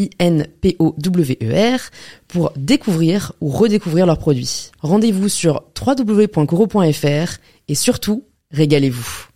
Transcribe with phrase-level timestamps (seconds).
[0.00, 1.80] I-N-P-O-W-E-R,
[2.28, 4.70] pour découvrir ou redécouvrir leurs produits.
[4.80, 9.26] Rendez-vous sur www.coro.fr et surtout, régalez-vous.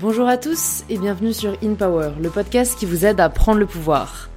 [0.00, 3.66] Bonjour à tous et bienvenue sur InPower, le podcast qui vous aide à prendre le
[3.66, 4.30] pouvoir.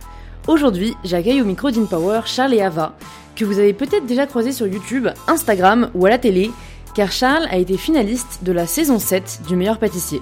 [0.47, 2.97] Aujourd'hui, j'accueille au micro d'InPower Charles et Ava,
[3.35, 6.49] que vous avez peut-être déjà croisés sur YouTube, Instagram ou à la télé,
[6.93, 10.21] car Charles a été finaliste de la saison 7 du meilleur pâtissier.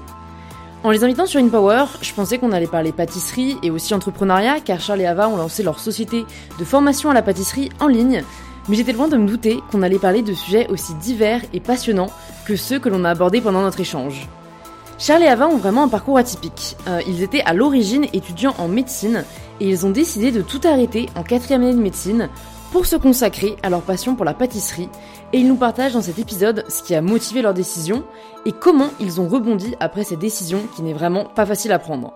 [0.84, 4.80] En les invitant sur InPower, je pensais qu'on allait parler pâtisserie et aussi entrepreneuriat, car
[4.80, 6.26] Charles et Ava ont lancé leur société
[6.58, 8.24] de formation à la pâtisserie en ligne,
[8.70, 12.12] mais j'étais loin de me douter qu'on allait parler de sujets aussi divers et passionnants
[12.46, 14.30] que ceux que l'on a abordés pendant notre échange.
[14.98, 16.78] Charles et Ava ont vraiment un parcours atypique.
[16.88, 19.24] Euh, ils étaient à l'origine étudiants en médecine
[19.60, 22.30] et ils ont décidé de tout arrêter en quatrième année de médecine
[22.72, 24.90] pour se consacrer à leur passion pour la pâtisserie
[25.34, 28.04] et ils nous partagent dans cet épisode ce qui a motivé leur décision
[28.46, 32.14] et comment ils ont rebondi après cette décision qui n'est vraiment pas facile à prendre.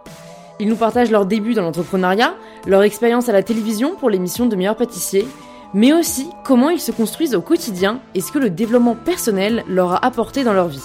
[0.59, 2.35] Ils nous partagent leur début dans l'entrepreneuriat,
[2.67, 5.27] leur expérience à la télévision pour l'émission de meilleurs pâtissiers,
[5.73, 9.93] mais aussi comment ils se construisent au quotidien et ce que le développement personnel leur
[9.93, 10.83] a apporté dans leur vie.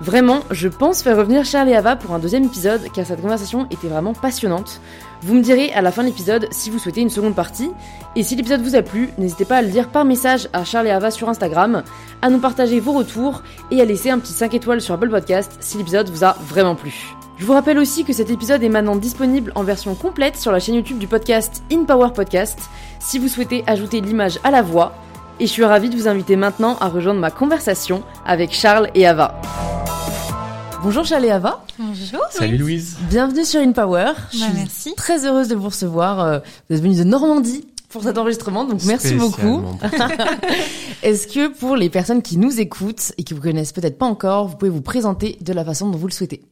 [0.00, 3.66] Vraiment, je pense faire revenir Charles et Ava pour un deuxième épisode car cette conversation
[3.70, 4.82] était vraiment passionnante.
[5.22, 7.70] Vous me direz à la fin de l'épisode si vous souhaitez une seconde partie.
[8.14, 10.86] Et si l'épisode vous a plu, n'hésitez pas à le dire par message à Charles
[10.86, 11.82] et Ava sur Instagram,
[12.22, 15.56] à nous partager vos retours et à laisser un petit 5 étoiles sur Apple Podcast
[15.60, 17.14] si l'épisode vous a vraiment plu.
[17.38, 20.58] Je vous rappelle aussi que cet épisode est maintenant disponible en version complète sur la
[20.58, 22.58] chaîne YouTube du podcast In Power Podcast
[22.98, 24.94] si vous souhaitez ajouter l'image à la voix.
[25.38, 29.06] Et je suis ravie de vous inviter maintenant à rejoindre ma conversation avec Charles et
[29.06, 29.38] Ava.
[30.82, 31.64] Bonjour Charles et Ava.
[31.78, 32.20] Bonjour.
[32.30, 32.96] Salut Louise.
[33.08, 34.12] Bienvenue sur InPower.
[34.32, 34.94] Je Bah, suis merci.
[34.96, 36.20] très heureuse de vous recevoir.
[36.20, 36.38] Euh,
[36.68, 39.62] Vous êtes venu de Normandie pour cet enregistrement, donc merci beaucoup.
[41.02, 44.48] Est-ce que pour les personnes qui nous écoutent et qui vous connaissent peut-être pas encore,
[44.48, 46.42] vous pouvez vous présenter de la façon dont vous le souhaitez?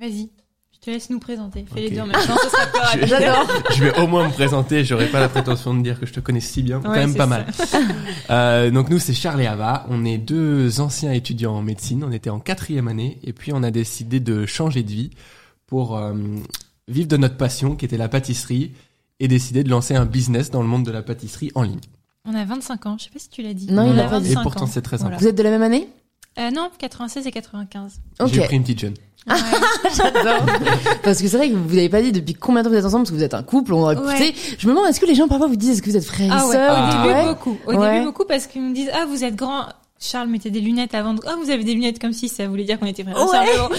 [0.00, 0.30] Vas-y.
[0.80, 1.66] Je te laisse nous présenter.
[1.66, 1.90] Fais Ok.
[1.90, 3.06] les deux en même temps, ce sera plus rapide.
[3.06, 3.46] J'adore.
[3.76, 6.20] Je vais au moins me présenter, j'aurai pas la prétention de dire que je te
[6.20, 7.28] connais si bien, quand Ouais, même c'est pas ça.
[7.28, 7.46] mal.
[8.30, 12.12] Euh, donc nous c'est Charles et Ava, on est deux anciens étudiants en médecine, on
[12.12, 15.10] était en quatrième année et puis on a décidé de changer de vie
[15.66, 16.14] pour euh,
[16.88, 18.72] vivre de notre passion qui était la pâtisserie
[19.18, 21.80] et décider de lancer un business dans le monde de la pâtisserie en ligne.
[22.24, 22.96] On a 25 ans.
[22.98, 23.66] Je sais pas si tu l'as dit.
[23.72, 24.26] Non, On il a l'a pas dit.
[24.30, 24.68] Et 25 pourtant ans.
[24.70, 25.16] c'est très Voilà.
[25.16, 25.88] Vous êtes de la même année?
[26.40, 28.00] Euh, non, 96 et 95.
[28.20, 28.28] Ok.
[28.32, 28.94] J'ai pris une petite jeune.
[29.28, 29.36] Ouais.
[29.96, 30.46] J'adore.
[31.02, 32.84] Parce que c'est vrai que vous n'avez pas dit depuis combien de temps vous êtes
[32.86, 34.34] ensemble, parce que vous êtes un couple, on aurait pu- Ouais.
[34.58, 36.30] Je me demande, est-ce que les gens parfois vous disent, est-ce que vous êtes frères
[36.32, 36.52] ah et ouais.
[36.52, 37.02] sœurs Au Ah.
[37.02, 37.26] début Ouais.
[37.28, 37.58] beaucoup.
[37.66, 37.92] Au Ouais.
[37.92, 39.66] début beaucoup parce qu'ils me disent ah vous êtes grand.
[40.02, 41.12] Charles mettait des lunettes avant.
[41.12, 43.20] de- Ah vous avez des lunettes comme si ça voulait dire qu'on était frères et
[43.20, 43.46] Ouais.
[43.46, 43.70] sœurs.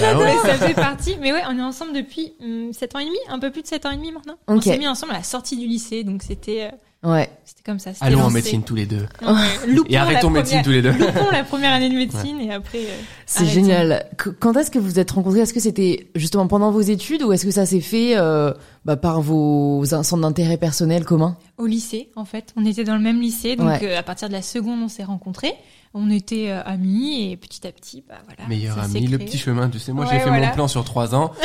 [0.43, 1.17] Ah ça fait partie.
[1.19, 3.67] Mais ouais, on est ensemble depuis hum, 7 ans et demi, un peu plus de
[3.67, 4.35] 7 ans et demi maintenant.
[4.47, 7.29] On s'est mis ensemble à la sortie du lycée, donc c'était euh, Ouais.
[7.45, 7.93] c'était comme ça.
[7.93, 9.07] c'était Allons en médecine tous les deux.
[9.21, 9.67] Ouais.
[9.67, 10.91] Loupons Et arrêtons médecine tous les deux.
[10.91, 12.79] Loupons la première année de médecine et après.
[12.79, 12.95] euh,
[13.25, 13.53] C'est Arrêtons.
[13.53, 14.05] génial.
[14.17, 15.39] Qu- Quand est-ce que vous vous êtes rencontrés?
[15.39, 18.53] Est-ce que c'était justement pendant vos études ou est-ce que ça s'est fait euh,
[18.85, 22.53] bah, par vos centres d'intérêt personnels communs au lycée en fait.
[22.57, 23.79] On était dans le même lycée, donc Ouais.
[23.83, 25.53] euh, à partir de la seconde on s'est rencontrés.
[25.93, 28.47] On était euh, amis et petit à petit, bah voilà.
[28.47, 30.47] Meilleur ami, le petit chemin, tu sais, moi Ouais, j'ai fait voilà.
[30.47, 31.33] mon plan sur trois ans.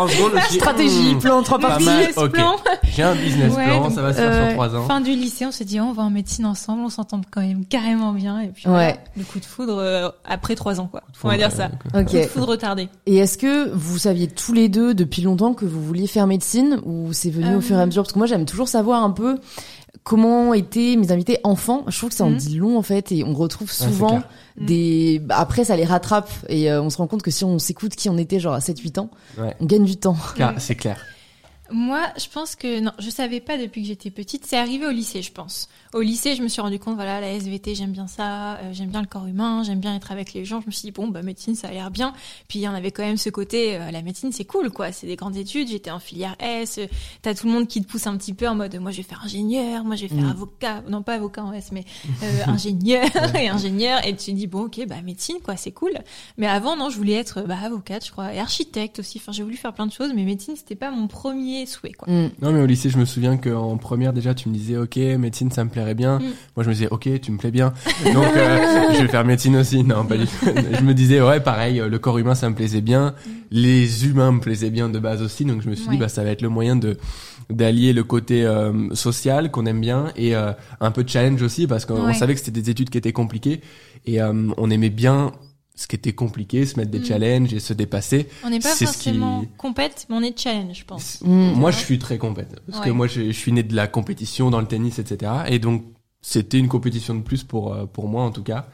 [0.00, 1.84] En seconde, Stratégie, hmm, plan, trois parties.
[1.84, 2.32] mal, Business ok.
[2.32, 2.56] plan.
[2.84, 4.86] J'ai un business Ouais, plan, donc, ça va se faire euh, sur trois ans.
[4.86, 7.40] Fin du lycée, on s'est dit oh, on va en médecine ensemble, on s'entend quand
[7.40, 8.72] même carrément bien et puis Ouais.
[8.72, 11.02] voilà, le coup de foudre euh, après trois ans quoi.
[11.24, 11.70] On va dire ça.
[11.94, 12.06] Ok.
[12.08, 12.88] Coup de foudre retardé.
[13.06, 16.80] Et est-ce que vous saviez tous les deux depuis longtemps que vous vouliez faire médecine
[16.84, 17.60] ou c'est venu au Euh.
[17.60, 18.02] fur et à mesure?
[18.02, 19.38] Parce que moi j'aime toujours savoir un peu
[20.04, 21.84] comment étaient mes invités enfants.
[21.88, 22.36] Je trouve que ça en Mhm.
[22.36, 24.28] dit long en fait et on retrouve souvent clair.
[24.60, 25.18] des...
[25.24, 27.94] bah, Après ça les rattrape et euh, on se rend compte que si on s'écoute
[27.96, 29.54] qui on était genre à 7-8 ans, Ouais.
[29.60, 30.16] on gagne du temps.
[30.36, 30.98] Car- C'est clair.
[31.72, 34.44] Moi, je pense que non, je savais pas depuis que j'étais petite.
[34.46, 35.68] C'est arrivé au lycée, je pense.
[35.94, 38.90] Au lycée, je me suis rendu compte, voilà, la SVT, j'aime bien ça, euh, j'aime
[38.90, 40.60] bien le corps humain, j'aime bien être avec les gens.
[40.60, 42.12] Je me suis dit bon, bah médecine, ça a l'air bien.
[42.48, 44.92] Puis il y en avait quand même ce côté, euh, la médecine, c'est cool, quoi.
[44.92, 45.68] C'est des grandes études.
[45.68, 46.78] J'étais en filière S.
[46.78, 46.86] euh,
[47.22, 49.02] T'as tout le monde qui te pousse un petit peu en mode, moi, je vais
[49.02, 50.30] faire ingénieur, moi, je vais faire Mm.
[50.30, 51.84] avocat, non pas avocat en S, mais
[52.22, 53.04] euh, ingénieur
[53.36, 54.04] et ingénieur.
[54.06, 55.92] Et tu te dis bon, ok, bah médecine, quoi, c'est cool.
[56.38, 59.18] Mais avant, non, je voulais être bah, avocate, je crois, et architecte aussi.
[59.18, 62.12] Enfin, j'ai voulu faire plein de choses, mais médecine, c'était pas mon premier souhait, quoi.
[62.12, 62.30] Mm.
[62.42, 65.50] Non, mais au lycée, je me souviens qu'en première, déjà, tu me disais, OK, médecine,
[65.50, 66.18] ça me plairait bien.
[66.18, 66.22] Mm.
[66.56, 67.72] Moi, je me disais, OK, tu me plais bien.
[68.14, 69.84] Donc, euh, je vais faire médecine aussi.
[69.84, 70.46] Non, pas du tout.
[70.46, 73.14] Je me disais, ouais, pareil, euh, le corps humain, ça me plaisait bien.
[73.50, 75.44] Les humains me plaisaient bien de base aussi.
[75.44, 76.96] Donc, je me suis dit, bah, ça va être le moyen de
[77.48, 80.50] d'allier le côté euh, social qu'on aime bien et euh,
[80.80, 82.12] un peu de challenge aussi parce qu'on Ouais.
[82.14, 83.60] savait que c'était des études qui étaient compliquées
[84.04, 85.30] et euh, on aimait bien
[85.76, 87.04] ce qui était compliqué, se mettre des Mm.
[87.04, 88.28] challenges et se dépasser.
[88.44, 91.20] On n'est pas ce qui- forcément compète, mais on est challenge, je pense.
[91.22, 91.52] Mm.
[91.52, 92.60] Moi, je suis très compète.
[92.70, 95.30] Parce que moi, je, je suis né de la compétition dans le tennis, etc.
[95.48, 95.84] Et donc,
[96.22, 98.68] c'était une compétition de plus pour, euh, pour moi, en tout cas.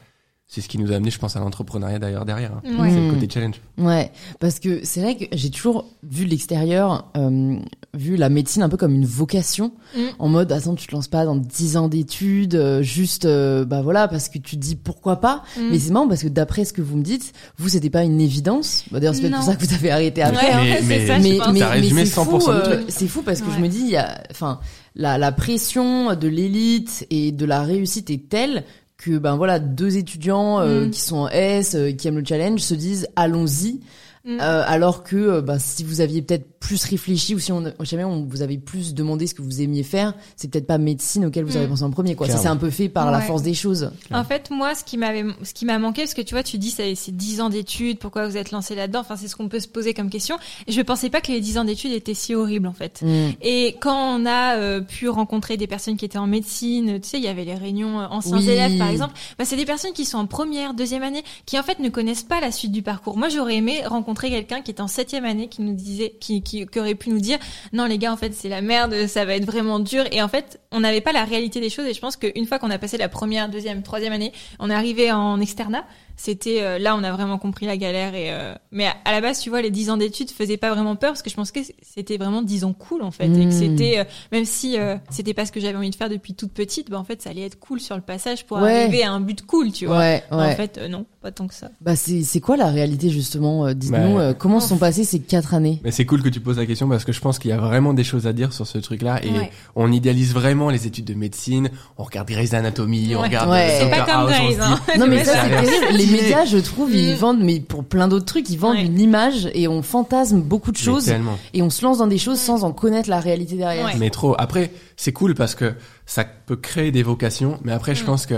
[0.55, 2.51] C'est ce qui nous a amené, je pense, à l'entrepreneuriat d'ailleurs derrière.
[2.53, 2.61] hein.
[2.79, 2.89] Ouais.
[2.91, 3.13] C'est le Mm.
[3.15, 3.55] côté challenge.
[3.79, 7.55] Ouais, parce que c'est vrai que j'ai toujours vu de l'extérieur, euh,
[7.95, 9.99] vu la médecine un peu comme une vocation, Mm.
[10.19, 13.81] en mode attends tu te lances pas dans 10 ans d'études, euh, juste euh, bah
[13.81, 15.41] voilà parce que tu te dis pourquoi pas.
[15.57, 15.61] Mm.
[15.71, 18.21] Mais c'est marrant parce que d'après ce que vous me dites, vous c'était pas une
[18.21, 18.83] évidence.
[18.91, 20.45] Bah, D'ailleurs c'est peut-être pour ça que vous avez arrêté après.
[20.45, 21.59] Ouais, Mais- fait, mais- c'est ça, mais,
[21.91, 24.21] mais, c'est 100% fou, euh, c'est fou parce que je me dis, il y a,
[24.29, 24.59] enfin,
[24.95, 28.63] la, la pression de l'élite et de la réussite est telle
[28.97, 30.91] que ben voilà deux étudiants euh, Mm.
[30.91, 33.79] qui sont en S, euh, qui aiment le challenge, se disent allons-y.
[34.25, 34.39] Mm.
[34.39, 38.05] Euh, alors que euh, bah, si vous aviez peut-être plus réfléchi ou si on, jamais
[38.05, 41.43] on vous avait plus demandé ce que vous aimiez faire, c'est peut-être pas médecine auquel
[41.43, 41.69] vous avez Mm.
[41.71, 42.15] pensé en premier.
[42.15, 42.29] Quoi.
[42.29, 43.91] Ça c'est un peu fait par la force des choses.
[44.13, 46.57] En fait, moi, ce qui m'avait, ce qui m'a manqué, parce que tu vois, tu
[46.57, 49.01] dis, c'est 10 ans d'études, pourquoi vous êtes lancé là-dedans?
[49.01, 50.37] Enfin, c'est ce qu'on peut se poser comme question.
[50.67, 53.01] Et je pensais pas que les 10 ans d'études étaient si horribles, en fait.
[53.01, 53.31] Mm.
[53.41, 57.17] Et quand on a euh, pu rencontrer des personnes qui étaient en médecine, tu sais,
[57.17, 58.49] il y avait les réunions euh, anciens Oui.
[58.49, 61.63] élèves, par exemple, bah, c'est des personnes qui sont en première, deuxième année, qui en
[61.63, 63.17] fait ne connaissent pas la suite du parcours.
[63.17, 66.67] Moi, j'aurais aimé rencontrer quelqu'un qui est en septième année, qui nous disait, qui, qui,
[66.77, 67.37] aurait pu nous dire,
[67.71, 70.05] non les gars, en fait, c'est la merde, ça va être vraiment dur.
[70.11, 71.85] Et en fait, on n'avait pas la réalité des choses.
[71.85, 74.73] Et je pense qu'une fois qu'on a passé la première, deuxième, troisième année, on est
[74.73, 75.85] arrivé en externat.
[76.15, 78.13] C'était euh, là, on a vraiment compris la galère.
[78.15, 80.73] Et euh, mais à, à la base, tu vois, les 10 ans d'études faisaient pas
[80.73, 83.45] vraiment peur parce que je pense que c'était vraiment 10 ans cool en fait, et
[83.45, 86.33] que c'était euh, même si euh, c'était pas ce que j'avais envie de faire depuis
[86.33, 88.83] toute petite, bah en fait, ça allait être cool sur le passage pour Ouais.
[88.83, 89.97] arriver à un but cool, tu vois.
[89.97, 90.43] Ouais, Mais ouais.
[90.53, 91.69] En fait, euh, non, pas tant que ça.
[91.81, 94.21] Bah c'est c'est quoi la réalité justement euh, Dites-nous Ouais.
[94.21, 95.79] euh, comment se sont passées ces quatre années?
[95.83, 97.57] Mais c'est cool que tu poses la question parce que je pense qu'il y a
[97.57, 99.51] vraiment des choses à dire sur ce truc-là et Ouais.
[99.75, 101.69] on idéalise vraiment les études de médecine.
[101.97, 103.77] On regarde Grey's Anatomy, on regarde Ouais.
[103.79, 104.79] C'est pas comme Grey's, dit, hein.
[104.99, 107.17] Non mais ça c'est médias, je trouve, ils Mm.
[107.17, 108.85] vendent, mais pour plein d'autres trucs, ils vendent Ouais.
[108.85, 111.11] une image et on fantasme beaucoup de choses
[111.53, 113.85] et on se lance dans des choses sans en connaître la réalité derrière.
[113.85, 113.95] Ouais.
[113.97, 114.35] Mais trop.
[114.37, 115.73] Après, c'est cool parce que
[116.05, 117.59] ça peut créer des vocations.
[117.63, 118.05] Mais après, je Mm.
[118.05, 118.35] pense que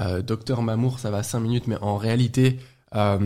[0.00, 2.58] euh, Docteur Mamour, ça va cinq minutes, mais en réalité,
[2.94, 3.18] euh,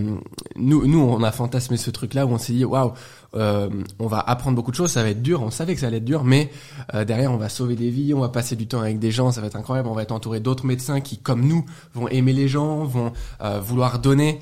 [0.57, 2.93] nous, nous, on a fantasmé ce truc-là où on s'est dit, waouh,
[3.35, 3.69] euh,
[3.99, 5.43] on va apprendre beaucoup de choses, ça va être dur.
[5.43, 6.51] On savait que ça allait être dur, mais
[6.95, 9.31] euh, derrière, on va sauver des vies, on va passer du temps avec des gens,
[9.33, 9.89] ça va être incroyable.
[9.89, 11.65] On va être entouré d'autres médecins qui, comme nous,
[11.95, 13.13] vont aimer les gens, vont
[13.43, 14.41] euh, vouloir donner.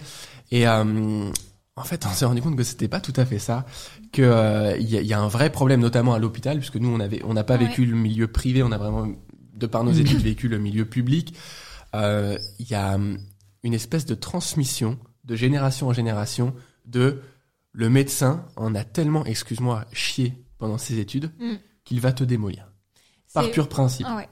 [0.50, 1.30] Et euh,
[1.76, 3.64] en fait, on s'est rendu compte que c'était pas tout à fait ça,
[4.12, 6.88] que euh, il y, a, y a un vrai problème, notamment à l'hôpital, puisque nous,
[6.88, 7.66] on avait, on n'a pas Ouais.
[7.66, 9.06] vécu le milieu privé, on a vraiment,
[9.54, 11.34] de par nos études, vécu le milieu public.
[11.94, 13.18] Euh, Il y a hum,
[13.62, 14.98] une espèce de transmission
[15.30, 16.52] de génération en génération
[16.86, 17.22] de
[17.72, 21.54] le médecin en a tellement, excuse-moi, chié pendant ses études Mm.
[21.84, 22.66] qu'il va te démolir
[23.32, 24.06] par pur principe.
[24.08, 24.28] Ah ouais.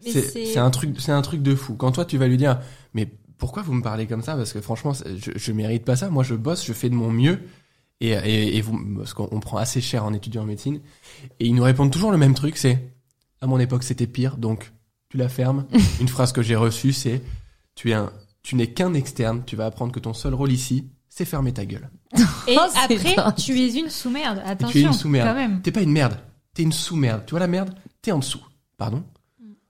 [0.00, 1.74] C'est un truc, c'est un truc de fou.
[1.74, 2.60] Quand toi tu vas lui dire,
[2.94, 3.06] mais
[3.36, 4.36] pourquoi vous me parlez comme ça?
[4.36, 6.08] Parce que franchement, je, je mérite pas ça.
[6.08, 7.40] Moi, je bosse, je fais de mon mieux,
[8.00, 10.80] et, et, et vous, parce qu'on on prend assez cher en étudiant en médecine,
[11.40, 12.56] et ils nous répondent toujours le même truc.
[12.56, 12.90] C'est
[13.42, 14.72] à mon époque c'était pire, donc
[15.10, 15.66] tu la fermes.
[16.00, 17.20] Une phrase que j'ai reçue, c'est
[17.74, 18.10] tu es un,
[18.48, 19.42] tu n'es qu'un externe.
[19.44, 21.90] Tu vas apprendre que ton seul rôle ici, c'est fermer ta gueule.
[22.46, 23.34] Et Oh, après, dingue.
[23.36, 24.40] tu es une sous-merde.
[24.46, 24.72] Attention.
[24.72, 25.28] tu es une sous-merde.
[25.28, 25.60] Quand même.
[25.60, 26.16] T'es pas une merde,
[26.54, 27.24] t'es une sous-merde.
[27.26, 27.74] Tu vois la merde?
[28.00, 28.40] T'es en dessous.
[28.78, 29.04] Pardon?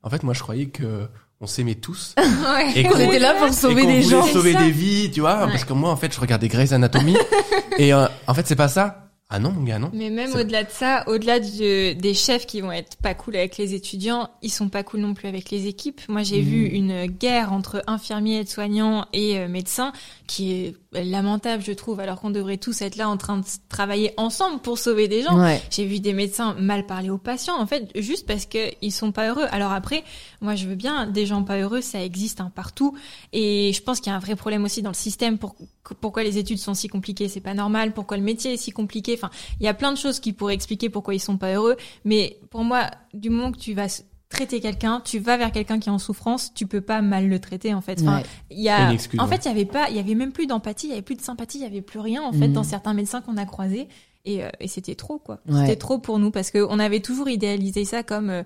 [0.05, 1.09] En fait, moi, je croyais que
[1.41, 2.15] on s'aimait tous.
[2.19, 2.73] Ouais.
[2.81, 4.23] Et On était là pour sauver et qu'on des gens.
[4.27, 5.51] sauver des vies, tu vois, Ouais.
[5.51, 7.17] parce que moi en fait je regardais Grey's Anatomy
[7.79, 9.08] et euh, en fait c'est pas ça.
[9.31, 9.91] Ah non mon gars non.
[9.93, 13.59] Mais même au-delà de ça, au-delà de- des chefs qui vont être pas cool avec
[13.59, 16.01] les étudiants, ils sont pas cool non plus avec les équipes.
[16.09, 16.45] Moi, j'ai Mm.
[16.47, 19.93] vu une guerre entre infirmiers, aides-soignants et euh, médecins
[20.27, 24.13] qui est lamentable, je trouve, alors qu'on devrait tous être là en train de travailler
[24.17, 25.39] ensemble pour sauver des gens.
[25.39, 25.61] Ouais.
[25.71, 29.13] J'ai vu des médecins mal parler aux patients, en fait, juste parce que ils sont
[29.13, 29.47] pas heureux.
[29.51, 30.05] Alors après,
[30.41, 32.97] moi, je veux bien des gens pas heureux, ça existe hein, partout.
[33.33, 35.39] Et je pense qu'il y a un vrai problème aussi dans le système.
[35.39, 35.55] Pour,
[36.01, 37.29] pourquoi les études sont si compliquées?
[37.29, 37.93] C'est pas normal.
[37.93, 39.15] Pourquoi le métier est si compliqué?
[39.15, 41.77] Enfin, il y a plein de choses qui pourraient expliquer pourquoi ils sont pas heureux.
[42.05, 43.87] Mais pour moi, du moment que tu vas
[44.29, 47.39] traiter quelqu'un, tu vas vers quelqu'un qui est en souffrance, tu peux pas mal le
[47.39, 48.01] traiter en fait.
[48.03, 48.25] Enfin, Ouais.
[48.51, 49.31] il y a, excuse, en ouais.
[49.37, 51.15] fait, il y avait pas, il y avait même plus d'empathie, il y avait plus
[51.17, 53.89] de sympathie, il y avait plus rien en fait dans certains médecins qu'on a croisés.
[54.25, 55.41] Et, euh, et c'était trop quoi.
[55.49, 55.61] Ouais.
[55.61, 58.43] C'était trop pour nous parce que on avait toujours idéalisé ça comme euh,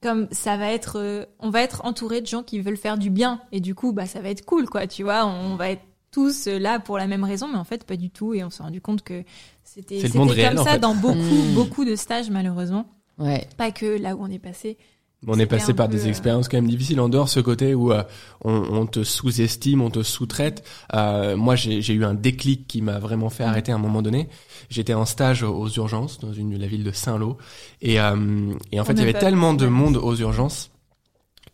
[0.00, 3.10] comme ça va être euh, on va être entouré de gens qui veulent faire du
[3.10, 5.82] bien et du coup bah ça va être cool quoi tu vois on va être
[6.12, 8.50] tous euh, là pour la même raison mais en fait pas du tout et on
[8.50, 9.24] s'est rendu compte que
[9.64, 10.78] c'était comme réel, en ça fait.
[10.78, 11.54] dans beaucoup Mm.
[11.54, 12.86] beaucoup de stages malheureusement
[13.18, 13.46] Ouais.
[13.56, 14.78] pas que là où on est passé
[15.26, 17.74] On est passé par peu, des euh, expériences quand même difficiles en dehors ce côté
[17.74, 18.02] où euh,
[18.44, 20.64] on, on te sous-estime, on te sous-traite.
[20.94, 24.02] Euh, moi, j'ai j'ai eu un déclic qui m'a vraiment fait arrêter à un moment
[24.02, 24.28] donné.
[24.70, 27.38] J'étais en stage aux urgences dans une la ville de Saint-Lô
[27.80, 30.70] et, euh, et en fait, On il y avait tellement de monde aux urgences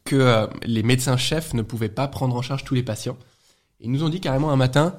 [0.04, 3.16] que euh, les médecins chefs ne pouvaient pas prendre en charge tous les patients.
[3.80, 4.96] Ils nous ont dit carrément un matin,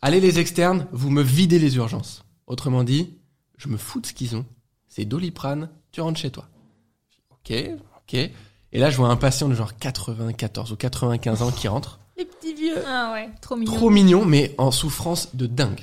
[0.00, 2.24] allez les externes, vous me videz les urgences.
[2.46, 3.14] Autrement dit,
[3.56, 4.44] je me fous de ce qu'ils ont.
[4.88, 6.46] C'est Doliprane, tu rentres chez toi.
[7.30, 8.14] Ok, ok.
[8.14, 12.00] Et là, je vois un patient de genre 94 ou 95 ans qui rentre.
[12.16, 15.80] les petits vieux ah ouais trop mignon Trop mignon, mais en souffrance de dingue.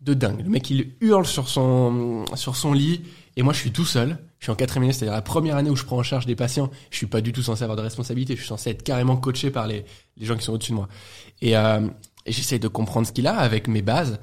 [0.00, 0.40] De dingue.
[0.42, 3.02] Le mec, il hurle sur son, sur son lit.
[3.36, 4.18] Et moi, je suis tout seul.
[4.38, 6.36] Je suis en quatrième année, c'est-à-dire la première année où je prends en charge des
[6.36, 6.70] patients.
[6.90, 8.34] Je suis pas du tout censé avoir de responsabilité.
[8.34, 9.84] Je suis censé être carrément coaché par les,
[10.16, 10.88] les gens qui sont au-dessus de moi.
[11.40, 11.86] Et, euh,
[12.26, 14.18] et j'essaye de comprendre ce qu'il a avec mes bases.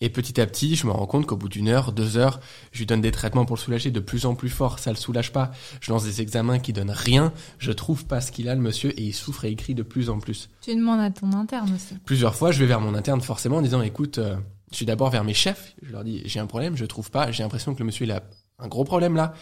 [0.00, 2.38] Et petit à petit, je me rends compte qu'au bout d'une heure, deux heures,
[2.70, 4.78] je lui donne des traitements pour le soulager de plus en plus fort.
[4.78, 5.50] Ça le soulage pas.
[5.80, 7.32] Je lance des examens qui donnent rien.
[7.58, 9.82] Je trouve pas ce qu'il a, le monsieur, et il souffre et il crie de
[9.82, 12.94] plus en plus tu demandes à ton interne aussi plusieurs fois, je vais vers mon
[12.94, 14.36] interne forcément en disant écoute, euh,
[14.70, 15.74] je suis d'abord vers mes chefs.
[15.82, 17.30] Je leur dis j'ai un problème, je trouve pas.
[17.32, 18.22] J'ai l'impression que le monsieur il a
[18.58, 19.32] un gros problème là.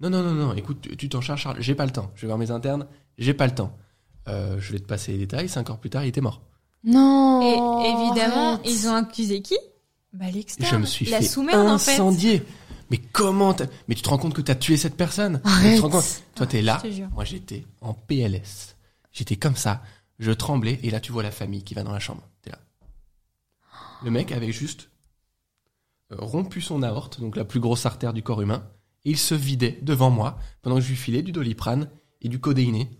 [0.00, 0.54] Non non non non.
[0.54, 1.56] Écoute, tu- t'en charges, Charles.
[1.60, 2.10] J'ai pas le temps.
[2.16, 2.86] Je vais vers mes internes.
[3.18, 3.74] J'ai pas le temps.
[4.28, 5.48] Euh, je vais te passer les détails.
[5.48, 6.42] Cinq heures plus tard, il était mort.
[6.84, 7.40] Non.
[7.42, 8.60] et évidemment arrête.
[8.66, 9.56] ils ont accusé qui?
[10.12, 12.42] Bah l'externe je me suis la fait sous-merde en fait incendier.
[12.90, 15.40] Mais comment t'as- Mais tu te rends compte que t'as tué cette personne?
[15.62, 16.22] Mais Tu te rends compte?
[16.34, 16.80] Toi t'es là.
[16.84, 17.08] je te jure.
[17.14, 18.76] Moi j'étais en PLS.
[19.12, 19.82] J'étais comme ça.
[20.18, 22.22] Je tremblais et là tu vois la famille qui va dans la chambre.
[22.42, 22.58] T'es là.
[24.04, 24.90] Le mec avait juste
[26.12, 28.68] euh, rompu son aorte, donc la plus grosse artère du corps humain,
[29.06, 31.88] et il se vidait devant moi pendant que je lui filais du doliprane
[32.20, 32.90] et du codéiné.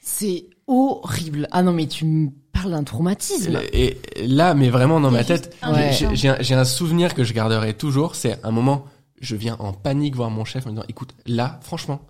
[0.00, 1.48] C'est horrible.
[1.52, 3.60] Ah non, mais tu me parles d'un traumatisme.
[3.72, 5.92] Et là, mais vraiment dans ma tête, Ouais.
[6.14, 8.14] j'ai- un, souvenir que je garderai toujours.
[8.14, 8.84] C'est un moment,
[9.20, 12.00] je viens en panique voir mon chef en me disant, écoute, là, franchement,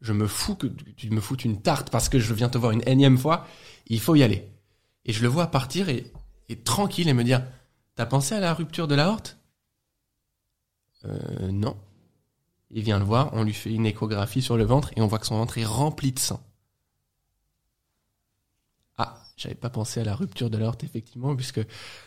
[0.00, 2.72] je me fous que tu me foutes une tarte parce que je viens te voir
[2.72, 3.46] une énième fois.
[3.86, 4.48] Il faut y aller.
[5.06, 6.12] Et je le vois partir et,
[6.48, 7.42] et tranquille et me dire,
[7.94, 9.38] t'as pensé à la rupture de l'aorte
[11.06, 11.76] Euh, non.
[12.70, 15.18] Il vient le voir, on lui fait une échographie sur le ventre et on voit
[15.18, 16.40] que son ventre est rempli de sang.
[19.36, 21.60] J'avais pas pensé à la rupture de l'aorte, effectivement, puisque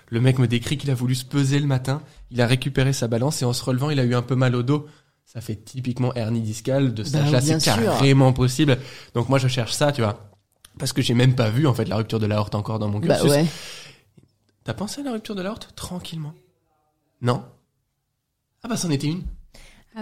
[0.10, 3.08] le mec me décrit qu'il a voulu se peser le matin, il a récupéré sa
[3.10, 4.88] balance et en se relevant, il a eu un peu mal au dos.
[5.26, 8.78] Ça fait typiquement hernie discale, de Bah, âge-là, bien c'est carrément possible.
[9.14, 10.32] Donc moi, je cherche ça, tu vois.
[10.80, 13.00] Parce que j'ai même pas vu, en fait, la rupture de l'aorte encore dans mon
[13.00, 13.30] Bah cursus.
[13.32, 13.46] ouais.
[14.64, 16.34] T'as pensé à la rupture de l'aorte Tranquillement?
[17.22, 17.44] Non?
[18.64, 19.24] Ah bah, c'en était une.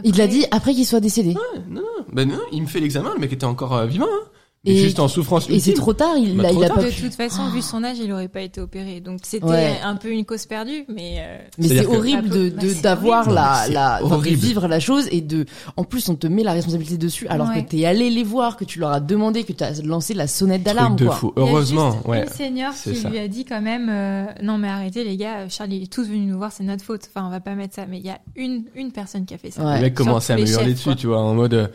[0.04, 1.30] Il l'a Après- dit après qu'il soit décédé.
[1.30, 2.06] Ouais, non, non.
[2.14, 4.28] Ben non, il me fait l'examen, le mec était encore euh, vivant, hein.
[4.66, 6.78] Et- juste en souffrance Et c'est trop tard, il, Bah, il a tard.
[6.78, 7.02] pas de pu.
[7.04, 9.00] toute façon, vu son âge, il aurait pas été opéré.
[9.00, 9.80] Donc c'était Ouais.
[9.84, 13.20] un peu une cause perdue, mais euh, Mais c'est C'est-à-dire que- horrible de Bah, d'avoir
[13.28, 13.36] horrible.
[13.36, 14.36] la la de horrible.
[14.38, 15.46] vivre la chose et de
[15.78, 17.64] en plus on te met la responsabilité dessus alors Ouais.
[17.64, 20.28] que t'es allé les voir que tu leur as demandé que tu as lancé la
[20.28, 21.16] sonnette d'alarme de quoi.
[21.16, 21.34] fou.
[21.36, 22.24] il y a Heureusement, juste ouais.
[22.24, 23.10] Une senior qui ça.
[23.10, 26.08] lui a dit quand même, euh, non mais arrêtez les gars, Charles il est tous
[26.08, 27.02] venu nous voir, c'est notre faute.
[27.14, 27.86] Enfin on va pas mettre ça.
[27.88, 29.64] Mais il y a une une personne qui a fait ça.
[29.64, 29.76] Ouais.
[29.76, 31.68] Le mec commençait à me hurler dessus, tu vois, en mode euh,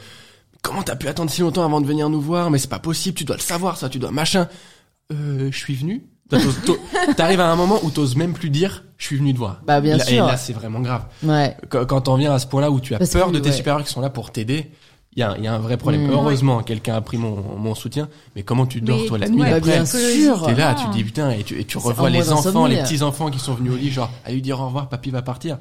[0.62, 2.50] comment t'as pu attendre si longtemps avant de venir nous voir?
[2.50, 4.48] Mais c'est pas possible, tu dois le savoir, ça, tu dois machin.
[5.12, 6.04] Euh, je suis venu.
[7.16, 9.62] T'arrives à un moment où t'oses même plus dire je suis venu te voir.
[9.66, 10.24] Bah bien là- sûr.
[10.24, 11.06] Et là, c'est vraiment grave.
[11.22, 11.56] Ouais.
[11.70, 13.48] Quand, quand t'en viens à ce point-là où tu as Parce peur que, de tes
[13.50, 13.56] ouais.
[13.56, 14.70] supérieurs qui sont là pour t'aider,
[15.16, 16.06] il y a, il y a un vrai problème.
[16.06, 16.10] Mm.
[16.12, 18.08] Heureusement, quelqu'un a pris mon, mon soutien.
[18.36, 19.60] Mais comment tu dors Mais- toi la nuit après?
[19.72, 20.42] bien sûr.
[20.46, 20.90] T'es là, tu Ah.
[20.90, 23.54] te dis putain, et tu, et tu revois les enfants, les petits enfants qui sont
[23.54, 25.58] venus au lit, genre à lui dire au revoir, papy va partir.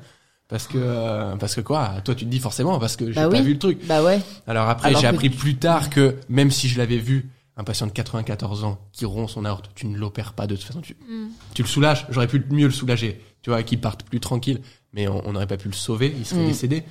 [0.49, 2.01] Parce que euh, parce que quoi?
[2.03, 3.43] Toi tu te dis forcément parce que j'ai Bah pas oui.
[3.43, 3.85] vu le truc.
[3.85, 4.19] Bah ouais.
[4.47, 7.91] Alors après j'ai appris plus tard que même si je l'avais vu, un patient de
[7.91, 10.81] 94 ans qui rompt son aorte, tu ne l'opères pas de toute façon.
[10.81, 11.27] Tu, Mm.
[11.53, 12.07] tu le soulages.
[12.09, 14.61] J'aurais pu mieux le soulager, tu vois, qu'il parte plus tranquille.
[14.93, 16.47] Mais on n'aurait pas pu le sauver, il serait Mm.
[16.47, 16.83] décédé.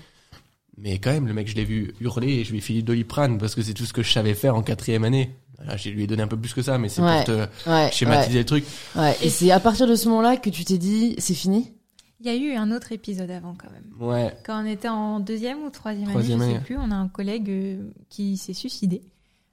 [0.77, 2.87] Mais quand même, le mec, je l'ai vu hurler et je lui ai filé de
[2.87, 5.35] doliprane parce que c'est tout ce que je savais faire en quatrième année.
[5.57, 7.25] Voilà, je lui ai donné un peu plus que ça, mais c'est Ouais.
[7.25, 7.91] pour te Ouais.
[7.91, 8.65] schématiser le truc.
[9.23, 11.73] Et c'est à partir de ce moment-là que tu t'es dit c'est fini?
[12.21, 13.93] Il y a eu un autre épisode avant quand même.
[14.01, 14.37] Ouais.
[14.45, 17.09] Quand on était en deuxième ou troisième, Troisième année, je sais plus, on a un
[17.09, 19.03] collègue euh, qui s'est suicidé.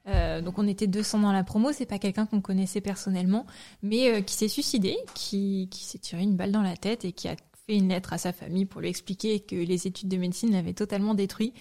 [0.07, 3.45] Euh, donc on était 200 dans la promo, c'est pas quelqu'un qu'on connaissait personnellement,
[3.81, 7.11] mais euh, qui s'est suicidé, qui, qui s'est tiré une balle dans la tête et
[7.11, 7.35] qui a
[7.67, 10.73] fait une lettre à sa famille pour lui expliquer que les études de médecine l'avaient
[10.73, 11.53] totalement détruit.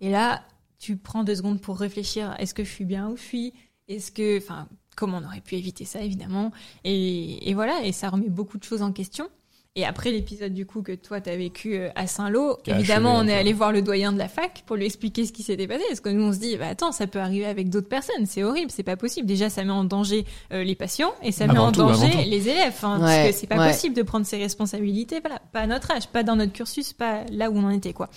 [0.00, 0.44] Et là,
[0.78, 2.34] tu prends deux secondes pour réfléchir.
[2.38, 3.52] Est-ce que je suis bien où je suis?
[3.88, 6.52] Est-ce que, enfin, comment on aurait pu éviter ça, évidemment?
[6.84, 9.28] Et, et voilà, et ça remet beaucoup de choses en question.
[9.76, 13.34] Et après l'épisode du coup que toi t'as vécu euh, à Saint-Lô, évidemment on est
[13.34, 15.84] allé voir le doyen de la fac pour lui expliquer ce qui s'était passé.
[15.88, 18.42] Parce que nous on se dit, bah attends, ça peut arriver avec d'autres personnes, c'est
[18.42, 19.26] horrible, c'est pas possible.
[19.28, 22.24] Déjà ça met en danger euh, les patients et ça met Avant en tout, danger
[22.24, 22.74] les élèves.
[22.82, 23.70] Hein, Ouais, parce que c'est pas ouais.
[23.70, 27.22] possible de prendre ses responsabilités, voilà, pas à notre âge, pas dans notre cursus, pas
[27.30, 28.08] là où on en était quoi.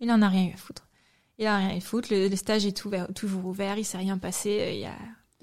[0.00, 0.86] Il en a rien eu à foutre.
[1.38, 2.08] Il a rien eu à foutre.
[2.12, 4.92] Le, le stage est ouvert- toujours ouvert, il s'est rien passé, euh, il y a,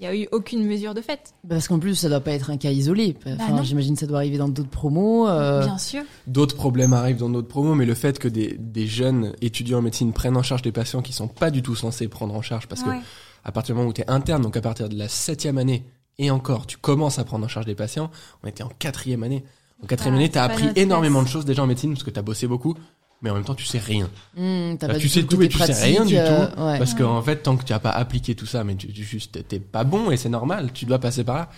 [0.02, 1.32] il y a eu aucune mesure de fait.
[1.48, 3.16] Parce qu'en plus, ça doit pas être un cas isolé.
[3.24, 3.62] Enfin, Bah non.
[3.62, 5.28] j'imagine que ça doit arriver dans d'autres promos.
[5.28, 6.02] euh, Bien sûr.
[6.26, 9.82] D'autres problèmes arrivent dans notre promo, mais le fait que des, des jeunes étudiants en
[9.82, 12.66] médecine prennent en charge des patients qui sont pas du tout censés prendre en charge,
[12.66, 12.98] parce Ouais.
[12.98, 13.04] que
[13.44, 15.84] à partir du moment où tu es interne, donc à partir de la septième année,
[16.18, 18.10] et encore, tu commences à prendre en charge des patients,
[18.42, 19.44] on était en quatrième année.
[19.82, 21.30] En quatrième Ah, année, tu as appris énormément place.
[21.30, 22.74] de choses déjà en médecine, parce que tu as bossé beaucoup,
[23.22, 24.10] mais en même temps, tu sais rien.
[24.36, 26.78] hmm, Bah, tu sais tout et tu sais rien du euh, tout, ouais.
[26.78, 29.46] Parce qu'en fait, tant que tu n'as pas appliqué tout ça, mais tu, tu juste
[29.48, 31.50] t'es pas bon et c'est normal, tu dois passer par là.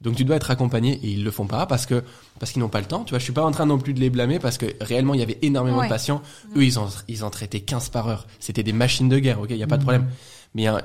[0.00, 2.02] Donc tu dois être accompagné et ils le font pas parce que
[2.38, 3.04] parce qu'ils n'ont pas le temps.
[3.04, 5.12] Tu vois, je suis pas en train non plus de les blâmer parce que réellement
[5.12, 5.84] il y avait énormément Ouais.
[5.84, 6.22] de patients.
[6.56, 8.26] Eux ils en ils en traitaient 15 par heure.
[8.38, 9.40] C'était des machines de guerre.
[9.40, 10.08] Ok, il y a pas de problème.
[10.54, 10.78] Mais euh,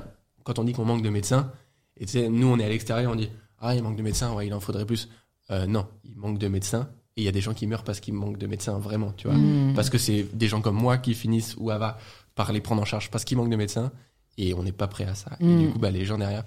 [0.44, 1.50] quand on dit qu'on manque de médecins
[1.98, 4.34] et tu sais nous on est à l'extérieur on dit ah il manque de médecins
[4.34, 5.08] ouais il en faudrait plus.
[5.50, 6.86] Euh, non, il manque de médecins
[7.16, 9.12] et il y a des gens qui meurent parce qu'il manque de médecins vraiment.
[9.16, 9.72] Tu vois Hmm.
[9.74, 11.98] parce que c'est des gens comme moi qui finissent ou Ava
[12.34, 13.90] par les prendre en charge parce qu'il manque de médecins
[14.38, 15.36] et on n'est pas prêt à ça.
[15.40, 15.58] Et Mm.
[15.60, 16.44] du coup, bah, les gens derrière,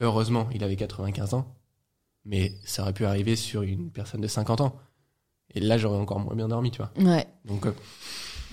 [0.00, 1.54] heureusement, il avait 95 ans,
[2.24, 4.76] mais ça aurait pu arriver sur une personne de 50 ans.
[5.54, 6.90] Et là, j'aurais encore moins bien dormi, tu vois.
[6.98, 7.26] Ouais.
[7.44, 7.72] Donc, euh,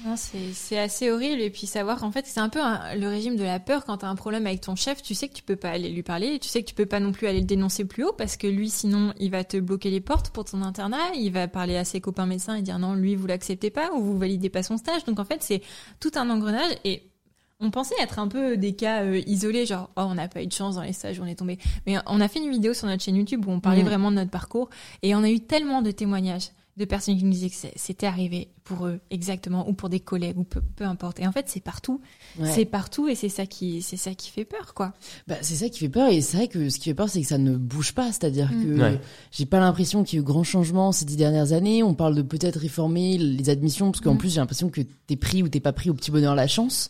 [0.05, 1.41] Non, c'est c'est assez horrible.
[1.41, 3.85] Et puis savoir qu'en fait, c'est un peu un- le régime de la peur.
[3.85, 5.89] Quand tu as un problème avec ton chef, tu sais que tu peux pas aller
[5.89, 6.39] lui parler.
[6.39, 8.47] Tu sais que tu peux pas non plus aller le dénoncer plus haut parce que
[8.47, 11.11] lui, sinon, il va te bloquer les portes pour ton internat.
[11.15, 14.01] Il va parler à ses copains médecins et dire non, lui, vous l'acceptez pas ou
[14.01, 15.03] vous validez pas son stage.
[15.05, 15.61] Donc en fait, c'est
[15.99, 16.71] tout un engrenage.
[16.83, 17.03] Et
[17.59, 20.47] on pensait être un peu des cas euh, isolés, genre oh on n'a pas eu
[20.47, 21.59] de chance dans les stages on est tombé.
[21.85, 23.87] Mais on a fait une vidéo sur notre chaîne YouTube où on parlait Mhm.
[23.87, 24.69] vraiment de notre parcours
[25.03, 28.47] et on a eu tellement de témoignages de personnes qui nous disaient que c'était arrivé
[28.63, 31.19] pour eux exactement ou pour des collègues ou peu, peu importe.
[31.19, 31.99] Et en fait c'est partout,
[32.39, 32.49] ouais.
[32.51, 34.93] c'est partout et c'est ça qui c'est ça qui fait peur quoi.
[35.27, 37.21] Bah, c'est ça qui fait peur et c'est vrai que ce qui fait peur c'est
[37.21, 38.63] que ça ne bouge pas c'est-à-dire Mm.
[38.63, 39.01] que Ouais.
[39.31, 42.15] j'ai pas l'impression qu'il y ait eu grand changement ces dix dernières années on parle
[42.15, 44.17] de peut-être réformer les admissions parce qu'en Mm.
[44.19, 46.89] plus j'ai l'impression que t'es pris ou t'es pas pris au petit bonheur la chance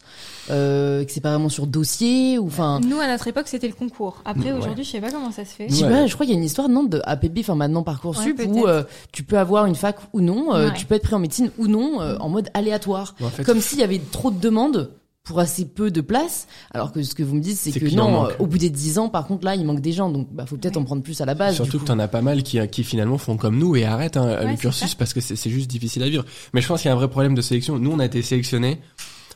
[0.50, 3.74] euh, que c'est pas vraiment sur dossier ou enfin Nous à notre époque c'était le
[3.74, 4.22] concours.
[4.26, 4.58] Après Ouais.
[4.58, 5.68] aujourd'hui je sais pas comment ça se fait.
[5.70, 5.90] je sais Ouais.
[5.90, 8.46] pas, je crois qu'il y a une histoire non de APB enfin maintenant parcoursup Ouais,
[8.48, 10.74] où euh, tu peux avoir une fac ou non euh, Ouais.
[10.76, 13.62] tu peux être pris en médecine ou non euh, en mode aléatoire en fait, comme
[13.62, 14.92] s'il y avait trop de demandes
[15.24, 18.26] pour assez peu de place, alors que ce que vous me dites, c'est que non,
[18.26, 20.48] euh, au bout des 10 ans, par contre, là, il manque des gens, donc bah,
[20.48, 20.82] faut peut-être Ouais.
[20.82, 21.54] en prendre plus à la base.
[21.56, 24.18] Surtout du que t'en as pas mal qui, qui finalement font comme nous et arrêtent
[24.18, 26.26] hein, Ouais, le cursus parce que c'est juste difficile à vivre.
[26.54, 27.78] Mais je pense qu'il y a un vrai problème de sélection.
[27.78, 28.82] Nous, on a été sélectionnés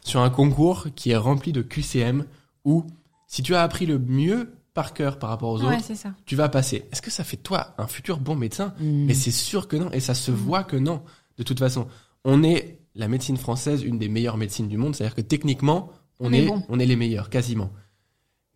[0.03, 2.25] sur un concours qui est rempli de QCM
[2.65, 2.83] où
[3.27, 6.09] si tu as appris le mieux par cœur par rapport aux Ouais autres, ça.
[6.25, 6.85] tu vas passer.
[6.91, 8.73] Est-ce que ça fait de toi un futur bon médecin?
[8.79, 9.05] Hmm.
[9.05, 10.35] Mais c'est sûr que non, et ça se Mm.
[10.35, 11.01] voit que non.
[11.37, 11.85] De toute façon,
[12.25, 14.95] on est la médecine française, une des meilleures médecines du monde.
[14.95, 16.63] C'est-à-dire que techniquement, on, On est, est bon.
[16.69, 17.71] on est les meilleurs, quasiment.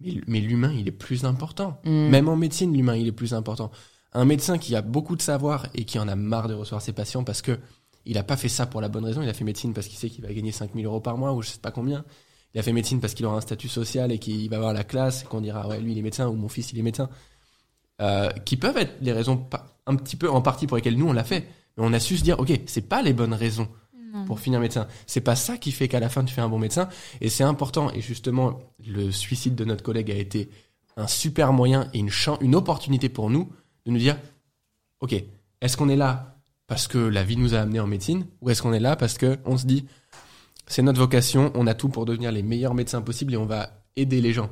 [0.02, 1.80] Mais, mais l'humain, il est plus important.
[1.86, 2.10] Hmm.
[2.10, 3.72] Même en médecine, l'humain, il est plus important.
[4.12, 6.94] Un médecin qui a beaucoup de savoir et qui en a marre de recevoir ses
[6.94, 7.60] patients parce que
[8.06, 9.22] il a pas fait ça pour la bonne raison.
[9.22, 11.42] Il a fait médecine parce qu'il sait qu'il va gagner 5000 euros par mois ou
[11.42, 12.06] je sais pas combien.
[12.56, 14.84] Il a fait médecine parce qu'il aura un statut social et qu'il va avoir la
[14.84, 17.10] classe et qu'on dira ouais lui il est médecin ou mon fils il est médecin.
[18.02, 19.48] Euh, qui peuvent être les raisons
[19.86, 21.48] un petit peu en partie pour lesquelles nous on l'a fait.
[21.78, 23.68] Mais on a su se dire ok c'est pas les bonnes raisons
[24.14, 24.26] Non.
[24.26, 24.88] pour finir médecin.
[25.08, 26.90] C'est pas ça qui fait qu'à la fin tu fais un bon médecin.
[27.22, 27.92] Et c'est important.
[27.94, 30.50] Et justement, le suicide de notre collègue a été
[30.98, 32.10] un super moyen et une,
[32.42, 33.50] une opportunité pour nous
[33.86, 34.18] de nous dire,
[35.00, 35.14] ok,
[35.62, 36.36] est-ce qu'on est là
[36.68, 39.18] parce que la vie nous a amené en médecine ou est-ce qu'on est là parce
[39.18, 39.86] que on se dit,
[40.68, 43.72] c'est notre vocation, on a tout pour devenir les meilleurs médecins possibles et on va
[43.96, 44.50] aider les gens?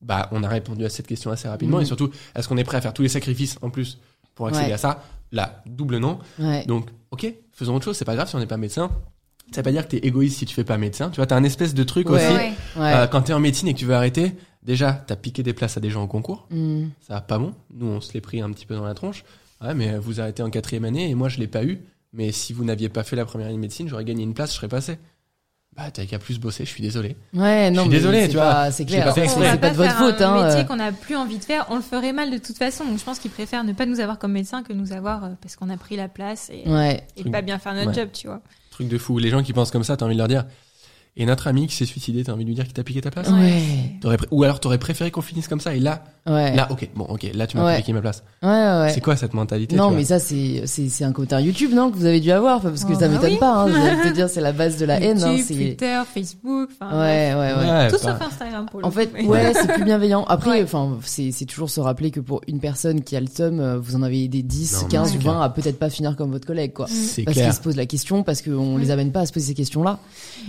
[0.00, 1.82] Bah, on a répondu à cette question assez rapidement Mhm.
[1.82, 3.98] et surtout, est-ce qu'on est prêt à faire tous les sacrifices en plus
[4.34, 4.72] pour accéder Ouais.
[4.72, 5.02] à ça?
[5.34, 6.18] Là, double non.
[6.38, 6.64] Ouais.
[6.66, 8.90] Donc, ok, faisons autre chose, c'est pas grave si on n'est pas médecin.
[9.50, 11.10] Ça veut pas dire que t'es égoïste si tu fais pas médecin.
[11.10, 12.24] Tu vois, t'as un espèce de truc Ouais.
[12.26, 12.34] aussi.
[12.80, 12.94] Ouais.
[12.94, 15.76] Euh, quand t'es en médecine et que tu veux arrêter, déjà, t'as piqué des places
[15.76, 16.46] à des gens au concours.
[16.50, 16.86] Hmm.
[17.06, 17.52] Ça va pas bon.
[17.74, 19.24] Nous, on se l'est pris un petit peu dans la tronche.
[19.60, 21.80] Ouais, mais vous arrêtez en quatrième année et moi, je l'ai pas eu.
[22.12, 24.52] Mais si vous n'aviez pas fait la première année de médecine, j'aurais gagné une place,
[24.52, 24.98] je serais passé.
[25.76, 27.16] Bah, t'as qu'à plus bosser, je suis désolé.
[27.32, 28.70] Ouais, non, suis mais désolé, c'est tu pas- vois.
[28.70, 29.12] C'est Je l'ai clair.
[29.14, 30.46] C'est pas de votre faire faute, un hein.
[30.46, 32.84] métier qu'on a plus envie de faire, on le ferait mal de toute façon.
[32.84, 35.28] Donc je pense qu'ils préfèrent ne pas nous avoir comme médecin que nous avoir euh,
[35.42, 37.04] parce qu'on a pris la place et, Ouais.
[37.16, 37.94] et pas bien faire notre Ouais.
[37.94, 38.40] job, tu vois.
[38.70, 39.18] Truc de fou.
[39.18, 40.44] Les gens qui pensent comme ça, t'as envie de leur dire.
[41.16, 43.10] et notre ami qui s'est suicidé, t'as envie de lui dire qu'il t'a piqué ta
[43.10, 43.28] place?
[43.28, 44.16] Ouais.
[44.32, 46.56] Ou alors t'aurais préféré qu'on finisse comme ça et là, Ouais.
[46.56, 47.76] là, ok, bon, ok, là tu m'as Ouais.
[47.76, 48.22] piqué ma place.
[48.42, 48.90] Ouais, ouais.
[48.94, 51.96] C'est quoi cette mentalité Non, mais ça, c'est, c'est, c'est un commentaire YouTube, non, que
[51.98, 53.38] vous avez dû avoir, parce que Oh, ça bah m'étonne oui.
[53.38, 53.68] pas, hein.
[53.68, 55.36] Je vais te dire, c'est la base de la haine, hein.
[55.44, 56.98] C'est, Twitter, Facebook, enfin.
[56.98, 57.70] ouais, ouais, ouais.
[57.70, 60.24] Ouais, Tout sauf Instagram pour le En coup, fait, mais- ouais, c'est plus bienveillant.
[60.24, 60.62] Après, Ouais.
[60.64, 63.78] enfin, c'est, c'est toujours se rappeler que pour une personne qui a le seum, euh,
[63.78, 65.34] vous en avez des 10, Non, mais 15 c'est ou clair.
[65.34, 66.86] 20 à peut-être pas finir comme votre collègue, quoi.
[66.88, 68.80] C'est Parce qu'ils se posent la question, parce qu'on Ouais.
[68.80, 69.98] les amène pas à se poser ces questions-là.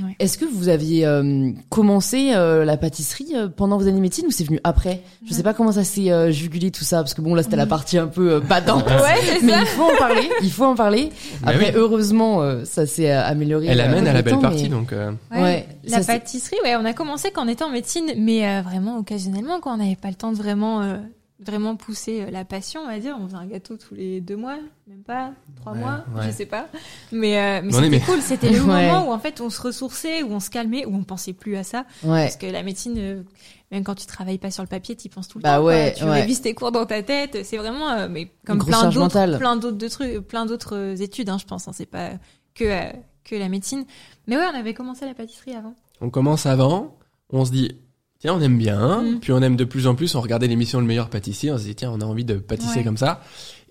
[0.04, 0.16] Ouais.
[0.20, 4.32] Est-ce que vous aviez euh, commencé euh, la pâtisserie pendant vos années de médecine ou
[4.32, 5.02] c'est venu après?
[5.28, 7.56] Je sais pas comment ça s'est euh, jugulé tout ça, parce que bon là c'était
[7.56, 8.86] la partie un peu euh, badante.
[8.90, 9.60] Ouais, Mais ça.
[9.62, 11.10] il faut en parler, il faut en parler.
[11.44, 11.72] Après, oui.
[11.76, 13.68] heureusement, euh, ça s'est euh, amélioré.
[13.68, 14.94] Elle euh, amène à la le belle temps, partie, mais- donc.
[14.94, 18.12] euh, Ouais, Ouais, la ça, pâtisserie, ouais, on a commencé quand on était en médecine,
[18.18, 20.98] mais euh, vraiment occasionnellement, quand on n'avait pas le temps de vraiment, euh,
[21.46, 23.16] vraiment pousser euh, la passion, on va dire.
[23.22, 24.56] On faisait un gâteau tous les deux mois,
[24.88, 26.28] même pas trois Ouais, mois, ouais.
[26.28, 26.68] je sais pas.
[27.12, 28.22] Mais, euh, mais c'était mais- cool.
[28.22, 28.88] C'était le Ouais.
[28.88, 31.56] moment où en fait on se ressourçait, où on se calmait, où on pensait plus
[31.58, 32.24] à ça, Ouais.
[32.26, 32.94] parce que la médecine.
[32.98, 33.24] euh,
[33.72, 35.64] même quand tu travailles pas sur le papier, tu penses tout le Bah temps.
[35.64, 35.72] quoi.
[35.74, 36.12] ouais, Tu ouais.
[36.22, 37.40] révises tes cours dans ta tête.
[37.44, 39.38] C'est vraiment, euh, mais comme plein d'autres, mentale.
[39.40, 41.68] plein d'autres de trucs, plein d'autres euh, études, hein, je pense.
[41.68, 41.72] hein.
[41.74, 42.12] c'est pas
[42.54, 42.92] que euh,
[43.24, 43.86] que la médecine.
[44.28, 45.74] Mais ouais, on avait commencé la pâtisserie avant.
[46.00, 46.96] On commence avant,
[47.32, 47.72] on se dit,
[48.20, 49.20] tiens, on aime bien, Mm.
[49.20, 51.64] puis on aime de plus en plus, on regardait l'émission Le meilleur pâtissier, on se
[51.64, 52.84] dit, tiens, on a envie de pâtisser Ouais.
[52.84, 53.22] comme ça.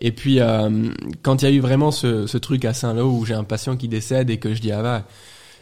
[0.01, 0.89] Et puis, euh,
[1.23, 3.77] quand il y a eu vraiment ce, ce truc à Saint-Lô où j'ai un patient
[3.77, 5.05] qui décède et que je dis, ah bah,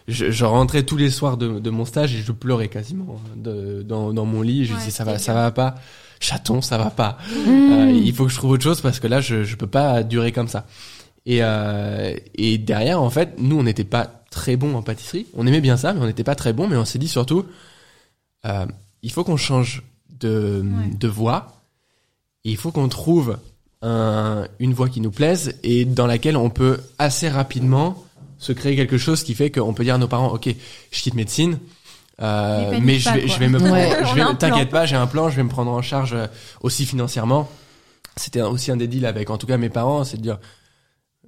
[0.08, 3.82] je, je rentrais tous les soirs de, de mon stage et je pleurais quasiment de,
[3.82, 4.64] dans, dans mon lit.
[4.64, 5.76] Je Ouais, disais, ça va, ça va pas.
[6.18, 7.18] Chaton, ça va pas.
[7.30, 7.72] Mmh.
[7.72, 10.02] Euh, il faut que je trouve autre chose parce que là, je, je peux pas
[10.02, 10.66] durer comme ça.
[11.26, 15.26] Et, euh, et derrière, en fait, nous, on n'était pas très bons en pâtisserie.
[15.34, 16.66] On aimait bien ça, mais on n'était pas très bons.
[16.68, 17.44] Mais on s'est dit surtout,
[19.02, 19.82] il faut qu'on change
[20.20, 20.94] de, Ouais.
[20.96, 21.48] de voie.
[22.44, 23.38] Et il faut qu'on trouve
[23.82, 28.02] un, une voie qui nous plaise et dans laquelle on peut assez rapidement
[28.38, 30.48] se créer quelque chose qui fait qu'on peut dire à nos parents, ok,
[30.90, 31.58] je quitte médecine.
[32.20, 33.88] euh, Mais je pas, vais, je vais me Ouais.
[33.88, 36.26] prendre- je vais, t'inquiète pas, j'ai un plan, je vais me prendre en charge euh,
[36.60, 37.48] aussi financièrement.
[38.16, 40.38] C'était aussi un des deals avec, en tout cas, mes parents, c'est de dire,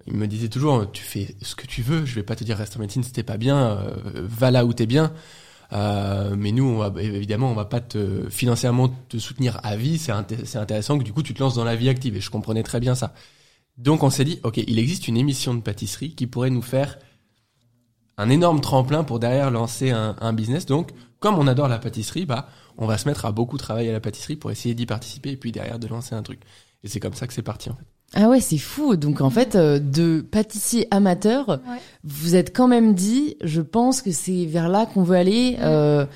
[0.06, 2.56] ils me disaient toujours, tu fais ce que tu veux, je vais pas te dire
[2.58, 5.12] reste en médecine, c'était pas bien, euh, va là où t'es bien.
[5.72, 9.98] Euh, mais nous, on va, évidemment, on va pas te financièrement te soutenir à vie.
[9.98, 12.16] C'est inté- c'est intéressant que du coup tu te lances dans la vie active.
[12.16, 13.14] Et je comprenais très bien ça.
[13.78, 16.98] Donc on s'est dit, ok, il existe une émission de pâtisserie qui pourrait nous faire
[18.16, 20.66] un énorme tremplin pour derrière lancer un, un business.
[20.66, 23.92] Donc, comme on adore la pâtisserie, bah, on va se mettre à beaucoup travailler à
[23.92, 26.40] la pâtisserie pour essayer d'y participer et puis derrière de lancer un truc.
[26.84, 27.70] Et c'est comme ça que c'est parti.
[27.70, 27.84] En fait.
[28.14, 28.96] Ah ouais, c'est fou.
[28.96, 31.78] Donc en fait, euh, de pâtissier amateur, Ouais.
[32.04, 35.56] vous êtes quand même dit, je pense que c'est vers là qu'on veut aller.
[35.60, 36.06] euh,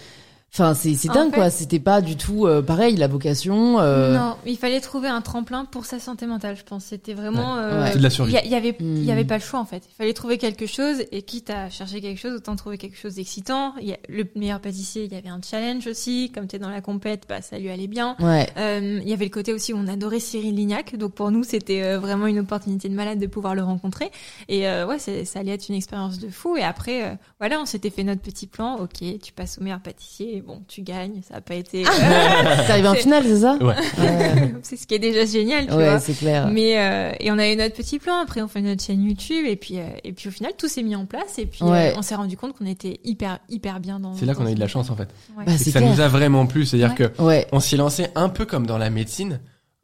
[0.50, 1.50] Enfin, c'est c'est En dingue fait- quoi.
[1.50, 3.78] C'était pas du tout euh, pareil la vocation.
[3.80, 6.86] euh, Non, il fallait trouver un tremplin pour sa santé mentale, je pense.
[6.86, 7.56] C'était vraiment.
[7.58, 7.90] euh, Ouais.
[7.92, 8.32] C'est de la survie.
[8.32, 9.10] Il y, a- il y avait, il y Hmm.
[9.10, 9.82] avait pas le choix en fait.
[9.88, 13.16] Il fallait trouver quelque chose et quitte à chercher quelque chose, autant trouver quelque chose
[13.16, 13.74] d'excitant.
[13.80, 16.32] Il y a le meilleur pâtissier, il y avait un challenge aussi.
[16.34, 18.16] Comme t'es dans la compète, bah ça lui allait bien.
[18.18, 18.48] Ouais.
[18.56, 21.44] Euh, il y avait le côté aussi où on adorait Cyril Lignac, donc pour nous
[21.44, 24.10] c'était euh, vraiment une opportunité de malade de pouvoir le rencontrer.
[24.48, 26.56] Et euh, ouais, ça allait être une expérience de fou.
[26.56, 28.76] Et après, euh, voilà, on s'était fait notre petit plan.
[28.76, 31.20] Ok, tu passes au meilleur pâtissier, et bon, tu gagnes.
[31.28, 31.84] Ça a pas été.
[31.86, 31.90] euh,
[32.66, 33.74] C'est arrivé en finale, c'est ça Ouais.
[33.98, 36.00] Ouais, c'est ce qui est déjà génial, tu ouais vois.
[36.00, 36.48] c'est clair.
[36.48, 38.14] Mais euh, et on a eu notre petit plan.
[38.22, 40.82] Après, on fait notre chaîne YouTube et puis euh, et puis au final tout s'est
[40.82, 41.92] mis en place et puis Ouais.
[41.92, 44.14] euh, on s'est rendu compte qu'on était hyper hyper bien dans.
[44.14, 45.08] C'est là qu'on a eu de la chance en fait.
[45.36, 45.44] Ouais.
[45.44, 45.92] Bah, C'est c'est que ça clair.
[45.94, 46.64] nous a vraiment plu.
[46.64, 47.08] C'est-à-dire Ouais.
[47.16, 47.46] que Ouais.
[47.52, 49.40] on s'y lancé un peu comme dans la médecine.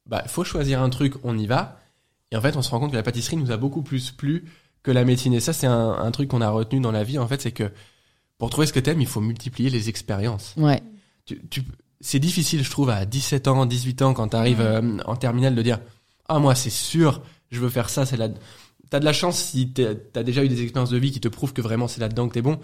[0.07, 1.79] Bah, faut choisir un truc, on y va.
[2.31, 4.45] Et en fait, on se rend compte que la pâtisserie nous a beaucoup plus plu
[4.83, 5.33] que la médecine.
[5.33, 7.19] Et ça, c'est un, un truc qu'on a retenu dans la vie.
[7.19, 7.71] En fait, c'est que
[8.38, 10.55] pour trouver ce que t'aimes, il faut multiplier les expériences.
[10.57, 10.83] Ouais.
[11.27, 11.62] Tu, tu,
[12.01, 14.66] c'est difficile, je trouve, à 17 ans, 18 ans, quand t'arrives Ouais.
[14.66, 15.79] euh, en terminale, de dire
[16.29, 18.05] ah moi, c'est sûr, je veux faire ça.
[18.07, 18.29] C'est là.
[18.90, 21.53] T'as de la chance si t'as déjà eu des expériences de vie qui te prouvent
[21.53, 22.59] que vraiment c'est là-dedans que t'es bon.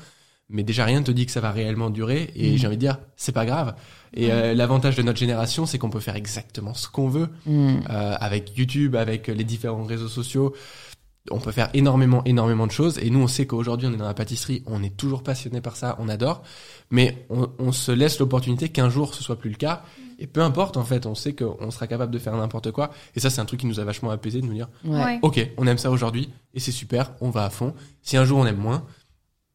[0.53, 2.31] Mais déjà rien ne te dit que ça va réellement durer.
[2.35, 2.57] Et Mm.
[2.59, 3.75] j'ai envie de dire, c'est pas grave.
[4.15, 7.77] Et euh, l'avantage de notre génération, c'est qu'on peut faire exactement ce qu'on veut Hmm.
[7.89, 10.53] euh, avec YouTube, avec les différents réseaux sociaux.
[11.31, 12.99] On peut faire énormément, énormément de choses.
[12.99, 15.77] Et nous, on sait qu'aujourd'hui, on est dans la pâtisserie, on est toujours passionné par
[15.77, 16.43] ça, on adore.
[16.91, 19.83] Mais on, on se laisse l'opportunité qu'un jour, ce soit plus le cas.
[20.19, 22.91] Et peu importe, en fait, on sait qu'on sera capable de faire n'importe quoi.
[23.17, 25.19] Et ça, c'est un truc qui nous a vachement apaisé de nous dire, Ouais.
[25.23, 27.75] Ok, on aime ça aujourd'hui, et c'est super, on va à fond.
[28.03, 28.87] Si un jour on aime moins,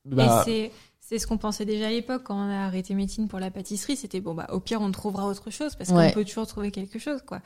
[0.06, 3.40] bah, c'est c'est ce qu'on pensait déjà à l'époque quand on a arrêté médecine pour
[3.40, 3.96] la pâtisserie.
[3.96, 6.08] C'était bon bah au pire on trouvera autre chose parce Ouais.
[6.08, 7.42] qu'on peut toujours trouver quelque chose quoi.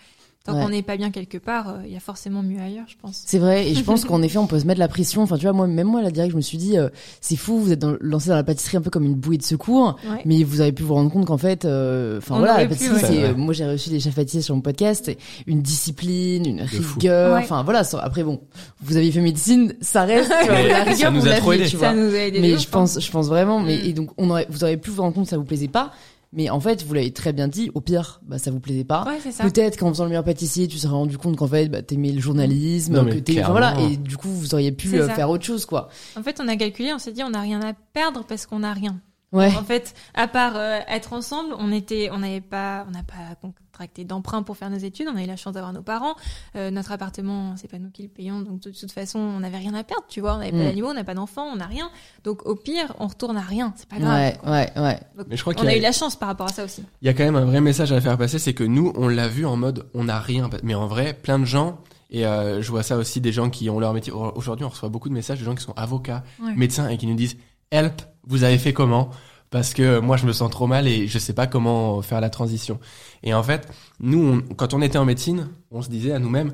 [0.46, 0.64] Tant Ouais.
[0.64, 3.24] qu'on n'est pas bien quelque part, euh, il y a forcément mieux ailleurs, je pense.
[3.26, 5.22] C'est vrai, et je pense qu'en effet, on peut se mettre la pression.
[5.22, 6.88] Enfin, tu vois, moi, même moi, là, direct, je me suis dit, euh,
[7.20, 9.44] c'est fou, vous êtes dans- lancé dans la pâtisserie un peu comme une bouée de
[9.44, 10.22] secours, Ouais.
[10.26, 13.00] mais vous avez pu vous rendre compte qu'en fait, euh, enfin voilà, la pâtisserie, ouais.
[13.02, 13.24] c'est, Ouais.
[13.26, 15.12] euh, moi, j'ai reçu des chefs pâtissiers sur mon podcast,
[15.46, 17.34] une discipline, une rigueur.
[17.36, 17.42] Ouais.
[17.44, 17.84] Enfin, voilà.
[17.84, 18.40] ça- Après, bon,
[18.82, 20.32] vous avez fait médecine, ça reste.
[20.42, 21.66] tu vois, Mais la ça rigueur, nous vous a trop aidé.
[21.68, 21.90] tu vois.
[21.90, 22.40] Ça nous a aidé.
[22.40, 23.60] Mais je pense, je pense vraiment.
[23.60, 23.86] Mais Mm.
[23.88, 25.92] et donc, on aurait, vous auriez pu vous rendre compte que ça vous plaisait pas.
[26.32, 27.72] Mais en fait, vous l'avez très bien dit.
[27.74, 29.04] Au pire, bah, ça vous plaisait pas.
[29.06, 29.44] Ouais, c'est ça.
[29.44, 32.22] Peut-être qu'en faisant le meilleur pâtissier, tu serais rendu compte qu'en fait, bah, t'aimais le
[32.22, 35.66] journalisme, Non, que enfin, voilà, et du coup, vous auriez pu euh, faire autre chose,
[35.66, 35.90] quoi.
[36.16, 38.60] En fait, on a calculé, on s'est dit, on n'a rien à perdre parce qu'on
[38.60, 39.02] n'a rien.
[39.32, 39.52] Ouais.
[39.56, 43.36] En fait, à part euh, être ensemble, on était, on n'avait pas, on n'a pas
[43.80, 45.08] contracté d'emprunt pour faire nos études.
[45.10, 46.16] On a eu la chance d'avoir nos parents.
[46.58, 49.58] Euh, notre appartement, c'est pas nous qui le payons, donc de toute façon, on n'avait
[49.58, 50.04] rien à perdre.
[50.10, 50.58] Tu vois, on n'avait Mm.
[50.58, 51.90] pas d'animaux, on n'a pas d'enfants, on n'a rien.
[52.26, 53.74] Donc au pire, on retourne à rien.
[53.78, 54.12] C'est pas grave.
[54.20, 55.00] Ouais, ouais, ouais.
[55.18, 56.84] Donc, Mais je crois on a a- eu la chance par rapport à ça aussi.
[57.02, 59.08] Il y a quand même un vrai message à faire passer, c'est que nous, on
[59.08, 60.50] l'a vu en mode on n'a rien.
[60.64, 63.70] Mais en vrai, plein de gens, et euh, je vois ça aussi des gens qui
[63.70, 64.12] ont leur métier.
[64.12, 66.54] Aujourd'hui, on reçoit beaucoup de messages de gens qui sont avocats, Ouais.
[66.56, 67.38] médecins et qui nous disent
[67.72, 69.10] Help, vous avez fait comment?
[69.50, 72.30] Parce que moi, je me sens trop mal et je sais pas comment faire la
[72.30, 72.80] transition.
[73.24, 73.68] Et en fait,
[74.00, 76.54] nous, quand on était en médecine, on se disait à nous-mêmes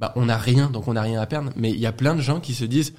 [0.00, 1.52] bah, on n'a rien, donc on n'a rien à perdre.
[1.56, 2.94] Mais il y a plein de gens qui se disent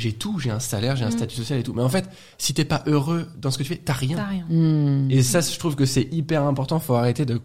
[0.00, 1.12] j'ai tout, j'ai un salaire, j'ai un Mm.
[1.12, 1.72] statut social et tout.
[1.74, 2.08] Mais en fait,
[2.38, 4.16] si t'es pas heureux dans ce que tu fais, t'as rien.
[4.16, 4.44] T'as rien.
[4.48, 5.08] Hmm.
[5.10, 6.78] Et ça, je trouve que c'est hyper important.
[6.80, 7.40] Faut arrêter de,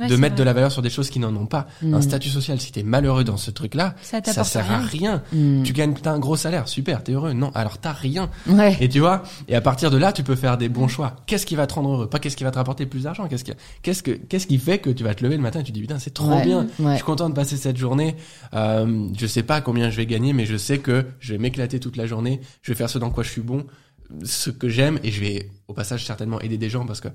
[0.00, 1.66] Ouais, de mettre de la valeur sur des choses qui n'en ont pas.
[1.82, 1.94] Hmm.
[1.94, 5.22] Un statut social, si t'es malheureux dans ce truc-là, Ça ça sert à rien.
[5.32, 5.62] rien.
[5.64, 7.32] Tu gagnes t'as un gros salaire, super, t'es heureux.
[7.32, 8.30] Non, alors t'as rien.
[8.48, 8.76] Ouais.
[8.80, 11.16] Et tu vois, et à partir de là, tu peux faire des bons choix.
[11.26, 12.08] Qu'est-ce qui va te rendre heureux?
[12.08, 13.26] Pas qu'est-ce qui va te rapporter plus d'argent.
[13.28, 15.62] Qu'est-ce qui, qu'est-ce que, qu'est-ce qui fait que tu vas te lever le matin et
[15.64, 16.44] tu te dis putain, c'est trop Ouais.
[16.44, 16.66] bien.
[16.78, 18.16] Je suis content de passer cette journée.
[18.54, 21.80] Euh, je sais pas combien je vais gagner, mais je sais que je vais m'éclater
[21.80, 22.40] toute la journée.
[22.62, 23.66] Je vais faire ce dans quoi je suis bon,
[24.24, 27.08] ce que j'aime, et je vais au passage certainement aider des gens parce que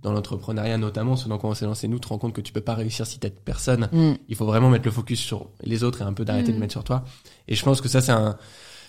[0.00, 2.42] dans l'entrepreneuriat notamment, ce dans quoi on s'est lancé nous, tu te rends compte que
[2.42, 3.88] tu peux pas réussir si t'aides personne.
[3.92, 4.14] Hmm.
[4.28, 6.54] Il faut vraiment mettre le focus sur les autres et un peu d'arrêter Mm.
[6.56, 7.04] de mettre sur toi.
[7.48, 8.36] Et je pense que ça c'est un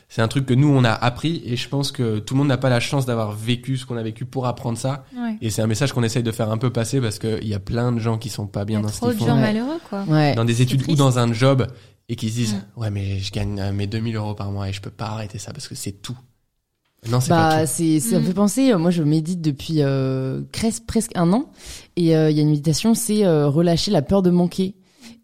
[0.10, 2.48] c'est un truc que nous on a appris et je pense que tout le monde
[2.50, 5.06] n'a pas la chance d'avoir vécu ce qu'on a vécu pour apprendre ça.
[5.16, 5.38] Ouais.
[5.42, 7.60] Et c'est un message qu'on essaye de faire un peu passer parce qu'il y a
[7.60, 9.42] plein de gens qui sont pas bien dans ce trop qu'ils de font gens Ouais.
[9.42, 10.04] malheureux, quoi.
[10.08, 10.36] Ouais.
[10.36, 11.68] dans des études ou dans un job
[12.10, 12.80] et qui se disent Mm.
[12.82, 15.38] ouais mais je gagne euh, mes 2000 euros par mois et je peux pas arrêter
[15.40, 16.18] ça parce que c'est tout
[17.10, 18.26] non c'est pas Bah, tout c'est, ça me Mm.
[18.26, 20.42] fait penser, euh, moi je médite depuis euh,
[20.88, 21.52] presque un an,
[21.96, 24.76] et euh, il y a une méditation, c'est euh, relâcher la peur de manquer.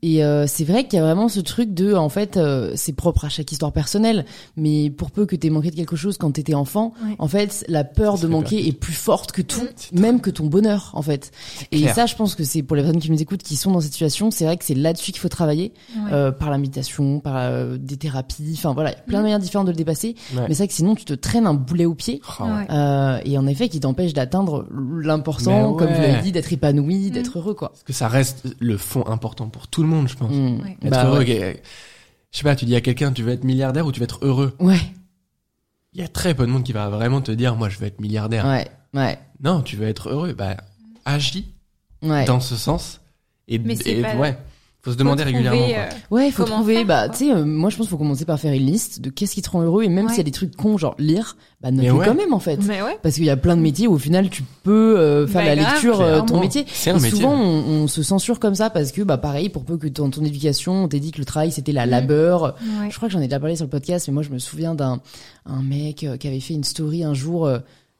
[0.05, 2.91] Et euh, c'est vrai qu'il y a vraiment ce truc de, en fait, euh, c'est
[2.91, 4.25] propre à chaque histoire personnelle,
[4.57, 7.15] mais pour peu que t'aies manqué de quelque chose quand t'étais enfant, Ouais.
[7.19, 8.67] en fait, la peur de manquer peur.
[8.67, 9.61] est plus forte que tout,
[9.93, 11.31] même que ton bonheur, en fait.
[11.71, 11.95] Et clair.
[11.95, 13.93] ça, je pense que c'est pour les personnes qui nous écoutent, qui sont dans cette
[13.93, 16.11] situation, c'est vrai que c'est là-dessus qu'il faut travailler, Ouais.
[16.11, 19.21] euh, par la méditation, par euh, des thérapies, enfin voilà, il y a plein de
[19.21, 19.23] Mhm.
[19.23, 20.15] manières différentes de le dépasser.
[20.35, 20.41] Ouais.
[20.49, 22.19] Mais c'est vrai que sinon, tu te traînes un boulet au pied.
[22.41, 22.43] Oh.
[22.69, 24.65] Euh, et en effet, qui t'empêche d'atteindre
[24.99, 26.07] l'important, comme vous ouais.
[26.11, 27.09] l'avez dit, d'être épanoui, Mm.
[27.11, 27.69] d'être heureux, quoi.
[27.69, 30.61] parce que ça reste le fond important pour tout le monde je pense Mm.
[30.61, 30.77] Ouais.
[30.83, 31.61] être Bah, heureux ouais.
[32.31, 34.19] je sais pas tu dis à quelqu'un tu veux être milliardaire ou tu veux être
[34.23, 34.79] heureux Ouais,
[35.93, 37.85] il y a très peu de monde qui va vraiment te dire moi je veux
[37.87, 40.57] être milliardaire ouais, ouais, non tu veux être heureux bah
[41.05, 41.53] agis
[42.01, 42.25] ouais.
[42.25, 42.99] dans ce sens
[43.47, 44.37] et, Mais c'est et- pas- ouais
[44.83, 45.95] faut se demander Faut trouver, régulièrement quoi.
[45.95, 47.97] euh, Ouais, il faut trouver, faire, bah, tu sais, euh, moi je pense qu'il faut
[47.97, 50.11] commencer par faire une liste de qu'est-ce qui te rend heureux, et même Ouais.
[50.11, 52.05] s'il y a des trucs cons, genre lire, bah, note-le ouais.
[52.05, 52.57] quand même, en fait.
[52.67, 52.97] Mais ouais.
[53.01, 55.55] Parce qu'il y a plein de métiers où au final tu peux euh, faire Bah,
[55.55, 56.65] la grave, lecture euh, ton métier.
[56.67, 59.47] c'est un Et métier souvent on, on se censure comme ça parce que bah pareil
[59.47, 61.89] pour peu que dans ton éducation on t'ait dit que le travail c'était la Mm.
[61.89, 62.89] labeur, Ouais.
[62.89, 64.75] Je crois que j'en ai déjà parlé sur le podcast, mais moi je me souviens
[64.75, 64.99] d'un
[65.45, 67.49] un mec euh, qui avait fait une story un jour.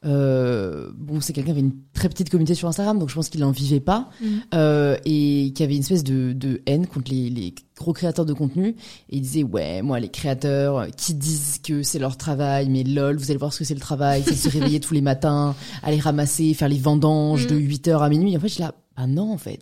[0.06, 3.30] Euh, bon, c'est quelqu'un qui avait une très petite communauté sur Instagram, donc je pense
[3.30, 4.28] qu'il en vivait pas, Mhm.
[4.54, 8.34] euh, et qui avait une espèce de, de haine contre les, les gros créateurs de
[8.34, 8.70] contenu.
[9.10, 12.84] Et il disait ouais, moi les créateurs euh, qui disent que c'est leur travail, mais
[12.84, 15.56] lol, vous allez voir ce que c'est le travail, c'est se réveiller tous les matins,
[15.84, 17.50] aller ramasser, faire les vendanges Mhm.
[17.52, 18.36] de 8h à minuit.
[18.36, 19.60] En fait, je là, bah non en fait.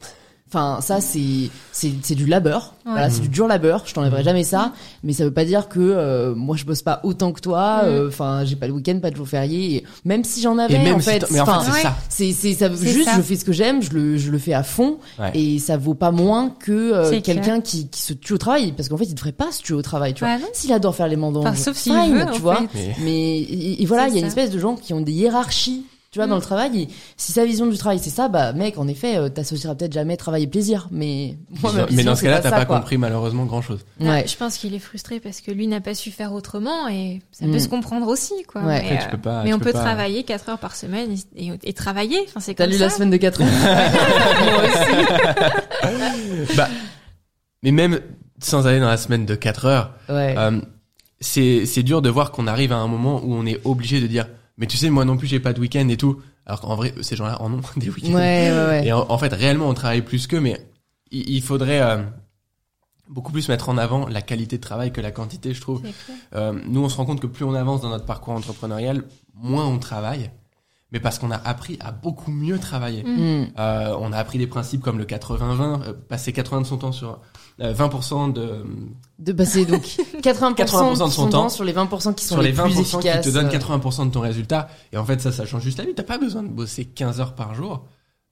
[0.53, 2.73] Enfin, ça c'est c'est c'est du labeur.
[2.85, 2.91] Ouais.
[2.91, 3.83] Voilà, c'est du dur labeur.
[3.85, 6.99] Je t'enlèverai jamais ça, mais ça veut pas dire que euh, moi je bosse pas
[7.03, 7.83] autant que toi.
[7.83, 7.89] Mhm.
[7.89, 9.77] euh, Enfin, j'ai pas de week-end, pas de jour férié.
[9.77, 11.81] Et même si j'en avais, même en si fait, mais en enfin, fait c'est ouais.
[11.83, 12.69] ça c'est c'est ça.
[12.73, 13.15] Juste, ça.
[13.15, 15.31] je fais ce que j'aime, je le je le fais à fond, Ouais.
[15.33, 18.89] et ça vaut pas moins que euh, quelqu'un qui qui se tue au travail, parce
[18.89, 20.37] qu'en fait, il devrait pas se tuer au travail, tu vois.
[20.37, 20.45] Non.
[20.51, 22.55] S'il adore faire les vendanges, Enfin, sauf s'il fine, veut, tu en vois.
[22.57, 22.67] fait.
[22.75, 25.13] Mais- Mais et, et voilà, il y a une espèce de gens qui ont des
[25.13, 26.29] hiérarchies, tu vois, Mm.
[26.31, 26.81] dans le travail.
[26.81, 29.93] Et si sa vision du travail c'est ça, bah mec, en effet, euh, t'associeras peut-être
[29.93, 30.89] jamais travail et plaisir.
[30.91, 33.61] Mais moi, ma mais vision, dans ce cas-là pas t'as ça, pas compris malheureusement grand
[33.61, 34.25] chose Ouais.
[34.27, 37.45] Je pense qu'il est frustré parce que lui n'a pas su faire autrement et ça
[37.47, 37.51] Mm.
[37.53, 38.61] peut se comprendre aussi, quoi.
[38.61, 38.81] Ouais.
[38.81, 40.57] Mais, Après, tu euh, peux pas- mais tu on peux peut pas- travailler 4 heures
[40.59, 42.19] par semaine et, et- et travailler.
[42.27, 42.79] Enfin, c'est T'as lu ça.
[42.85, 43.47] la semaine de 4 heures
[44.43, 44.63] Moi
[46.45, 46.55] aussi.
[46.57, 46.67] bah
[47.63, 48.01] mais même
[48.43, 50.35] sans aller dans la semaine de 4 heures Ouais.
[50.37, 50.59] Euh,
[51.21, 54.07] c'est c'est dur de voir qu'on arrive à un moment où on est obligé de
[54.07, 54.27] dire
[54.61, 56.93] mais tu sais moi non plus j'ai pas de week-end et tout alors qu'en vrai
[57.01, 58.87] ces gens-là en ont des week-ends ouais, ouais, ouais.
[58.87, 60.65] et en, en fait réellement on travaille plus qu'eux mais
[61.11, 61.97] il, il faudrait euh,
[63.11, 65.81] beaucoup plus mettre en avant la qualité de travail que la quantité, je trouve.
[66.33, 69.03] Euh, nous, on se rend compte que plus on avance dans notre parcours entrepreneurial,
[69.35, 70.31] moins on travaille,
[70.91, 73.03] mais parce qu'on a appris à beaucoup mieux travailler.
[73.03, 73.53] Mm.
[73.57, 76.91] Euh, on a appris des principes comme le 80-20, euh, passer 80 de son temps
[76.91, 77.19] sur
[77.61, 78.65] euh, 20% de
[79.19, 79.83] De passer donc
[80.21, 82.73] 80%, 80% de son temps sur les 20% qui sont sur les les, 20% plus
[82.73, 83.25] qui efficaces.
[83.25, 84.69] te donnent euh, 80% de ton résultat.
[84.91, 85.93] Et en fait, ça, ça change juste la vie.
[85.93, 87.85] T'as pas besoin de bosser 15 heures par jour.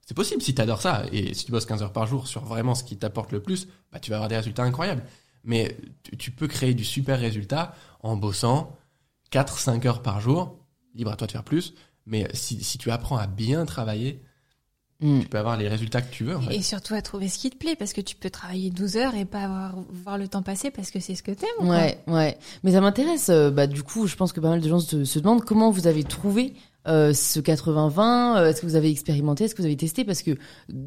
[0.06, 1.04] C'est possible si t'adores ça.
[1.12, 3.68] Et si tu bosses 15 heures par jour sur vraiment ce qui t'apporte le plus,
[3.92, 5.04] bah, tu vas avoir des résultats incroyables.
[5.44, 8.76] Mais tu, tu peux créer du super résultat en bossant
[9.32, 10.58] 4-5 heures par jour.
[10.94, 11.74] Libre à toi de faire plus.
[12.06, 14.20] Mais si, si tu apprends à bien travailler,
[15.00, 15.20] mm.
[15.20, 16.36] tu peux avoir les résultats que tu veux.
[16.36, 16.54] En fait.
[16.56, 19.14] Et surtout à trouver ce qui te plaît, parce que tu peux travailler 12 heures
[19.14, 21.48] et pas avoir, voir le temps passer parce que c'est ce que t'aimes.
[21.58, 21.68] quoi.
[21.68, 22.38] Ouais, ouais.
[22.64, 23.28] Mais ça m'intéresse.
[23.28, 25.70] euh, bah, du coup, je pense que pas mal de gens se, se demandent comment
[25.70, 26.54] vous avez trouvé
[26.88, 28.36] euh, ce 80-20.
[28.38, 30.38] euh, Est-ce que vous avez expérimenté Est-ce que vous avez testé Parce que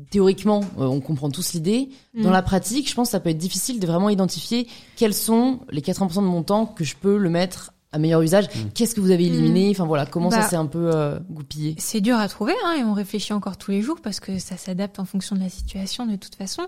[0.10, 1.90] théoriquement, euh, on comprend tous l'idée.
[2.16, 2.34] Dans Mm.
[2.34, 5.82] la pratique, je pense que ça peut être difficile de vraiment identifier quels sont les
[5.82, 8.48] 80% de mon temps que je peux le mettre à meilleur usage.
[8.48, 8.70] Mm.
[8.74, 11.76] Qu'est-ce que vous avez éliminé Enfin voilà, comment ça Bah, s'est un peu euh, goupillé
[11.78, 14.58] C'est dur à trouver, hein, et on réfléchit encore tous les jours parce que ça
[14.58, 16.64] s'adapte en fonction de la situation de toute façon.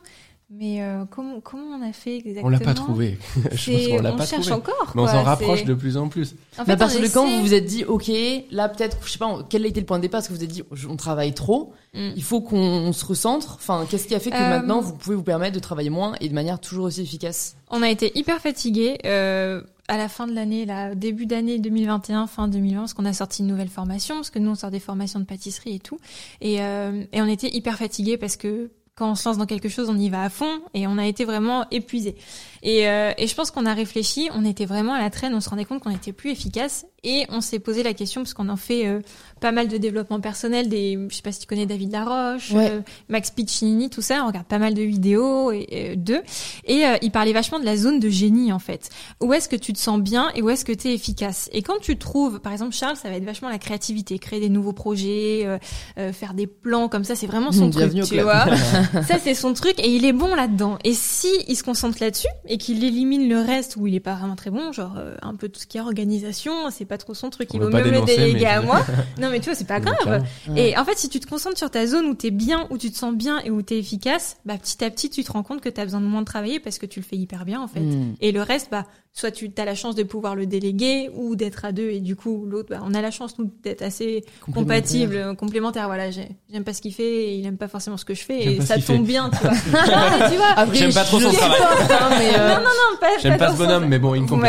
[0.51, 3.17] Mais euh, comment, comment on a fait exactement On l'a pas trouvé.
[3.51, 4.55] je pense qu'on l'a on pas cherche trouvé.
[4.61, 4.91] encore.
[4.93, 6.35] Mais on s'en rapproche de plus en plus.
[6.59, 8.11] En Mais à fait, partir de quand vous vous êtes dit, ok,
[8.51, 10.37] là peut-être, je sais pas, quel a été le point de départ Est-ce que vous
[10.39, 12.11] vous êtes dit, on travaille trop, Mm.
[12.15, 15.15] il faut qu'on se recentre Enfin, qu'est-ce qui a fait que Euh, maintenant vous pouvez
[15.15, 17.55] vous permettre de travailler moins et de manière toujours aussi efficace?
[17.71, 22.27] On a été hyper fatigués euh, à la fin de l'année, là, début d'année 2021,
[22.27, 24.79] fin 2020, parce qu'on a sorti une nouvelle formation, parce que nous on sort des
[24.79, 25.99] formations de pâtisserie et tout,
[26.41, 29.67] et, euh, et on était hyper fatigués parce que quand on se lance dans quelque
[29.67, 32.15] chose, on y va à fond, et on a été vraiment épuisés.
[32.63, 35.41] Et, euh, et je pense qu'on a réfléchi, on était vraiment à la traîne, on
[35.41, 38.49] se rendait compte qu'on était plus efficace, et on s'est posé la question parce qu'on
[38.49, 38.99] en fait euh,
[39.39, 42.71] pas mal de développement personnel, des, je sais pas si tu connais David Laroche, Ouais.
[42.71, 46.21] euh, Max Piccinini, tout ça, on regarde pas mal de vidéos et, et d'eux.
[46.65, 48.89] Et euh, il parlait vachement de la zone de génie en fait.
[49.21, 51.49] Où est-ce que tu te sens bien et où est-ce que tu es efficace?
[51.53, 54.49] Et quand tu trouves, par exemple Charles, ça va être vachement la créativité, créer des
[54.49, 55.57] nouveaux projets, euh,
[55.99, 58.45] euh, faire des plans comme ça, c'est vraiment son Mmh, truc, bienvenue au tu vois.
[59.07, 60.77] ça c'est son truc et il est bon là-dedans.
[60.83, 64.15] Et si il se concentre là-dessus et qu'il élimine le reste où il est pas
[64.15, 67.13] vraiment très bon, genre euh, un peu tout ce qui est organisation, c'est pas trop
[67.13, 68.85] son truc, On il vaut pas mieux me le déléguer mais- à moi.
[69.19, 70.23] Non mais tu vois, c'est pas grave.
[70.55, 72.91] Et en fait, si tu te concentres sur ta zone où t'es bien, où tu
[72.91, 75.61] te sens bien et où t'es efficace, bah petit à petit, tu te rends compte
[75.61, 77.67] que t'as besoin de moins de travailler parce que tu le fais hyper bien en
[77.67, 77.79] fait.
[77.79, 78.15] Mm.
[78.21, 81.63] Et le reste, bah soit tu as la chance de pouvoir le déléguer ou d'être
[81.63, 84.75] à deux et du coup l'autre, bah on a la chance nous d'être assez Complémentaire.
[84.81, 85.85] compatibles, euh, complémentaires.
[85.87, 88.21] Voilà, j'ai- j'aime pas ce qu'il fait et il aime pas forcément ce que je
[88.23, 89.11] fais et pas ça tombe fait.
[89.13, 89.51] bien, tu vois.
[89.85, 90.47] non, mais tu vois.
[90.57, 91.61] Après, J'aime pas trop son travail.
[91.61, 93.07] hein, mais, euh, Non, non, non, pas.
[93.21, 93.89] J'aime pas ce bonhomme, sens.
[93.89, 94.47] mais bon, il me comprend.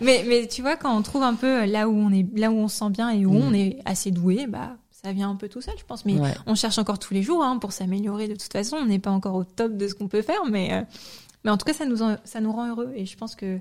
[0.00, 2.54] mais, mais tu vois, quand on trouve un peu là où on est, là où
[2.56, 3.42] on se sent bien et où Mm.
[3.42, 6.04] on est assez doué, bah, ça vient un peu tout seul, je pense.
[6.04, 6.34] Mais ouais.
[6.46, 8.76] on cherche encore tous les jours hein, pour s'améliorer de toute façon.
[8.76, 10.82] On n'est pas encore au top de ce qu'on peut faire, mais, euh,
[11.44, 13.58] mais en tout cas, ça nous, en- ça nous rend heureux et je pense que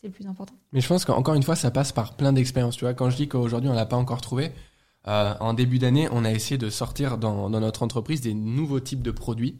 [0.00, 0.54] c'est le plus important.
[0.72, 2.76] Mais je pense qu'encore une fois, ça passe par plein d'expériences.
[2.76, 4.52] Tu vois, quand je dis qu'aujourd'hui on l'a pas encore trouvé,
[5.08, 8.80] euh, en début d'année, on a essayé de sortir dans, dans notre entreprise des nouveaux
[8.80, 9.56] types de produits.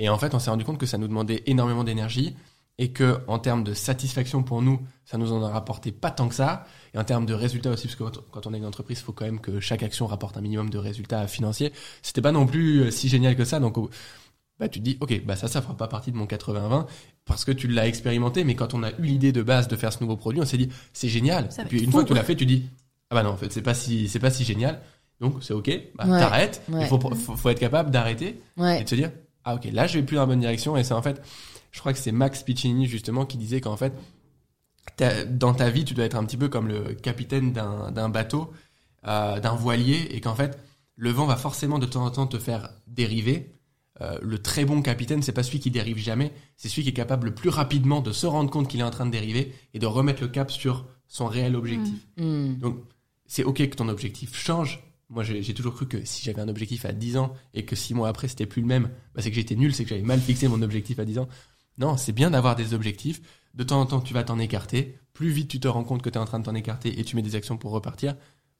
[0.00, 2.36] Et en fait, on s'est rendu compte que ça nous demandait énormément d'énergie
[2.78, 6.28] et que en termes de satisfaction pour nous, ça nous en a rapporté pas tant
[6.28, 6.64] que ça.
[6.94, 9.12] Et en termes de résultats aussi, parce que quand- on est une entreprise, il faut
[9.12, 11.72] quand même que chaque action rapporte un minimum de résultats financiers.
[12.02, 13.58] C'était pas non plus euh, si génial que ça.
[13.58, 13.76] Donc,
[14.60, 16.86] bah, tu te dis, ok, bah ça, ça fera pas partie de mon 80-20
[17.24, 18.44] parce que tu l'as expérimenté.
[18.44, 20.56] Mais quand on a eu l'idée de base de faire ce nouveau produit, on s'est
[20.58, 21.50] dit, c'est génial.
[21.52, 22.64] Ça Et puis une fois que tu l'as fait, tu dis,
[23.10, 24.80] ah bah non, en fait, c'est pas si, c'est pas si génial.
[25.20, 26.18] Donc c'est ok, bah, Ouais.
[26.20, 26.62] t'arrêtes.
[26.68, 26.82] Ouais.
[26.82, 28.40] Il faut, faut, faut être capable d'arrêter
[28.80, 29.10] et de se dire,
[29.44, 30.76] ah ok, là je vais plus dans la bonne direction.
[30.76, 31.20] Et c'est en fait,
[31.70, 33.92] je crois que c'est Max Piccinini justement qui disait qu'en fait,
[35.28, 38.52] dans ta vie, tu dois être un petit peu comme le capitaine d'un bateau,
[39.06, 40.58] euh, d'un voilier, et qu'en fait,
[40.96, 43.54] le vent va forcément de temps en temps te faire dériver.
[44.00, 46.94] Euh, le très bon capitaine, c'est pas celui qui dérive jamais, c'est celui qui est
[46.94, 49.78] capable le plus rapidement de se rendre compte qu'il est en train de dériver et
[49.78, 52.06] de remettre le cap sur son réel objectif.
[52.16, 52.54] Mm.
[52.58, 52.78] Donc,
[53.26, 54.82] c'est ok que ton objectif change.
[55.10, 57.74] Moi, j'ai j'ai toujours cru que si j'avais un objectif à 10 ans et que
[57.74, 60.02] 6 mois après c'était plus le même, bah, c'est que j'étais nul, c'est que j'avais
[60.02, 61.28] mal fixé mon objectif à 10 ans.
[61.78, 63.20] Non, c'est bien d'avoir des objectifs.
[63.54, 64.98] De temps en temps, tu vas t'en écarter.
[65.14, 67.04] Plus vite tu te rends compte que tu es en train de t'en écarter et
[67.04, 68.14] tu mets des actions pour repartir,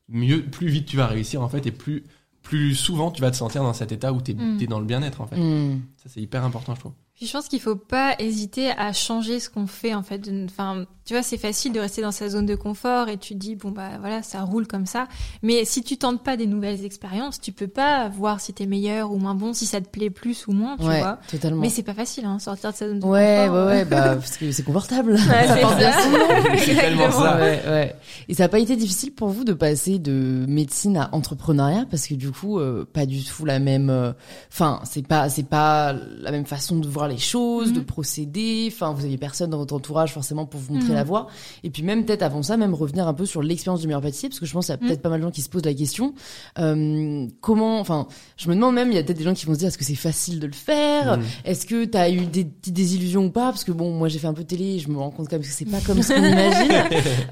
[0.08, 2.04] mieux, plus vite tu vas réussir en fait et plus,
[2.42, 4.66] plus souvent tu vas te sentir dans cet état où tu es, Mm.
[4.66, 5.36] dans le bien-être en fait.
[5.36, 5.82] Mm.
[5.96, 6.94] Ça, c'est hyper important, je trouve.
[7.18, 10.30] Puis je pense qu'il faut pas hésiter à changer ce qu'on fait en fait.
[10.44, 13.38] Enfin, tu vois, c'est facile de rester dans sa zone de confort et tu te
[13.40, 15.08] dis bon bah voilà, ça roule comme ça.
[15.42, 19.10] Mais si tu tentes pas des nouvelles expériences, tu peux pas voir si t'es meilleur
[19.10, 21.18] ou moins bon, si ça te plaît plus ou moins, tu Ouais, vois.
[21.28, 21.60] totalement.
[21.62, 23.66] Mais c'est pas facile, hein, sortir de sa zone de Ouais, ouais, confort.
[23.66, 25.14] ouais, bah, parce que c'est confortable.
[25.28, 27.36] Ouais, c'est tellement ça.
[27.36, 27.96] Ouais, ouais.
[28.28, 31.84] Et ça n'a pas été difficile pour vous de passer de médecine à entrepreneuriat?
[31.90, 33.90] Parce que du coup, euh, pas du tout la même.
[33.90, 34.12] euh,
[34.52, 37.84] Enfin, c'est pas, c'est pas la même façon de voir voir les choses, de Mhm.
[37.86, 38.70] procéder.
[38.72, 40.94] Enfin, vous aviez personne dans votre entourage forcément pour vous montrer Mhm.
[40.94, 41.26] la voie.
[41.64, 44.28] Et puis même peut-être avant ça, même revenir un peu sur l'expérience du meilleur pâtissier,
[44.28, 45.64] parce que je pense qu'il y a peut-être pas mal de gens qui se posent
[45.64, 46.14] la question.
[46.58, 48.06] Euh, comment, enfin,
[48.36, 49.78] je me demande même, il y a peut-être des gens qui vont se dire, est-ce
[49.78, 51.18] que c'est facile de le faire?
[51.44, 53.50] Est-ce que tu as eu des petites désillusions ou pas?
[53.50, 55.28] Parce que bon, moi j'ai fait un peu de télé, et je me rends compte
[55.28, 56.72] quand même que c'est pas comme ce qu'on imagine.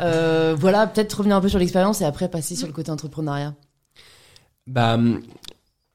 [0.01, 3.55] Euh, voilà, peut-être revenir un peu sur l'expérience et après passer sur le côté entrepreneuriat.
[4.67, 5.21] Bah, hum,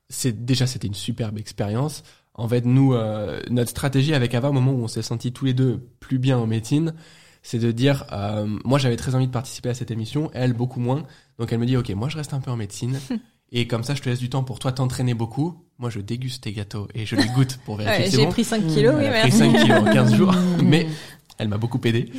[0.10, 2.04] c'est déjà c'était une superbe expérience.
[2.36, 5.46] En fait, nous, euh, notre stratégie avec Ava, au moment où on s'est sentis tous
[5.46, 6.94] les deux plus bien en médecine,
[7.44, 10.80] c'est de dire, euh, moi j'avais très envie de participer à cette émission, elle beaucoup
[10.80, 11.04] moins.
[11.40, 13.00] Donc elle me dit, ok, moi je reste un peu en médecine.
[13.54, 15.62] Et comme ça, je te laisse du temps pour toi t'entraîner beaucoup.
[15.78, 18.32] Moi, je déguste tes gâteaux et je les goûte pour vérifier Ouais, j'ai bon.
[18.32, 19.38] pris 5 kilos, oui, Elle a pris merci.
[19.40, 20.88] 5 kilos en 15 jours, mais
[21.38, 22.10] elle m'a beaucoup aidé.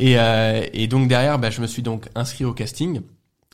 [0.00, 3.00] Et, euh, et donc derrière, bah, je me suis donc inscrit au casting.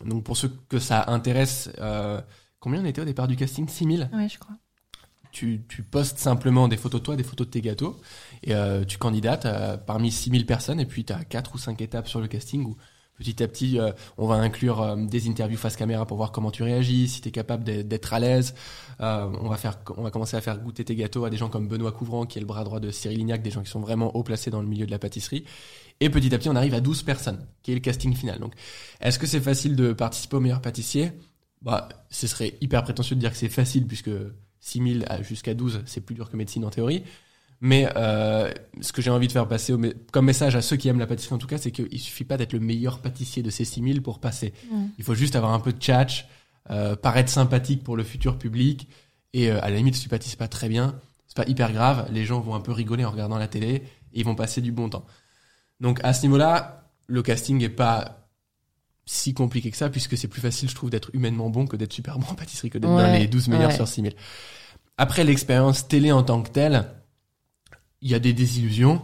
[0.07, 2.19] Donc pour ceux que ça intéresse, euh,
[2.61, 3.69] combien on était au départ du casting?
[3.69, 4.57] 6000 Ouais, je crois.
[5.39, 8.01] Tu, postes simplement des photos de toi, des photos de tes gâteaux,
[8.43, 11.81] et euh, tu candidates euh, parmi 6000 personnes, et puis tu as 4 ou 5
[11.81, 12.77] étapes sur le casting où
[13.17, 16.63] petit à petit, euh, on va inclure des interviews face caméra pour voir comment tu
[16.63, 18.55] réagis, si tu es capable d'être- à l'aise.
[19.01, 21.67] On, va faire, on va commencer à faire goûter tes gâteaux à des gens comme
[21.67, 24.15] Benoît Couvrant, qui est le bras droit de Cyril Lignac, des gens qui sont vraiment
[24.17, 25.45] haut placés dans le milieu de la pâtisserie.
[25.99, 28.39] Et petit à petit, on arrive à 12 personnes, qui est le casting final.
[28.39, 28.55] Donc,
[29.01, 31.11] est-ce que c'est facile de participer au meilleur pâtissier?
[31.61, 34.11] Bah, ce serait hyper prétentieux de dire que c'est facile puisque
[34.61, 37.03] 6000 à- jusqu'à 12, c'est plus dur que médecine en théorie.
[37.61, 39.81] Mais euh, ce que j'ai envie de faire passer au
[40.13, 42.37] comme message à ceux qui aiment la pâtisserie en tout cas, c'est qu'il suffit pas
[42.37, 44.53] d'être le meilleur pâtissier de ces 6000 pour passer.
[44.99, 46.27] Il faut juste avoir un peu de tchatch,
[46.71, 48.89] euh, paraître sympathique pour le futur public.
[49.33, 52.07] Et euh, à la limite, si tu pâtisses pas très bien, c'est pas hyper grave.
[52.13, 53.83] Les gens vont un peu rigoler en regardant la télé et
[54.21, 55.05] ils vont passer du bon temps.
[55.81, 58.18] Donc à ce niveau-là, le casting est pas
[59.11, 61.95] si compliqué que ça, puisque c'est plus facile, je trouve, d'être humainement bon que d'être
[61.95, 63.75] super bon en pâtisserie, que d'être dans les 12 meilleurs ouais.
[63.75, 64.13] sur 6000.
[64.99, 66.85] Après l'expérience télé en tant que telle,
[68.03, 69.01] il y a des désillusions.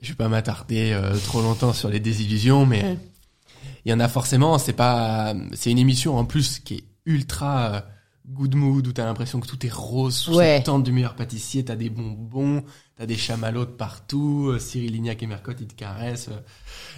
[0.00, 2.98] Je vais pas m'attarder euh, trop longtemps sur les désillusions, mais Ouais.
[3.84, 4.56] il y en a forcément.
[4.58, 7.80] C'est pas, c'est une émission en plus qui est ultra euh,
[8.28, 11.64] good mood où t'as l'impression que tout est rose sous cette tente du meilleur pâtissier.
[11.64, 12.62] T'as des bonbons,
[12.96, 14.48] t'as des chamallows de partout.
[14.52, 16.28] euh, Cyril Lignac et Mercotte ils te caressent.
[16.28, 16.40] euh,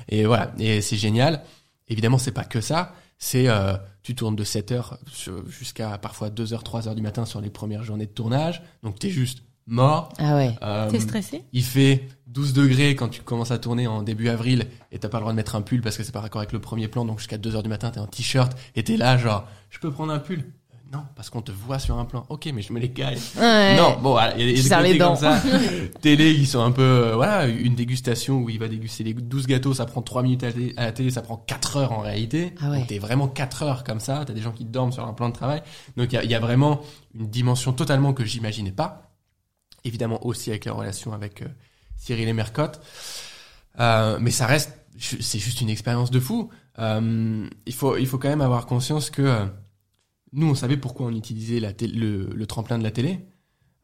[0.09, 1.42] et voilà, et c'est génial.
[1.89, 2.95] Évidemment, c'est pas que ça.
[3.18, 4.99] C'est euh, tu tournes de 7 heures
[5.47, 8.62] jusqu'à parfois 2 heures, 3 heures du matin sur les premières journées de tournage.
[8.82, 10.12] Donc t'es juste mort.
[10.18, 10.55] Ah ouais.
[10.62, 11.43] Euh, T'es stressé?
[11.53, 15.18] il fait 12 degrés quand tu commences à tourner en début avril et t'as pas
[15.18, 17.05] le droit de mettre un pull parce que c'est pas raccord avec le premier plan.
[17.05, 19.91] Donc jusqu'à 2 heures du matin, t'es en t-shirt et t'es là genre, je peux
[19.91, 20.45] prendre un pull
[20.93, 22.24] Non, parce qu'on te voit sur un plan.
[22.28, 23.11] Ok, mais je mets les gars.
[23.37, 23.76] Ouais.
[23.76, 25.16] Non, bon, il y a des, les côtés comme dents.
[25.16, 25.43] ça.
[26.03, 29.47] Télé, ils sont un peu, euh, voilà, une dégustation où il va déguster les 12
[29.49, 31.93] gâteaux, ça prend 3 minutes à, la télé- à la télé, ça prend 4 heures
[31.93, 32.55] en réalité.
[32.61, 32.78] Ah ouais.
[32.78, 35.28] Donc t'es vraiment 4 heures comme ça, t'as des gens qui dorment sur un plan
[35.30, 35.62] de travail.
[35.97, 36.80] Donc il y a, il y a vraiment
[37.18, 39.11] une dimension totalement que j'imaginais pas.
[39.85, 41.47] Évidemment aussi avec la relation avec euh,
[41.97, 42.80] Cyril et Mercotte.
[43.80, 46.51] Euh, mais ça reste, c'est juste une expérience de fou.
[46.78, 49.47] Euh, il faut, il faut quand même avoir conscience que
[50.35, 53.20] nous, on savait pourquoi on utilisait la le, le tremplin de la télé.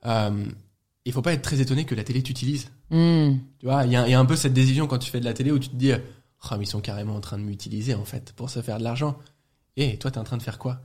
[0.05, 0.44] Euh,
[1.07, 2.70] il faut pas être très étonné que la télé t'utilise.
[2.90, 3.36] Hmm.
[3.59, 5.20] Tu vois, il y a, il y a un peu cette décision quand tu fais
[5.20, 7.42] de la télé où tu te dis, oh, mais ils sont carrément en train de
[7.44, 9.16] m'utiliser en fait pour se faire de l'argent.
[9.76, 10.80] Et toi, t'es en train de faire quoi?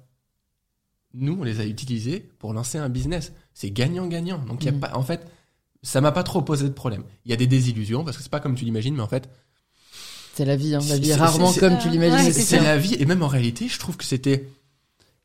[1.13, 3.33] Nous, on les a utilisés pour lancer un business.
[3.53, 4.39] C'est gagnant-gagnant.
[4.39, 4.79] Donc, il y a Mhm.
[4.79, 5.25] pas, en fait,
[5.81, 7.03] ça m'a pas trop posé de problème.
[7.25, 9.29] Il y a des désillusions parce que c'est pas comme tu l'imagines, mais en fait,
[10.33, 10.79] C'est la vie, hein.
[10.89, 12.27] La vie est rarement comme tu l'imagines.
[12.27, 12.95] Ouais, c'est la vie.
[12.99, 14.49] Et même en réalité, je trouve que c'était,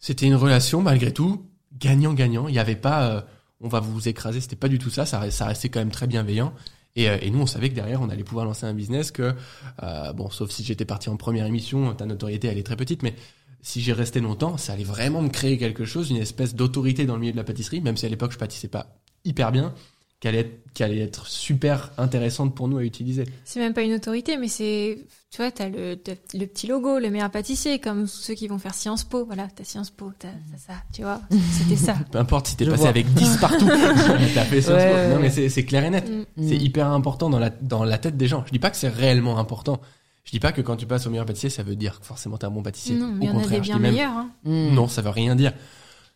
[0.01, 1.47] c'était une relation malgré tout
[1.79, 2.49] gagnant-gagnant.
[2.49, 3.21] Il y avait pas, euh,
[3.61, 4.41] on va vous écraser.
[4.41, 5.07] C'était pas du tout ça.
[5.07, 6.53] Ça, restait quand même très bienveillant.
[6.97, 9.35] Et, euh, et nous, on savait que derrière, on allait pouvoir lancer un business que,
[9.83, 13.03] euh, bon, sauf si j'étais parti en première émission, ta notoriété, elle est très petite,
[13.03, 13.15] mais
[13.63, 17.15] si j'y restais longtemps, ça allait vraiment me créer quelque chose, une espèce d'autorité dans
[17.15, 19.75] le milieu de la pâtisserie, même si à l'époque, je pâtissais pas hyper bien,
[20.21, 23.25] qui allait être, qui allait être super intéressante pour nous à utiliser.
[23.45, 24.99] C'est même pas une autorité, mais c'est,
[25.31, 25.99] tu vois, t'as le,
[26.35, 29.25] le petit logo, le meilleur pâtissier, comme ceux qui vont faire Sciences Po.
[29.25, 31.23] Voilà, t'as Sciences Po, t'as ça, tu vois.
[31.53, 31.95] C'était ça.
[32.13, 32.89] Peu importe si t'es passé vois.
[32.91, 33.67] avec 10 partout,
[34.35, 34.95] t'as fait Sciences Ouais, Po.
[34.95, 36.07] ouais, Non, mais c'est clair et net.
[36.09, 36.25] Mm.
[36.49, 36.61] C'est Hmm.
[36.67, 38.45] hyper important dans la, dans la tête des gens.
[38.47, 39.81] Je dis pas que c'est réellement important.
[40.25, 42.37] Je dis pas que quand tu passes au meilleur pâtissier, ça veut dire que forcément
[42.37, 42.95] t'es un bon pâtissier.
[42.95, 44.13] Non, mais y au en a contraire, des je bien dis même, meilleurs.
[44.13, 44.31] Hein.
[44.45, 44.75] Hmm.
[44.75, 45.53] non, ça veut rien dire.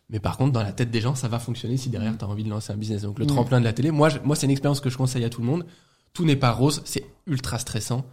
[0.09, 2.43] Mais par contre, dans la tête des gens, ça va fonctionner si derrière t'as envie
[2.43, 3.01] de lancer un business.
[3.01, 3.29] Donc le Mm.
[3.29, 5.41] tremplin de la télé, moi, je- moi c'est une expérience que je conseille à tout
[5.41, 5.65] le monde.
[6.13, 8.05] Tout n'est pas rose, c'est ultra stressant.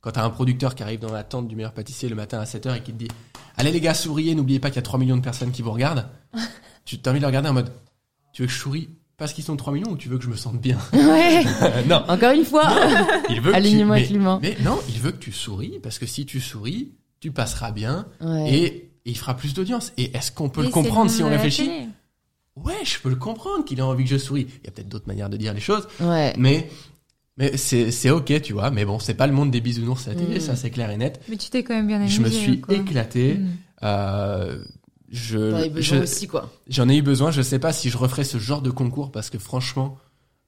[0.00, 2.44] Quand t'as un producteur qui arrive dans la tente du meilleur pâtissier le matin à
[2.46, 3.08] 7h et qui te dit
[3.56, 5.72] Allez les gars, souriez, n'oubliez pas qu'il y a 3 millions de personnes qui vous
[5.72, 6.06] regardent.
[6.84, 7.72] tu as envie de le regarder en mode
[8.32, 10.28] Tu veux que je souris parce qu'ils sont 3 millions ou tu veux que je
[10.28, 10.76] me sente bien?
[10.92, 11.42] Ouais.
[11.88, 12.68] Non, Encore une fois.
[13.30, 13.56] il veut tu...
[13.56, 17.30] Alignement mais, mais non, il veut que tu souris parce que si tu souris, tu
[17.32, 18.52] passeras bien Ouais.
[18.54, 19.92] et, et il fera plus d'audience.
[19.96, 21.70] Et est-ce qu'on peut Et le comprendre si on réfléchit
[22.56, 24.46] ouais, je peux le comprendre qu'il ait envie que je souris.
[24.62, 26.34] Il y a peut-être d'autres manières de dire les choses, Ouais.
[26.38, 26.68] mais
[27.38, 28.70] mais c'est c'est ok, tu vois.
[28.70, 30.40] Mais bon, c'est pas le monde des bisounours à la télé, Mm.
[30.40, 31.20] ça c'est clair et net.
[31.28, 32.14] Mais tu t'es quand même bien amusé.
[32.16, 32.74] je me suis quoi.
[32.74, 33.34] éclaté.
[33.34, 33.48] Mm.
[33.82, 34.58] Euh,
[35.12, 36.50] je T'en avais besoin je- aussi, quoi.
[36.68, 37.30] j'en ai eu besoin.
[37.30, 39.98] Je sais pas si je referais ce genre de concours parce que franchement.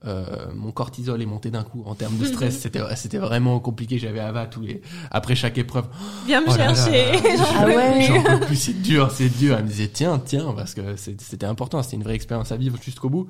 [0.06, 2.56] Euh, mon cortisol est monté d'un coup en termes de stress.
[2.60, 3.98] C'était c'était vraiment compliqué.
[3.98, 4.80] J'avais Ava tous les
[5.10, 5.86] après chaque épreuve.
[6.26, 7.12] Viens me Oh chercher.
[7.36, 8.22] J'en Ah peux ouais.
[8.38, 9.56] peux plus, c'est dur, c'est dur.
[9.58, 12.56] Elle me disait tiens, tiens, parce que c'est- c'était important, c'était une vraie expérience à
[12.56, 13.28] vivre jusqu'au bout.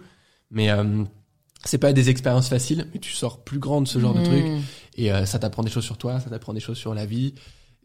[0.51, 1.05] Mais euh,
[1.65, 4.25] c'est pas des expériences faciles, mais tu sors plus grand de ce genre de Mm.
[4.25, 4.45] truc
[4.97, 7.35] et euh, ça t'apprend des choses sur toi, ça t'apprend des choses sur la vie,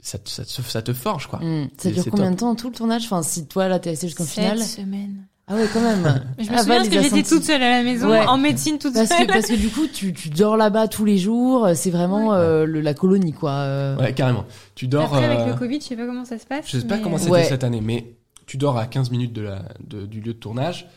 [0.02, 1.40] ça, te- ça, te- ça te forge quoi.
[1.40, 1.70] Mm.
[1.78, 2.34] Ça C'est- dure combien top.
[2.34, 3.06] de temps tout le tournage?
[3.06, 4.60] Enfin, si toi là t'es resté jusqu'au Sept final.
[4.60, 5.26] semaines.
[5.48, 6.04] Ah ouais, quand même.
[6.40, 8.26] Je me Ah, souviens parce que j'étais toute seule à la maison, Ouais.
[8.26, 9.28] en médecine toute Parce seule.
[9.28, 11.68] que, parce que du coup, tu, tu dors là-bas tous les jours.
[11.76, 12.36] C'est vraiment Ouais.
[12.38, 13.52] euh, le, la colonie, quoi.
[13.52, 13.98] euh.
[13.98, 14.46] Ouais, carrément.
[14.76, 15.04] Tu dors.
[15.14, 16.66] Après, avec euh, le Covid, je sais pas comment ça se passe.
[16.70, 17.44] Je sais pas comment c'était Ouais.
[17.44, 18.16] cette année, mais
[18.46, 20.88] tu dors à 15 minutes de la, de- du lieu de tournage.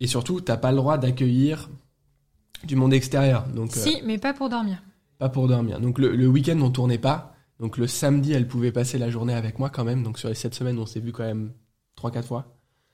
[0.00, 1.70] Et surtout, t'as pas le droit d'accueillir
[2.64, 3.46] du monde extérieur.
[3.48, 4.82] Donc, euh, Si, mais pas pour dormir.
[5.18, 5.80] pas pour dormir.
[5.80, 7.34] Donc, le, le week-end, on tournait pas.
[7.60, 10.02] Donc, le samedi, elle pouvait passer la journée avec moi quand même.
[10.02, 11.52] Donc, sur les 7 semaines, on s'est vu quand même
[11.96, 12.46] 3-4 fois.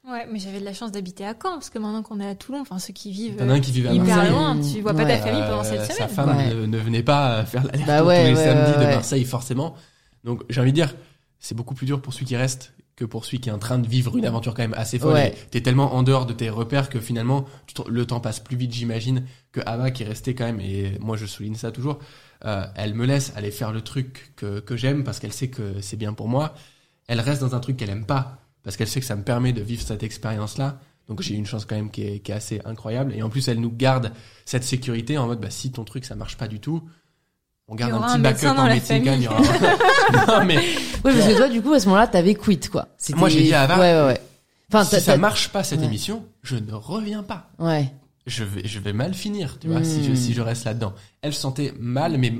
[0.09, 2.35] Ouais, mais j'avais de la chance d'habiter à Caen, parce que maintenant qu'on est à
[2.37, 4.31] Toulon, enfin ceux qui vivent qui vivait à hyper Marseille.
[4.31, 5.19] loin, tu vois pas Ouais.
[5.19, 6.09] ta famille pendant Euh, cette Sa semaine.
[6.11, 6.55] femme Ouais.
[6.55, 8.91] ne, ne venait pas faire l'aller-retour Bah ouais, tous les ouais, samedis ouais, de.
[8.95, 9.75] Marseille, forcément.
[10.23, 10.95] Donc, j'ai envie de dire,
[11.41, 13.79] c'est beaucoup plus dur pour celui qui reste que pour celui qui est en train
[13.81, 15.13] de vivre une aventure quand même assez folle.
[15.15, 15.35] Ouais.
[15.51, 18.57] T'es tellement en dehors de tes repères que finalement, tu te- le temps passe plus
[18.57, 21.99] vite, j'imagine, que Ava qui est restée quand même, et moi je souligne ça toujours,
[22.45, 25.81] euh, elle me laisse aller faire le truc que, que j'aime parce qu'elle sait que
[25.83, 26.55] c'est bien pour moi.
[27.09, 29.53] Elle reste dans un truc qu'elle aime pas parce qu'elle sait que ça me permet
[29.55, 30.79] de vivre cette expérience-là.
[31.09, 33.15] Donc j'ai une chance quand même qui est, qui est assez incroyable.
[33.15, 34.11] Et en plus, elle nous garde
[34.45, 36.83] cette sécurité en mode, bah, si ton truc ça marche pas du tout,
[37.69, 39.23] on garde un petit un backup en médecine quand même.
[40.29, 42.89] non mais Ouais, parce que toi, du coup, à ce moment-là, t'avais quit, quoi.
[43.15, 44.21] Moi, j'ai dit à Ava, Ouais, ouais, ouais.
[44.73, 45.87] Enfin, si ça marche pas cette Ouais.
[45.87, 47.51] émission, je ne reviens pas.
[47.61, 47.93] Ouais.
[48.27, 49.85] Je vais, je vais mal finir, tu vois, Hmm.
[49.85, 50.93] si, je, si je reste là-dedans.
[51.23, 52.33] Elle se sentait mal, mais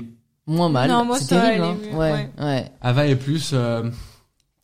[0.45, 0.89] Moins mal.
[0.89, 1.77] Non, moi, c'est ça terrible, allait hein.
[1.91, 2.43] mieux, Ouais, ouais.
[2.45, 2.71] ouais.
[2.81, 3.89] Ava est plus euh,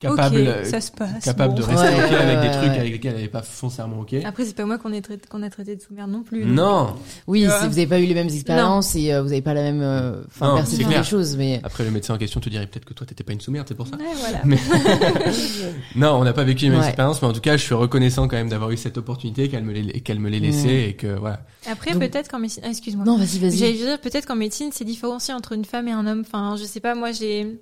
[0.09, 1.23] capable, euh, ça se passe.
[1.23, 1.59] capable bon.
[1.59, 4.15] de rester Ouais, ok ouais, avec des trucs avec lesquels elle n'est pas foncièrement ok.
[4.25, 6.45] Après, c'est pas moi qu'on est traité- qu'on a traité de sous-merde non plus.
[6.45, 6.95] Non.
[7.27, 9.81] Oui, vous avez pas eu les mêmes expériences et euh, vous avez pas la même,
[9.81, 11.59] euh, enfin, Non, perception des choses, mais.
[11.63, 13.75] Après, le médecin en question te dirait peut-être que toi, t'étais pas une sous-merde, c'est
[13.75, 13.95] pour ça.
[13.97, 14.39] Ouais, voilà.
[14.45, 14.57] Mais-
[15.95, 16.87] Non, on n'a pas vécu les mêmes Ouais.
[16.87, 19.63] expériences, mais en tout cas, je suis reconnaissant quand même d'avoir eu cette opportunité, qu'elle
[19.63, 21.41] me l'ait, qu'elle me l'ait laissée et que voilà.
[21.69, 23.05] Après, Donc- peut-être qu'en médecine, ah, excuse-moi.
[23.05, 23.73] Non, vas-y, J'allais vas-y.
[23.73, 26.23] dire peut-être qu'en médecine, c'est différencié entre une femme et un homme.
[26.25, 27.59] Enfin, je sais pas, moi, j'ai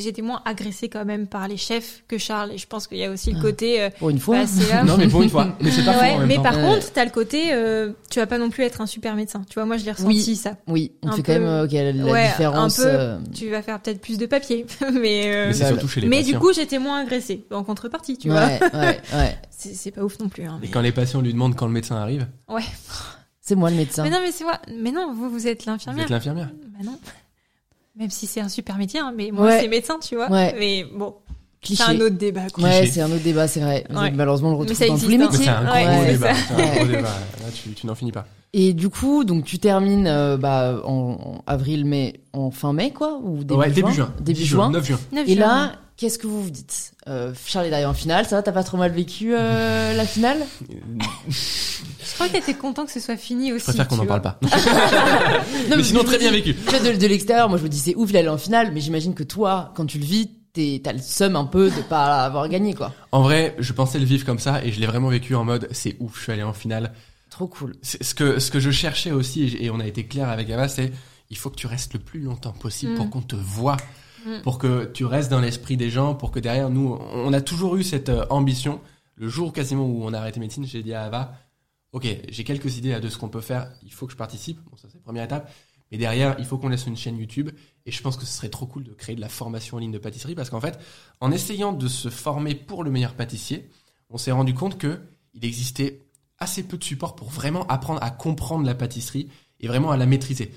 [0.00, 2.52] j'étais moins agressée quand même par les chefs que Charles.
[2.52, 3.42] Et je pense qu'il y a aussi le Ah.
[3.42, 3.80] côté.
[3.80, 4.38] euh, Pour une fois.
[4.40, 4.82] bah, c'est là.
[4.84, 5.56] Non, mais pour une fois.
[5.60, 6.42] Mais c'est pas Ouais, faux en même mais temps.
[6.42, 6.62] par Ouais.
[6.64, 9.42] contre, t'as le côté, euh, tu vas pas non plus être un super médecin.
[9.48, 10.36] Tu vois, moi, je l'ai ressenti Oui.
[10.36, 10.56] ça.
[10.68, 12.80] Oui, on Un fait peu- quand même euh, ok, la, la Ouais, différence.
[12.80, 12.88] un peu.
[12.90, 16.00] euh, Tu vas faire peut-être plus de papier, mais euh, Mais c'est Bah, surtout chez
[16.00, 18.44] les mais du coup, j'étais moins agressée en contrepartie, tu vois.
[18.46, 19.38] ouais, ouais, ouais.
[19.50, 20.44] C'est pas ouf non plus.
[20.44, 22.26] Hein, Et quand les patients lui demandent quand le médecin arrive,
[23.40, 24.02] C'est moi le médecin.
[24.02, 24.58] mais non, mais c'est moi.
[24.78, 26.04] Mais non, vous, vous êtes vous l'infirmière.
[26.04, 26.50] êtes l'infirmière.
[26.68, 26.98] Bah non.
[27.96, 29.60] Même si c'est un super métier, hein, mais moi, Ouais.
[29.60, 30.28] c'est médecin, tu vois.
[30.30, 30.54] Ouais.
[30.58, 31.14] Mais bon,
[31.62, 32.48] c'est un autre débat.
[32.52, 32.64] Quoi.
[32.64, 33.84] Ouais, c'est un autre débat, c'est vrai.
[33.94, 34.10] Ouais.
[34.10, 35.62] Malheureusement, on le Mais retrouve ça dans tous les existe, hein.
[35.64, 35.86] Mais métiers.
[35.86, 36.30] c'est un gros débat.
[36.30, 37.02] un gros débat.
[37.02, 38.26] Là, tu, tu n'en finis pas.
[38.52, 42.92] Et du coup, donc tu termines euh, bah, en, en avril, mai, en fin mai,
[42.92, 44.12] quoi ou début ouais, juin début juin.
[44.20, 44.70] Début 10 juin.
[44.70, 44.98] 9 juin.
[45.26, 48.42] Et là, qu'est-ce que vous vous dites euh, Charles est derrière en finale, ça va
[48.42, 50.38] T'as pas trop mal vécu euh, la finale?
[52.14, 53.60] je crois que t'étais content que ce soit fini aussi.
[53.66, 54.38] Je préfère qu'on n'en parle pas.
[55.70, 56.52] Non, mais sinon, très bien vécu.
[56.54, 59.14] De, de l'extérieur, moi je me dis c'est ouf, il allait en finale, mais j'imagine
[59.14, 60.30] que toi, quand tu le vis,
[60.82, 62.92] t'as le seum un peu de pas avoir gagné, quoi.
[63.12, 65.68] En vrai, je pensais le vivre comme ça et je l'ai vraiment vécu en mode
[65.72, 66.92] c'est ouf, je suis allé en finale.
[67.30, 67.74] Trop cool.
[67.82, 70.92] Ce que, ce que je cherchais aussi, et- on a été clair avec Ava, c'est
[71.30, 72.96] il faut que tu restes le plus longtemps possible Mm.
[72.96, 73.76] pour qu'on te voit,
[74.24, 74.42] Mm.
[74.42, 77.74] pour que tu restes dans l'esprit des gens, pour que derrière nous, on a toujours
[77.76, 78.80] eu cette euh, ambition.
[79.16, 81.32] Le jour quasiment où on a arrêté médecine, j'ai dit à Ava,
[81.94, 84.76] ok, j'ai quelques idées de ce qu'on peut faire, il faut que je participe, bon
[84.76, 85.50] ça c'est la première étape,
[85.92, 87.50] mais derrière, il faut qu'on laisse une chaîne YouTube,
[87.86, 89.92] et je pense que ce serait trop cool de créer de la formation en ligne
[89.92, 90.76] de pâtisserie, parce qu'en fait,
[91.20, 93.70] en essayant de se former pour le meilleur pâtissier,
[94.10, 95.02] on s'est rendu compte que
[95.34, 96.00] il existait
[96.38, 99.28] assez peu de support pour vraiment apprendre à comprendre la pâtisserie
[99.60, 100.52] et vraiment à la maîtriser.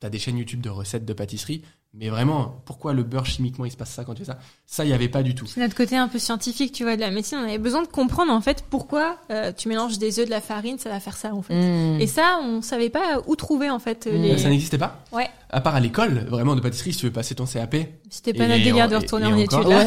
[0.00, 1.62] T'as des chaînes YouTube de recettes de pâtisserie,
[1.98, 4.38] mais vraiment, pourquoi le beurre chimiquement il se passe ça quand tu fais ça?
[4.66, 5.46] Ça, il y avait pas du tout.
[5.46, 7.38] C'est notre côté un peu scientifique, tu vois, de la médecine.
[7.40, 10.40] On avait besoin de comprendre en fait pourquoi euh, tu mélanges des œufs, de la
[10.40, 11.54] farine, ça va faire ça en fait.
[11.54, 12.00] Mm.
[12.00, 14.22] Et ça, on savait pas où trouver en fait Mm.
[14.22, 14.38] les.
[14.38, 15.02] Ça n'existait pas?
[15.12, 15.28] Ouais.
[15.50, 17.76] À part à l'école, vraiment de pâtisserie, si tu veux passer ton CAP.
[18.10, 19.66] C'était pas notre délire on- de et- retourner et en études.
[19.66, 19.86] Ouais,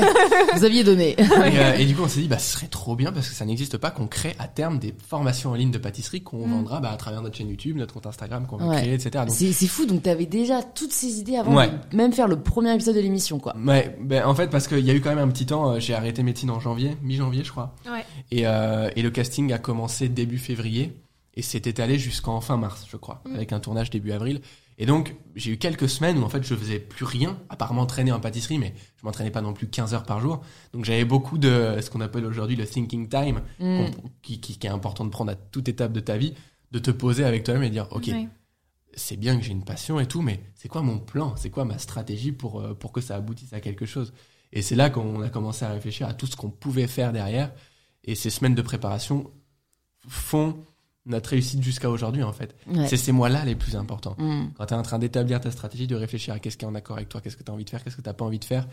[0.55, 1.11] vous aviez donné.
[1.19, 3.35] et, euh, et du coup, on s'est dit, bah, ce serait trop bien parce que
[3.35, 6.51] ça n'existe pas qu'on crée à terme des formations en ligne de pâtisserie qu'on Mm.
[6.51, 8.77] vendra bah, à travers notre chaîne YouTube, notre compte Instagram qu'on va Ouais.
[8.81, 9.25] créer, etc.
[9.25, 11.69] Donc, C'est fou, donc t'avais déjà toutes ces idées avant Ouais.
[11.91, 13.55] de même faire le premier épisode de l'émission, quoi.
[13.57, 15.79] Ouais, ben en fait parce qu'il y a eu quand même un petit temps, euh,
[15.79, 18.03] j'ai arrêté médecine en janvier, mi-janvier je crois, Ouais.
[18.31, 20.93] et, euh, et le casting a commencé début février
[21.35, 23.35] et s'est étalé jusqu'en fin mars je crois, Mm.
[23.35, 24.41] avec un tournage début avril.
[24.77, 27.73] Et donc j'ai eu quelques semaines où en fait je faisais plus rien, à part
[27.73, 30.41] m'entraîner en pâtisserie, mais je m'entraînais pas non plus 15 heures par jour.
[30.73, 33.85] Donc j'avais beaucoup de ce qu'on appelle aujourd'hui le thinking time, Mm.
[34.21, 36.33] qui, qui, qui est important de prendre à toute étape de ta vie,
[36.71, 38.09] de te poser avec toi-même et dire ok
[38.93, 41.33] c'est bien que j'ai une passion et tout, mais c'est quoi mon plan?
[41.37, 44.11] C'est quoi ma stratégie pour, euh, pour que ça aboutisse à quelque chose?
[44.51, 47.53] Et c'est là qu'on a commencé à réfléchir à tout ce qu'on pouvait faire derrière.
[48.03, 49.31] Et ces semaines de préparation
[50.09, 50.57] font
[51.05, 52.55] notre réussite jusqu'à aujourd'hui, en fait.
[52.67, 52.87] Ouais.
[52.87, 54.15] C'est ces mois-là les plus importants.
[54.17, 54.51] Mm.
[54.55, 56.75] Quand tu es en train d'établir ta stratégie, de réfléchir à qu'est-ce qui est en
[56.75, 58.39] accord avec toi, qu'est-ce que tu as envie de faire, qu'est-ce que tu pas envie
[58.39, 58.67] de faire.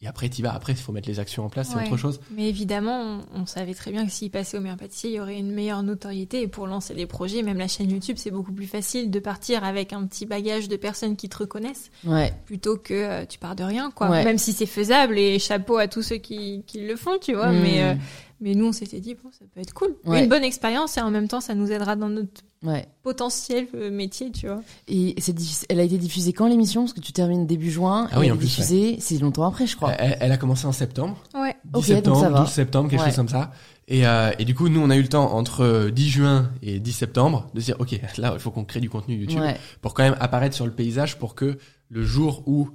[0.00, 0.54] Et après, tu vas.
[0.54, 2.20] Après, il faut mettre les actions en place, c'est autre chose.
[2.30, 5.20] Mais évidemment, on, on savait très bien que s'il passait au meilleur pâtissier, il y
[5.20, 6.40] aurait une meilleure notoriété.
[6.42, 9.64] Et pour lancer des projets, même la chaîne YouTube, c'est beaucoup plus facile de partir
[9.64, 12.32] avec un petit bagage de personnes qui te reconnaissent Ouais.
[12.46, 14.08] plutôt que euh, tu pars de rien, quoi.
[14.08, 14.22] Ouais.
[14.24, 17.50] Même si c'est faisable et chapeau à tous ceux qui, qui le font, tu vois.
[17.50, 17.60] Mm.
[17.60, 17.94] Mais, euh,
[18.40, 19.96] mais nous, on s'était dit, bon, ça peut être cool.
[20.04, 20.22] Ouais.
[20.22, 22.86] Une bonne expérience et en même temps, ça nous aidera dans notre Ouais.
[23.04, 24.60] potentiel euh, métier, tu vois.
[24.88, 26.82] Et c'est difficile- elle a été diffusée quand l'émission?
[26.82, 28.08] Parce que tu termines début juin.
[28.10, 29.92] Ah et oui, elle en est plus, diffusée, c'est longtemps après, je crois.
[29.92, 31.16] Elle, elle a commencé en septembre.
[31.34, 31.54] Ouais.
[31.66, 32.40] 10 Ok, septembre, donc ça va.
[32.40, 33.06] 12 septembre, quelque Ouais.
[33.06, 33.52] chose comme ça.
[33.86, 36.50] Et, euh, et du coup, nous, on a eu le temps entre euh, 10 juin
[36.62, 39.40] et 10 septembre de se dire, OK, là, il faut qu'on crée du contenu YouTube
[39.40, 39.56] Ouais.
[39.80, 42.68] pour quand même apparaître sur le paysage pour que le jour où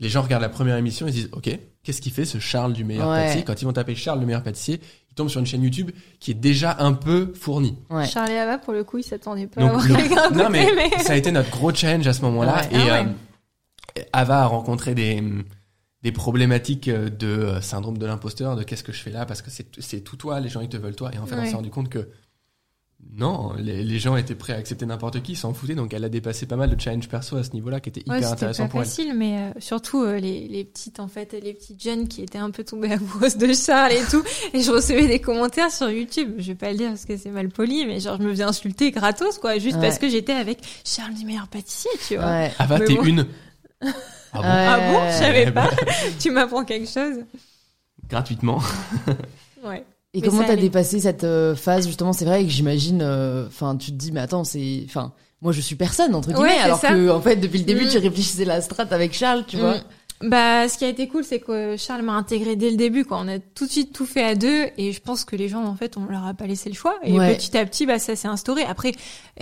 [0.00, 1.50] les gens regardent la première émission, ils se disent, OK,
[1.82, 3.20] qu'est-ce qu'il fait ce Charles du meilleur Ouais.
[3.22, 3.44] pâtissier?
[3.44, 4.80] Quand ils vont taper Charles le meilleur pâtissier,
[5.16, 7.78] ils tombent sur une chaîne YouTube qui est déjà un peu fournie.
[7.88, 8.04] Ouais.
[8.06, 10.50] Charles et Ava, pour le coup, ils s'attendaient pas à avoir le- quelqu'un non, côté,
[10.50, 10.98] mais, mais...
[10.98, 12.56] ça a été notre gros challenge à ce moment-là.
[12.70, 12.78] Ouais.
[12.78, 13.08] Et Ah ouais.
[13.98, 15.22] euh, Ava a rencontré des,
[16.02, 19.40] des problématiques euh, de euh, syndrome de l'imposteur, de qu'est-ce que je fais là, parce
[19.40, 21.10] que c'est c'est tout toi, les gens ils te veulent toi.
[21.14, 22.10] Et en fait, on s'est rendu compte que
[23.18, 25.74] non, les, les gens étaient prêts à accepter n'importe qui, ils s'en foutaient.
[25.74, 28.14] Donc elle a dépassé pas mal de challenges perso à ce niveau-là qui Ouais, hyper
[28.16, 28.86] c'était intéressants pas pour elle.
[28.86, 32.38] facile, mais euh, surtout euh, les, les petites en fait, les petites jeunes qui étaient
[32.38, 34.22] un peu tombées amoureuses de Charles et tout,
[34.52, 36.34] et je recevais des commentaires sur YouTube.
[36.38, 38.42] Je vais pas le dire parce que c'est mal poli, mais genre je me faisais
[38.44, 39.82] insulter gratos quoi, juste Ouais.
[39.82, 42.26] parce que j'étais avec Charles du meilleur pâtissier, tu vois.
[42.26, 42.52] Ouais.
[42.58, 43.04] Ava, Mais t'es bon.
[43.04, 43.26] une.
[44.32, 44.66] Ah bon Ouais.
[44.68, 45.70] Ah bon, je savais Eh ben, pas.
[46.18, 47.24] tu m'apprends quelque chose?
[48.10, 48.60] Gratuitement.
[49.64, 49.84] Ouais.
[50.16, 50.62] Et Mais comment t'as allait.
[50.62, 52.12] dépassé cette euh, phase justement?
[52.14, 53.00] C'est vrai que j'imagine.
[53.02, 54.82] euh, Enfin, tu te dis, mais attends, c'est.
[54.86, 55.12] Enfin,
[55.42, 56.88] moi, je suis personne entre guillemets, Ouais, alors ça.
[56.88, 57.88] que en fait, depuis le début, Mm.
[57.90, 59.76] tu réfléchissais la strat avec Charles, tu vois?
[60.22, 63.18] Bah, ce qui a été cool, c'est que Charles m'a intégré dès le début, quoi.
[63.20, 65.62] On a tout de suite tout fait à deux, et je pense que les gens,
[65.64, 66.94] en fait, on leur a pas laissé le choix.
[67.02, 67.34] Et Ouais.
[67.36, 68.62] petit à petit, bah, ça s'est instauré.
[68.64, 68.92] Après,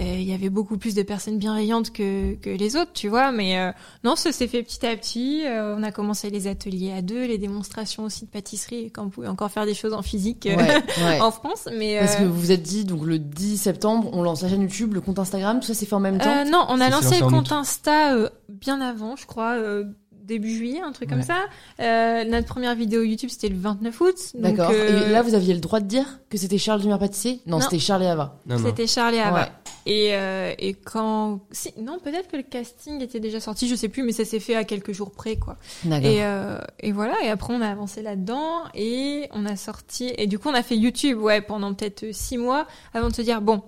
[0.01, 3.31] euh, il y avait beaucoup plus de personnes bienveillantes que, que les autres, tu vois.
[3.31, 3.71] Mais euh,
[4.03, 5.45] non, ça s'est fait petit à petit.
[5.47, 9.11] Euh, on a commencé les ateliers à deux, les démonstrations aussi de pâtisserie, quand on
[9.11, 11.21] pouvait encore faire des choses en physique euh, Ouais, ouais.
[11.21, 11.69] en France.
[11.79, 14.49] Mais Parce que euh, vous vous êtes dit, donc le 10 septembre, on lance la
[14.49, 16.37] chaîne YouTube, le compte Instagram, tout ça s'est fait en même temps.
[16.39, 17.53] Euh, non, on a lancé le compte.
[17.53, 19.85] Insta euh, bien avant, je crois, euh,
[20.25, 21.45] début juillet, un truc comme ça.
[21.81, 24.15] Euh, notre première vidéo YouTube, c'était le 29 août.
[24.35, 24.71] D'accord.
[24.73, 27.41] euh, Et là, vous aviez le droit de dire que c'était Charles du meilleur pâtissier
[27.47, 27.63] Non, Non.
[27.63, 28.41] c'était Charles et Ava.
[28.65, 29.41] C'était Charles et Ava.
[29.43, 29.49] Ouais.
[29.87, 31.41] Et, euh, et quand...
[31.51, 34.41] Si, non, peut-être que le casting était déjà sorti, je sais plus, mais ça s'est
[34.41, 35.57] fait à quelques jours près, quoi.
[35.85, 36.11] D'accord.
[36.11, 40.13] Et, euh, et voilà, et après on a avancé là-dedans, et on a sorti...
[40.17, 43.21] Et du coup, on a fait YouTube, ouais, pendant peut-être six mois, avant de se
[43.21, 43.63] dire, bon,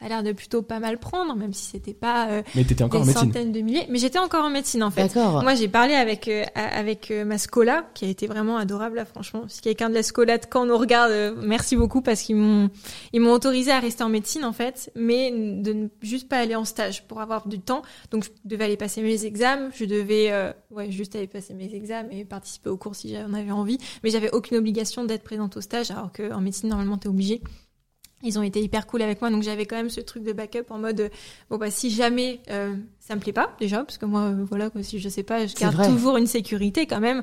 [0.00, 3.02] ça a l'air de plutôt pas mal prendre, même si c'était pas euh, Mais encore
[3.02, 3.84] en des centaines de milliers.
[3.90, 5.02] Mais j'étais encore en médecine, en fait.
[5.02, 5.42] D'accord.
[5.42, 9.04] Moi, j'ai parlé avec euh, avec euh, ma scola, qui a été vraiment adorable, là,
[9.04, 9.44] franchement.
[9.48, 12.70] Si quelqu'un de la scola, quand on nous regarde, euh, merci beaucoup parce qu'ils m'ont
[13.12, 16.56] ils m'ont autorisé à rester en médecine en fait, mais de ne juste pas aller
[16.56, 17.82] en stage pour avoir du temps.
[18.10, 21.74] Donc, je devais aller passer mes examens, je devais euh, ouais juste aller passer mes
[21.74, 23.76] examens et participer au cours si j'en avais envie.
[24.02, 27.42] Mais j'avais aucune obligation d'être présente au stage, alors qu'en médecine normalement t'es obligé.
[28.22, 30.66] Ils ont été hyper cool avec moi, donc j'avais quand même ce truc de backup
[30.70, 31.08] en mode euh,
[31.48, 34.68] bon bah si jamais euh, ça me plaît pas déjà, parce que moi euh, voilà
[34.68, 37.22] quoi, si je sais pas, je garde toujours une sécurité quand même.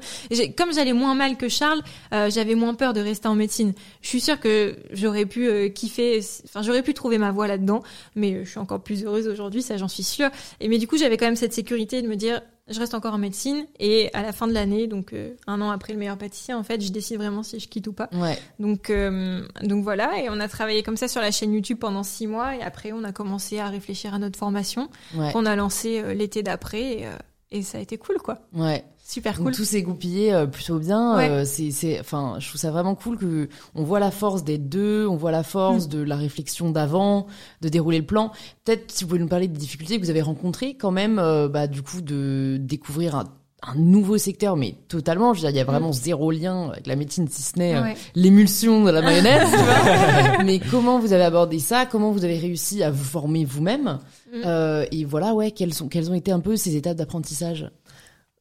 [0.58, 1.82] Comme j'allais moins mal que Charles,
[2.14, 3.74] euh, j'avais moins peur de rester en médecine.
[4.02, 7.84] Je suis sûre que j'aurais pu euh, kiffer, enfin j'aurais pu trouver ma voie là-dedans,
[8.16, 10.30] mais je suis encore plus heureuse aujourd'hui, ça j'en suis sûre.
[10.60, 13.14] Et mais du coup j'avais quand même cette sécurité de me dire je reste encore
[13.14, 16.18] en médecine et à la fin de l'année, donc euh, un an après le meilleur
[16.18, 18.10] pâtissier, en fait, je décide vraiment si je quitte ou pas.
[18.14, 18.38] Ouais.
[18.60, 22.04] Donc, euh, donc voilà, et on a travaillé comme ça sur la chaîne YouTube pendant
[22.04, 25.32] six mois, et après on a commencé à réfléchir à notre formation Ouais.
[25.32, 26.82] qu'on a lancée euh, l'été d'après.
[27.02, 27.08] Et,
[27.52, 28.40] et ça a été cool, quoi.
[28.54, 28.84] Ouais.
[29.10, 29.56] Super Donc cool.
[29.56, 31.16] tout s'est goupillé euh, plutôt bien.
[31.16, 31.30] Ouais.
[31.30, 34.58] Euh, c'est, c'est, enfin, je trouve ça vraiment cool que on voit la force des
[34.58, 35.90] deux, on voit la force Mm.
[35.92, 37.28] de la réflexion d'avant,
[37.62, 38.32] de dérouler le plan.
[38.66, 41.48] Peut-être si vous pouvez nous parler des difficultés que vous avez rencontrées quand même, euh,
[41.48, 43.24] bah du coup de découvrir un,
[43.64, 45.34] un nouveau secteur, mais totalement.
[45.34, 47.76] Je veux dire, il y a vraiment zéro lien avec la médecine si ce n'est
[47.76, 47.84] euh, Mm.
[47.84, 47.96] Ouais.
[48.16, 49.48] l'émulsion de la mayonnaise.
[50.46, 51.86] mais comment vous avez abordé ça?
[51.86, 54.00] Comment vous avez réussi à vous former vous-même?
[54.34, 54.42] Mm.
[54.46, 57.70] Euh, Et voilà, ouais, quelles sont quelles ont été un peu ces étapes d'apprentissage?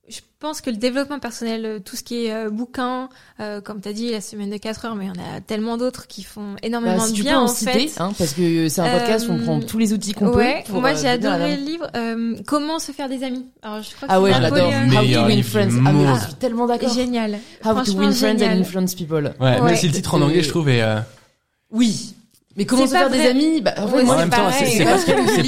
[0.09, 3.09] Je pense que le développement personnel, euh, tout ce qui est euh, bouquin,
[3.41, 5.41] euh, comme tu as dit, la semaine de 4 heures, mais il y en a
[5.41, 8.01] tellement d'autres qui font énormément Bah, si de tu peux bien, en en citer, fait.
[8.01, 10.63] hein, parce que c'est un podcast où on Euh, prend tous les outils qu'on ouais,
[10.65, 10.71] peut.
[10.73, 13.47] pour, moi euh, j'ai adoré le livre euh, Comment se faire des amis.
[13.63, 14.71] Alors je crois que Ah ouais, c'est je l'adore.
[14.71, 15.21] Napoléon.
[15.21, 15.83] How to win friends.
[15.87, 16.95] Ah mais je suis tellement d'accord.
[16.95, 17.39] Génial.
[17.65, 19.33] How to win friends and influence people.
[19.41, 19.77] Ouais, même Ouais.
[19.77, 21.01] si le titre en anglais, je trouve, est, euh,
[21.73, 22.15] Oui.
[22.57, 24.51] Mais comment se faire des amis bah, en fait, Ouais, moi, en c'est même temps,
[24.51, 24.85] c'est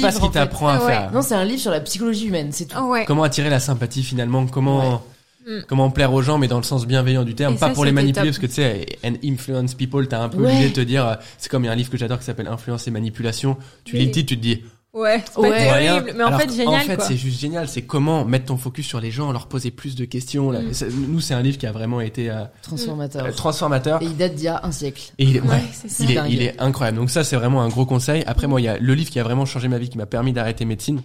[0.01, 1.11] pas ce qui- t'apprend à faire.
[1.11, 2.77] Non, c'est un livre sur la psychologie humaine, c'est tout.
[2.79, 3.05] Ouais.
[3.05, 5.01] Comment attirer la sympathie finalement Comment
[5.47, 5.61] Mm.
[5.67, 7.83] comment plaire aux gens, mais dans le sens bienveillant du terme, Et pas ça, pour
[7.85, 8.39] les manipuler, top.
[8.39, 10.51] parce que tu sais, and influence people, t'as un peu Ouais.
[10.53, 12.25] l'idée de te dire, euh, c'est comme il y a un livre que j'adore qui
[12.25, 13.57] s'appelle Influence et manipulation.
[13.85, 15.71] Tu lis le titre, tu te dis, Ouais, c'est pas Ouais.
[15.71, 16.03] Rien.
[16.15, 17.05] mais en Alors fait génial fait, quoi.
[17.05, 17.67] c'est juste génial.
[17.67, 20.49] C'est comment mettre ton focus sur les gens, leur poser plus de questions.
[20.49, 20.61] là.
[20.61, 20.73] Mm.
[20.73, 23.25] C'est- Nous, c'est un livre qui a vraiment été euh, Transformateur.
[23.25, 24.01] euh, transformateur.
[24.01, 25.11] Et il date d'il y a un siècle.
[25.19, 26.03] Et il est, Ouais, ouais, c'est ça.
[26.05, 26.97] il est, il est incroyable.
[26.97, 28.23] Donc ça, c'est vraiment un gros conseil.
[28.25, 30.07] Après, moi, il y a le livre qui a vraiment changé ma vie, qui m'a
[30.07, 31.01] permis d'arrêter médecine.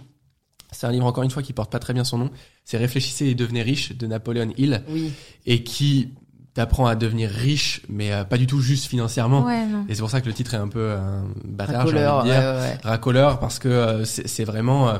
[0.71, 2.31] C'est un livre, encore une fois, qui porte pas très bien son nom.
[2.65, 5.11] C'est Réfléchissez et devenez riche de Napoléon Hill Oui.
[5.45, 6.09] et qui
[6.55, 9.45] t'apprend à devenir riche, mais euh, pas du tout juste financièrement.
[9.45, 9.85] Ouais, non.
[9.87, 12.29] Et c'est pour ça que le titre est un peu euh, bâtard, j'ai Racoleur, envie
[12.29, 12.41] de dire.
[12.43, 12.77] ouais, ouais.
[12.83, 14.97] racoleur parce que euh, c'est c'est vraiment euh,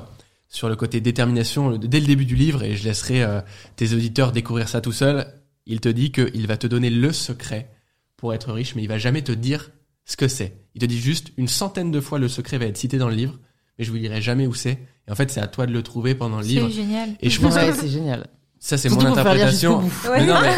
[0.50, 3.42] sur le côté détermination dès le début du livre et je laisserai euh,
[3.78, 5.26] tes auditeurs découvrir ça tout seul.
[5.66, 7.70] Il te dit qu'il va te donner le secret
[8.18, 9.72] pour être riche, mais il va jamais te dire
[10.06, 10.58] ce que c'est.
[10.76, 13.16] Il te dit juste une centaine de fois le secret va être cité dans le
[13.16, 13.40] livre,
[13.80, 14.78] mais je vous dirai jamais où c'est.
[15.08, 16.68] Et en fait, c'est à toi de le trouver pendant le livre.
[16.68, 17.10] C'est génial.
[17.22, 18.28] Et je pense Ouais, que c'est génial.
[18.66, 19.84] Ça, c'est mon interprétation.
[20.12, 20.56] Mais non, mais,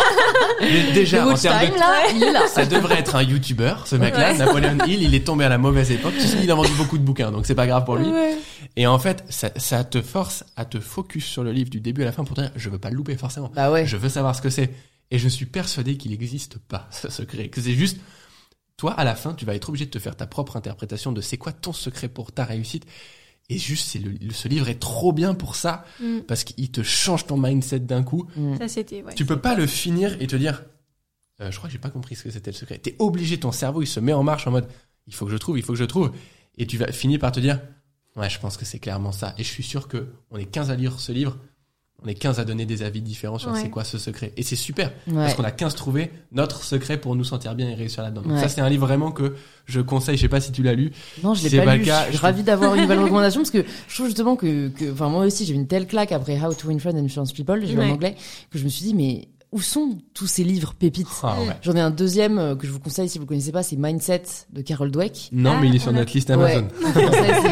[0.62, 2.48] mais déjà, en termes time, de là, il est là.
[2.48, 4.38] ça devrait être un YouTuber, ce mec-là, Ouais.
[4.38, 5.04] Napoléon Hill.
[5.04, 6.14] Il est tombé à la mauvaise époque.
[6.18, 8.08] Tu sais, il a vendu beaucoup de bouquins, donc c'est pas grave pour lui.
[8.08, 8.38] Ouais.
[8.78, 12.04] Et en fait, ça, ça te force à te focus sur le livre du début
[12.04, 13.52] à la fin pour te dire, je veux pas le louper forcément.
[13.54, 13.86] Bah ouais.
[13.86, 14.72] Je veux savoir ce que c'est.
[15.12, 17.50] Et je suis persuadé qu'il n'existe pas, ce secret.
[17.50, 17.98] Que c'est juste,
[18.78, 21.20] toi, à la fin, tu vas être obligé de te faire ta propre interprétation de
[21.20, 22.86] c'est quoi ton secret pour ta réussite.
[23.50, 26.20] Et juste, c'est le, le- ce livre est trop bien pour ça, Mm.
[26.28, 28.28] parce qu'il te change ton mindset d'un coup.
[28.36, 28.58] Mm.
[28.58, 29.14] Ça c'était ouais.
[29.16, 30.64] Tu peux pas le finir et te dire,
[31.42, 32.78] euh, je crois que j'ai pas compris ce que c'était le secret.
[32.78, 34.68] T'es obligé, ton cerveau, il se met en marche en mode,
[35.08, 36.12] il faut que je trouve, il faut que je trouve.
[36.58, 37.62] Et tu vas finir par te dire,
[38.18, 39.34] ouais, je pense que c'est clairement ça.
[39.38, 41.38] Et je suis sûr que on est 15 à lire ce livre,
[42.04, 43.60] on est 15 à donner des avis différents sur Ouais.
[43.62, 44.32] c'est quoi ce secret.
[44.38, 45.16] Et c'est super, Ouais.
[45.16, 48.22] parce qu'on a 15 trouvé notre secret pour nous sentir bien et réussir là-dedans.
[48.22, 48.40] Donc Ouais.
[48.42, 49.36] ça, c'est un livre vraiment que
[49.66, 50.92] je conseille, je sais pas si tu l'as lu.
[51.24, 51.80] Non, je l'ai C'est pas pas lu.
[51.82, 54.68] le cas, Je suis ravie d'avoir une nouvelle recommandation parce que je trouve justement que,
[54.70, 57.04] que, enfin, moi aussi, j'ai eu une telle claque après How to Win Friends and
[57.06, 58.16] Influence People, j'ai lu en anglais,
[58.52, 61.08] que je me suis dit, mais où sont tous ces livres pépites?
[61.24, 61.56] Ah, ouais.
[61.62, 63.76] J'en ai un deuxième euh, que je vous conseille si vous le connaissez pas, c'est
[63.78, 65.30] Mindset de Carol Dweck.
[65.32, 66.68] Non, Ah, mais il est sur notre liste Amazon.
[66.84, 66.92] Ouais.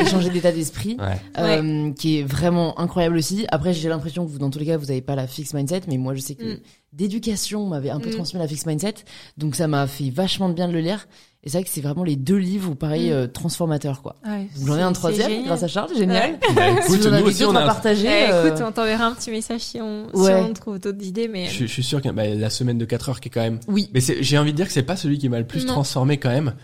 [0.04, 0.98] C'est changer d'état d'esprit.
[1.00, 1.22] Ouais.
[1.38, 3.46] euh, qui est vraiment incroyable aussi.
[3.50, 5.82] Après, j'ai l'impression que vous, dans tous les cas, vous n'avez pas la fixe mindset,
[5.88, 6.60] mais moi, je sais que Mm.
[6.94, 8.14] d'éducation m'avait un peu Mm.
[8.16, 8.96] transmis la fixe mindset,
[9.38, 11.08] donc ça m'a fait vachement de bien de le lire.
[11.46, 13.14] Et c'est vrai que c'est vraiment les deux livres, pareil, Mm.
[13.14, 14.16] euh, transformateurs, quoi.
[14.26, 16.40] Ouais, J'en ai un troisième, grâce à Charles, génial.
[16.56, 18.08] Bah, Si écoute, nous aussi, on a partager.
[18.08, 20.34] Eh, euh, écoute, on t'enverra un petit message si on, si Ouais.
[20.42, 21.46] on trouve d'autres idées, mais.
[21.46, 23.60] Je, je suis sûr que bah, la semaine de 4 heures qui est quand même
[23.68, 23.90] Oui.
[23.94, 25.74] Mais c'est- j'ai envie de dire que c'est pas celui qui m'a le plus Non.
[25.74, 26.56] transformé quand même.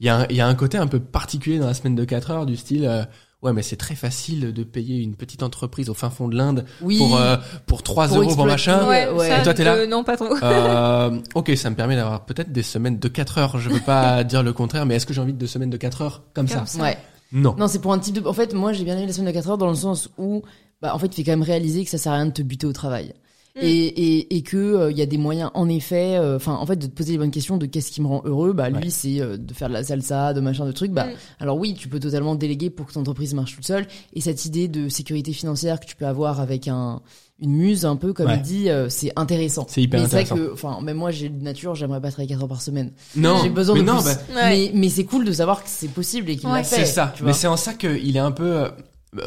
[0.00, 1.94] Il y, a un, il y a un côté un peu particulier dans la semaine
[1.94, 3.04] de 4 heures du style euh,
[3.42, 6.64] ouais mais c'est très facile de payer une petite entreprise au fin fond de l'Inde
[6.82, 6.98] Oui.
[6.98, 7.36] pour euh,
[7.66, 8.88] pour 3 Pour euros pour exploiter, machin.
[8.88, 9.08] ouais.
[9.10, 10.34] ouais, ça, Et toi, t'es là euh, Non, pas trop.
[10.42, 13.58] Euh, ok, ça me permet d'avoir peut-être des semaines de 4 heures.
[13.58, 16.02] Je veux pas dire le contraire, mais est-ce que j'ai envie de semaines de 4
[16.02, 16.78] heures comme, Comme ça?
[16.78, 16.82] ça.
[16.82, 16.98] Ouais.
[17.32, 17.54] Non.
[17.58, 18.26] Non, c'est pour un type de.
[18.28, 20.42] En fait, moi, j'ai bien aimé la semaine de 4 heures dans le sens où,
[20.82, 22.42] bah, en fait, il fait quand même réaliser que ça sert à rien de te
[22.42, 23.14] buter au travail.
[23.60, 23.64] Mm.
[23.66, 26.66] Et, et, et que euh, il y a des moyens, en effet, euh, enfin, en
[26.66, 28.52] fait, de te poser les bonnes questions de qu'est-ce qui me rend heureux.
[28.52, 28.90] Bah, lui, Ouais.
[28.90, 30.92] c'est euh, de faire de la salsa, de machin, de trucs.
[30.92, 31.12] Bah, Mm.
[31.40, 33.86] alors oui, tu peux totalement déléguer pour que ton entreprise marche toute seule.
[34.14, 37.00] Et cette idée de sécurité financière que tu peux avoir avec un
[37.42, 38.36] une muse un peu comme Ouais.
[38.36, 40.48] il dit euh, c'est intéressant C'est hyper mais c'est vrai intéressant.
[40.48, 43.38] que enfin même moi j'ai de nature j'aimerais pas travailler 4 heures par semaine Non.
[43.42, 44.50] j'ai besoin mais de non, plus bah, Ouais.
[44.50, 46.56] mais mais c'est cool de savoir que c'est possible et qu'il Ouais.
[46.58, 47.14] l'a fait C'est ça.
[47.24, 48.44] Mais c'est en ça qu'il est un peu.
[48.64, 48.68] euh,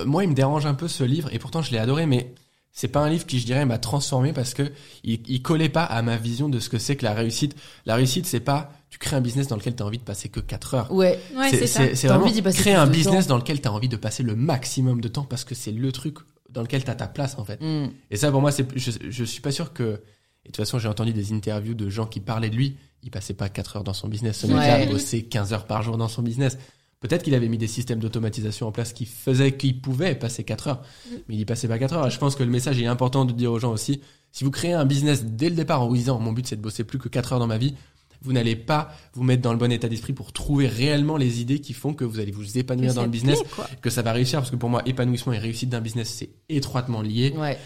[0.05, 2.36] moi, il me dérange un peu ce livre, et pourtant je l'ai adoré, mais
[2.76, 4.71] c'est pas un livre qui, je dirais, m'a transformé parce que
[5.03, 7.55] il, il collait pas à ma vision de ce que c'est que la réussite.
[7.86, 10.30] La réussite, c'est pas tu crées un business dans lequel tu as envie de passer
[10.30, 10.91] que 4 heures.
[10.91, 11.95] ouais Ouais, c'est ça.
[11.95, 13.36] c'est vraiment envie passer créer un business temps.
[13.36, 15.91] dans lequel tu as envie de passer le maximum de temps parce que c'est le
[15.91, 16.17] truc
[16.49, 17.59] dans lequel tu as ta place en fait.
[17.61, 17.91] Mm.
[18.11, 20.78] Et ça pour moi c'est je, je suis pas sûr que et de toute façon
[20.80, 23.84] j'ai entendu des interviews de gens qui parlaient de lui, il passait pas 4 heures
[23.84, 24.53] dans son business, ce Ouais.
[24.55, 26.57] mec-là bossait 15 heures par jour dans son business
[27.04, 30.68] Peut-être qu'il avait mis des systèmes d'automatisation en place qui faisaient qu'il pouvait passer 4
[30.70, 30.82] heures,
[31.28, 32.08] mais il y passait pas 4 heures.
[32.08, 34.01] Et je pense que le message est important de dire aux gens aussi,
[34.32, 36.62] si vous créez un business dès le départ en vous disant mon but c'est de
[36.62, 37.76] bosser plus que 4 heures dans ma vie,
[38.22, 41.60] vous n'allez pas vous mettre dans le bon état d'esprit pour trouver réellement les idées
[41.60, 43.68] qui font que vous allez vous épanouir dans le business, quoi.
[43.82, 47.01] que ça va réussir parce que pour moi épanouissement et réussite d'un business c'est étroitement
[47.01, 47.34] lié.
[47.38, 47.58] Ouais.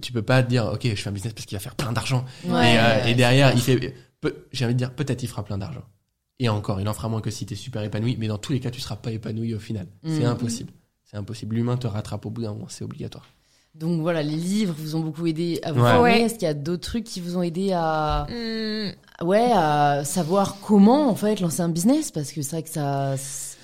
[0.00, 2.24] Tu peux pas dire ok je fais un business parce qu'il va faire plein d'argent
[2.44, 2.74] Ouais.
[2.74, 3.94] et, euh, ouais, et derrière il fait
[4.52, 5.82] j'ai envie de dire peut-être il fera plein d'argent.
[6.38, 8.60] Et encore, il en fera moins que si t'es super épanoui, mais dans tous les
[8.60, 9.86] cas, tu seras pas épanoui au final.
[10.04, 10.26] C'est Mhm.
[10.26, 10.72] impossible.
[11.04, 11.54] C'est impossible.
[11.56, 13.24] L'humain te rattrape au bout d'un moment, c'est obligatoire.
[13.74, 15.90] Donc voilà, les livres vous ont beaucoup aidé à vous Ouais.
[15.92, 16.20] former.
[16.22, 18.92] Est-ce qu'il y a d'autres trucs qui vous ont aidé à, Hum,
[19.28, 22.10] ouais, à savoir comment en fait lancer un business?
[22.10, 23.14] Parce que c'est vrai que ça,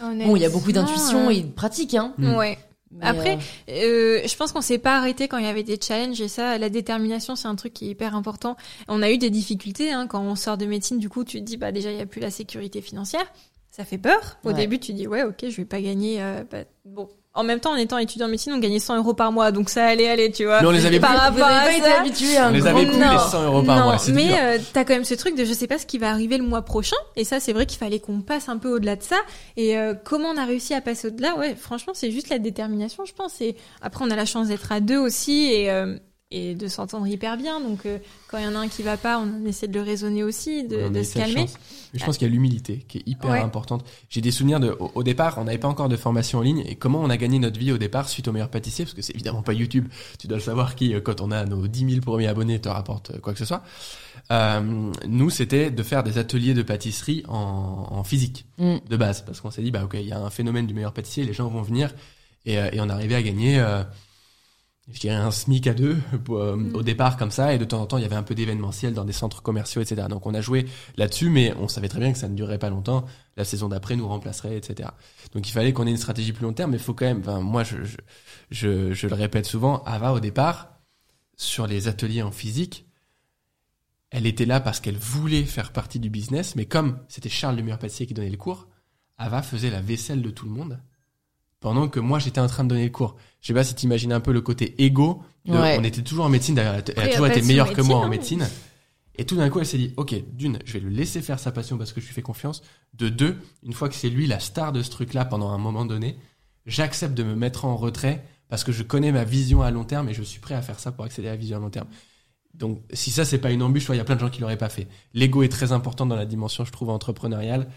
[0.01, 2.13] bon, il y a beaucoup d'intuition et de pratique, hein.
[2.19, 2.35] Mm.
[2.35, 2.59] Ouais.
[2.93, 3.39] Mais, Après,
[3.71, 6.29] euh, Euh, je pense qu'on s'est pas arrêté quand il y avait des challenges et
[6.29, 8.57] ça, la détermination, c'est un truc qui est hyper important.
[8.89, 10.99] On a eu des difficultés hein, quand on sort de médecine.
[10.99, 13.25] Du coup, tu te dis bah déjà il y a plus la sécurité financière,
[13.71, 14.39] ça fait peur.
[14.45, 14.55] Au Ouais.
[14.55, 16.23] début, tu dis ouais ok, je vais pas gagner.
[16.23, 19.15] euh, bah, bon, en même temps, en étant étudiant en médecine, on gagnait 100 euros
[19.15, 20.61] par mois, donc ça allait aller, tu vois.
[20.61, 21.19] Mais on les avait Par plus.
[21.37, 22.99] vous rapport n'avez à pas été ça, habitué à un On les grand avait plus,
[22.99, 23.97] les 100 euros par non, mois.
[24.13, 26.37] Mais euh, t'as quand même ce truc de je sais pas ce qui va arriver
[26.37, 26.97] le mois prochain.
[27.17, 29.17] Et ça, c'est vrai qu'il fallait qu'on passe un peu au-delà de ça.
[29.57, 31.35] Et euh, comment on a réussi à passer au-delà?
[31.37, 33.41] Ouais, franchement, c'est juste la détermination, je pense.
[33.41, 35.97] Et après, on a la chance d'être à deux aussi et euh,
[36.33, 37.61] et de s'entendre hyper bien.
[37.61, 39.83] Donc, euh, quand il y en a un qui va pas, on essaie de le
[39.83, 41.35] raisonner aussi, de, de se calmer.
[41.47, 41.55] chance.
[41.95, 43.39] Je pense qu'il y a l'humilité qui est hyper Ouais.
[43.41, 43.85] importante.
[44.09, 46.63] J'ai des souvenirs de, au, au départ, on n'avait pas encore de formation en ligne
[46.67, 49.03] et comment on a gagné notre vie au départ suite au meilleur pâtissier, parce que
[49.03, 49.89] c'est évidemment pas YouTube.
[50.19, 52.69] Tu dois le savoir qui, euh, quand on a nos 10 000 premiers abonnés, te
[52.71, 53.63] rapporte euh, quoi que ce soit.
[54.31, 58.77] Euh, nous, c'était de faire des ateliers de pâtisserie en, en physique, Mm.
[58.89, 60.93] de base, parce qu'on s'est dit, bah ok, il y a un phénomène du meilleur
[60.93, 61.93] pâtissier, les gens vont venir
[62.47, 63.59] et, euh, et on arrivait à gagner.
[63.59, 63.83] euh,
[64.93, 66.75] je dirais un SMIC à deux pour, euh, Mm.
[66.77, 68.93] au départ comme ça et de temps en temps il y avait un peu d'événementiel
[68.95, 70.67] dans des centres commerciaux etc donc on a joué
[70.97, 73.05] là-dessus mais on savait très bien que ça ne durerait pas longtemps.
[73.37, 74.91] La saison d'après nous remplacerait etc
[75.35, 77.21] donc il fallait qu'on ait une stratégie plus long terme mais il faut quand même
[77.21, 77.97] enfin moi je, je,
[78.51, 80.69] je, je le répète souvent Ava au départ
[81.37, 82.87] sur les ateliers en physique
[84.11, 87.63] elle était là parce qu'elle voulait faire partie du business mais comme c'était Charles le
[87.63, 88.69] meilleur pâtissier qui donnait le cours
[89.17, 90.79] Ava faisait la vaisselle de tout le monde
[91.63, 93.17] pendant que moi j'étais en train de donner le cours.
[93.41, 95.23] Je sais pas si t'imagines un peu le côté égo.
[95.47, 95.77] de- Ouais.
[95.81, 96.75] On était toujours en médecine d'ailleurs.
[96.75, 98.59] Elle, a- elle a Après, toujours été meilleure que moi en médecine, médecine.
[99.17, 101.51] Et tout d'un coup, elle s'est dit, ok, d'une, je vais le laisser faire sa
[101.53, 102.63] passion parce que je lui fais confiance.
[102.95, 105.85] De deux, une fois que c'est lui la star de ce truc-là pendant un moment
[105.85, 106.17] donné,
[106.67, 110.09] j'accepte de me mettre en retrait parce que je connais ma vision à long terme
[110.09, 111.89] et je suis prêt à faire ça pour accéder à la vision à long terme.
[112.55, 114.59] Donc, si ça, c'est pas une embûche, il y a plein de gens qui l'auraient
[114.59, 114.87] pas fait.
[115.15, 117.69] L'ego est très important dans la dimension, je trouve, entrepreneuriale.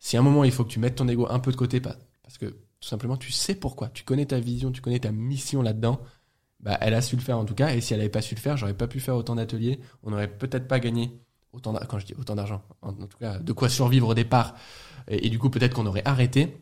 [0.00, 1.80] Si à un moment, il faut que tu mettes ton ego un peu de côté,
[1.80, 1.96] parce
[2.40, 3.88] que tout simplement, tu sais pourquoi.
[3.88, 6.00] Tu connais ta vision, tu connais ta mission là-dedans.
[6.60, 7.74] Bah, elle a su le faire en tout cas.
[7.74, 9.78] Et si elle avait pas su le faire, j'aurais pas pu faire autant d'ateliers.
[10.02, 11.12] On n'aurait peut-être pas gagné
[11.52, 11.86] autant d'argent.
[11.88, 14.54] Quand je dis autant d'argent, en, en tout cas, de quoi survivre au départ.
[15.08, 16.56] Et, et du coup, peut-être qu'on aurait arrêté.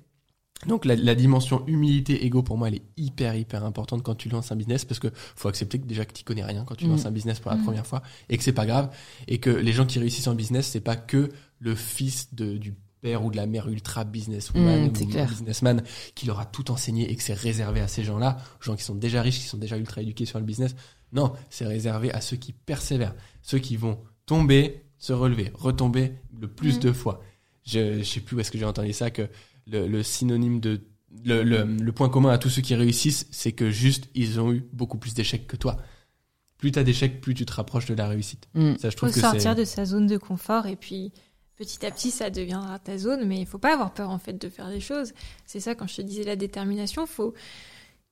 [0.67, 4.29] Donc, la, la dimension humilité, ego, pour moi, elle est hyper, hyper importante quand tu
[4.29, 6.87] lances un business parce que faut accepter que déjà que tu connais rien quand tu
[6.87, 6.91] Mm.
[6.91, 7.65] lances un business pour la Mm.
[7.65, 8.95] première fois et que c'est pas grave
[9.29, 12.75] et que les gens qui réussissent en business, c'est pas que le fils de, du
[13.05, 15.29] père ou de la mère ultra businesswoman Mm, c'est ou clair.
[15.29, 15.83] businessman
[16.15, 18.83] qui leur a tout enseigné et que c'est réservé à ces gens-là, aux gens qui
[18.83, 20.75] sont déjà riches, qui sont déjà ultra éduqués sur le business.
[21.13, 26.49] Non, c'est réservé à ceux qui persévèrent, ceux qui vont tomber, se relever, retomber le
[26.49, 26.81] plus Mm.
[26.81, 27.21] de fois.
[27.67, 29.29] Je, je sais plus où est-ce que j'ai entendu ça que
[29.67, 30.81] le, le synonyme de
[31.25, 34.51] le, le, le point commun à tous ceux qui réussissent, c'est que juste ils ont
[34.53, 35.77] eu beaucoup plus d'échecs que toi.
[36.59, 38.49] Plus t'as d'échecs, plus tu te rapproches de la réussite.
[38.55, 38.73] Mm.
[38.79, 41.13] Ça, je faut trouve que sortir de sa zone de confort et puis
[41.57, 44.35] petit à petit ça deviendra ta zone mais il faut pas avoir peur en fait
[44.35, 45.13] de faire des choses.
[45.47, 47.35] C'est ça quand je te disais la détermination faut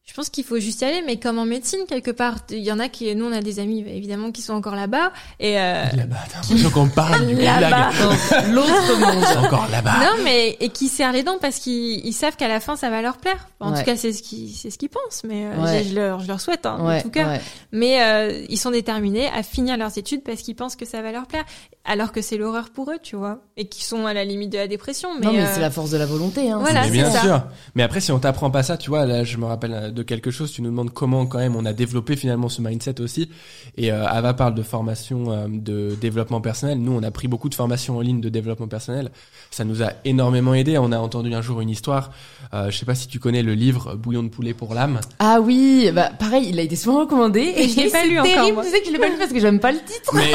[0.04, 2.72] je pense qu'il faut juste y aller mais comme en médecine quelque part il y
[2.72, 5.84] en a qui nous on a des amis évidemment qui sont encore là-bas et euh,
[5.94, 7.90] Là-bas, t'as l'impression qu'on parle du Là-bas.
[8.00, 9.44] Dans l'autre monde.
[9.44, 9.92] Encore là-bas.
[10.00, 12.90] non mais et qui serrent les dents parce qu'ils ils savent qu'à la fin ça
[12.90, 13.78] va leur plaire en Ouais.
[13.78, 15.84] tout cas c'est ce qu'ils c'est ce qu'ils pensent mais euh, Ouais.
[15.84, 17.40] je, je leur je leur souhaite hein, Ouais, en tout cas ouais.
[17.70, 21.12] mais euh, ils sont déterminés à finir leurs études parce qu'ils pensent que ça va
[21.12, 21.44] leur plaire
[21.84, 24.58] alors que c'est l'horreur pour eux tu vois et qui sont à la limite de
[24.58, 26.50] la dépression mais, non, mais euh, c'est la force de la volonté.
[26.50, 26.58] Hein.
[26.60, 27.20] Voilà, Mais c'est bien ça.
[27.20, 27.42] sûr.
[27.74, 30.02] Mais après, si on t'apprend pas ça, tu vois, là, je me rappelle euh, de
[30.02, 30.52] quelque chose.
[30.52, 33.30] Tu nous demandes comment, quand même, on a développé finalement ce mindset aussi.
[33.76, 36.78] Et euh, Ava parle de formation euh, de développement personnel.
[36.78, 39.10] Nous, on a pris beaucoup de formations en ligne de développement personnel.
[39.50, 40.78] Ça nous a énormément aidé.
[40.78, 42.12] On a entendu un jour une histoire.
[42.54, 45.00] Euh, je sais pas si tu connais le livre Bouillon de poulet pour l'âme.
[45.18, 47.52] Ah oui, bah pareil, il a été souvent recommandé.
[47.56, 48.64] Et je l'ai pas lu encore, terrible, moi.
[48.64, 50.14] Tu sais que je l'ai pas lu parce que j'aime pas le titre.
[50.14, 50.32] Mais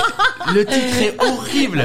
[0.53, 1.83] le titre est horrible.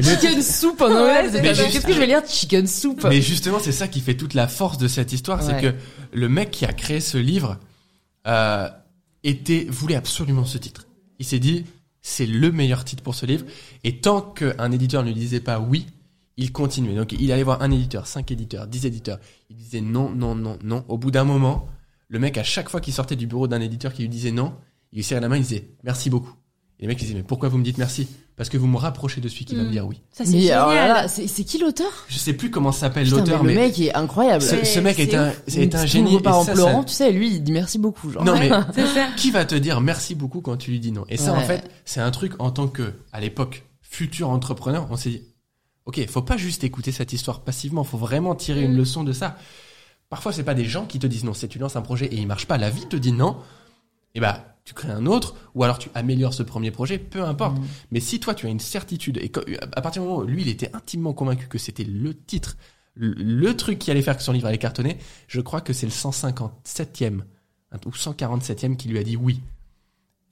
[0.00, 1.30] C'est chicken soup en anglais.
[1.42, 3.06] Qu'est-ce que je vais lire Chicken soup?
[3.08, 5.74] Mais justement, c'est ça qui fait toute la force de cette histoire, c'est que
[6.12, 7.58] le mec qui a créé ce livre
[8.26, 8.68] euh,
[9.22, 10.88] était voulait absolument ce titre.
[11.20, 11.64] Il s'est dit
[12.02, 13.44] c'est le meilleur titre pour ce livre
[13.84, 15.86] et tant qu'un éditeur ne lui disait pas oui,
[16.36, 16.94] il continuait.
[16.94, 19.20] Donc il allait voir un éditeur, cinq éditeurs, dix éditeurs.
[19.50, 20.84] Il disait non, non, non, non.
[20.88, 21.68] Au bout d'un moment,
[22.08, 24.56] le mec, à chaque fois qu'il sortait du bureau d'un éditeur qui lui disait non,
[24.92, 26.34] il lui serrait la main, il disait merci beaucoup.
[26.80, 28.08] Et les mecs ils disaient mais pourquoi vous me dites merci?
[28.36, 29.70] Parce que vous me rapprochez de celui qui va me Mm.
[29.72, 30.00] dire oui.
[30.12, 30.88] Ça, c'est Mais alors là, génial.
[31.02, 31.90] là, c'est c'est qui l'auteur?
[32.08, 34.42] Je sais plus comment s'appelle Putain, l'auteur, mais mais, le mec est incroyable.
[34.42, 36.10] ce, ce mec c'est est un, c'est un Il génie.
[36.12, 38.24] s'ouvre pas et en ça, pleurant, ça- tu sais, lui, il dit merci beaucoup, genre.
[38.24, 39.08] Non mais C'est ça.
[39.16, 41.04] qui va te dire merci beaucoup quand tu lui dis non?
[41.10, 41.44] Et ça, en Ouais.
[41.44, 45.22] fait, c'est un truc en tant que, à l'époque, futur entrepreneur, on s'est dit,
[45.84, 48.78] ok, faut pas juste écouter cette histoire passivement, faut vraiment tirer une Mm.
[48.78, 49.36] leçon de ça.
[50.08, 52.16] Parfois, c'est pas des gens qui te disent non, c'est tu lances un projet et
[52.16, 53.36] il marche pas, la vie te dit non,
[54.14, 57.58] et bah tu crées un autre, ou alors tu améliores ce premier projet, peu importe.
[57.58, 57.64] Mm.
[57.92, 59.40] Mais si toi tu as une certitude, et que-
[59.74, 62.56] à partir du moment où lui il était intimement convaincu que c'était le titre,
[62.94, 65.92] le, truc qui allait faire que son livre allait cartonner, je crois que c'est le
[65.92, 67.22] 157e
[67.86, 69.40] ou 147e qui lui a dit oui.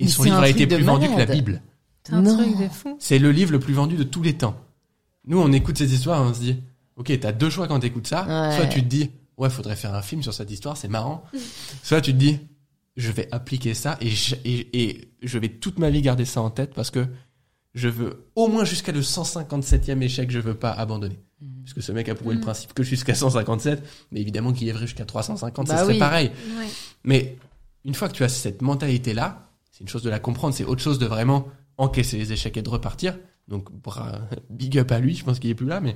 [0.00, 1.26] Et Mais son livre a été plus vendu que la.
[1.26, 1.62] Bible.
[2.04, 2.36] C'est un Non.
[2.36, 2.96] truc de fou.
[3.00, 4.56] C'est le livre le plus vendu de tous les temps.
[5.26, 6.62] Nous, on écoute ces histoires et on se dit,
[6.96, 8.26] ok, t'as deux choix quand t'écoutes ça.
[8.48, 8.56] Ouais.
[8.56, 11.22] Soit tu te dis, ouais, faudrait faire un film sur cette histoire, c'est marrant.
[11.82, 12.38] Soit tu te dis,
[12.98, 16.42] je vais appliquer ça et je, et, et je vais toute ma vie garder ça
[16.42, 17.06] en tête parce que
[17.74, 21.18] je veux au moins jusqu'à le 157e échec, je veux pas abandonner.
[21.40, 21.62] Mhm.
[21.62, 22.40] Parce que ce mec a prouvé Mhm.
[22.40, 25.92] le principe que jusqu'à 157, mais évidemment qu'il y vrai jusqu'à 350, Bah ça serait
[25.94, 25.98] oui.
[25.98, 26.30] pareil.
[26.58, 26.66] Ouais.
[27.04, 27.36] Mais
[27.84, 30.82] une fois que tu as cette mentalité-là, c'est une chose de la comprendre, c'est autre
[30.82, 31.46] chose de vraiment
[31.76, 33.16] encaisser les échecs et de repartir.
[33.48, 34.20] Donc, bra-
[34.50, 35.94] big up à lui, je pense qu'il est plus là, mais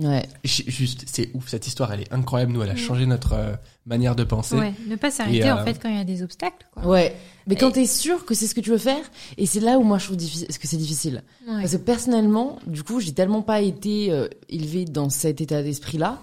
[0.00, 0.24] Ouais.
[0.44, 2.52] juste, c'est ouf, cette histoire, elle est incroyable.
[2.52, 4.54] Nous, elle a changé notre euh, manière de penser.
[4.54, 6.66] Ouais, ne pas s'arrêter euh, en fait quand il y a des obstacles.
[6.72, 6.86] Quoi.
[6.86, 7.16] Ouais.
[7.48, 9.02] Mais quand Et- t'es sûr que c'est ce que tu veux faire,
[9.36, 11.24] et c'est là où moi je trouve difficile, que c'est difficile.
[11.48, 11.60] Ouais.
[11.62, 16.20] Parce que personnellement, du coup, j'ai tellement pas été euh, élevée dans cet état d'esprit-là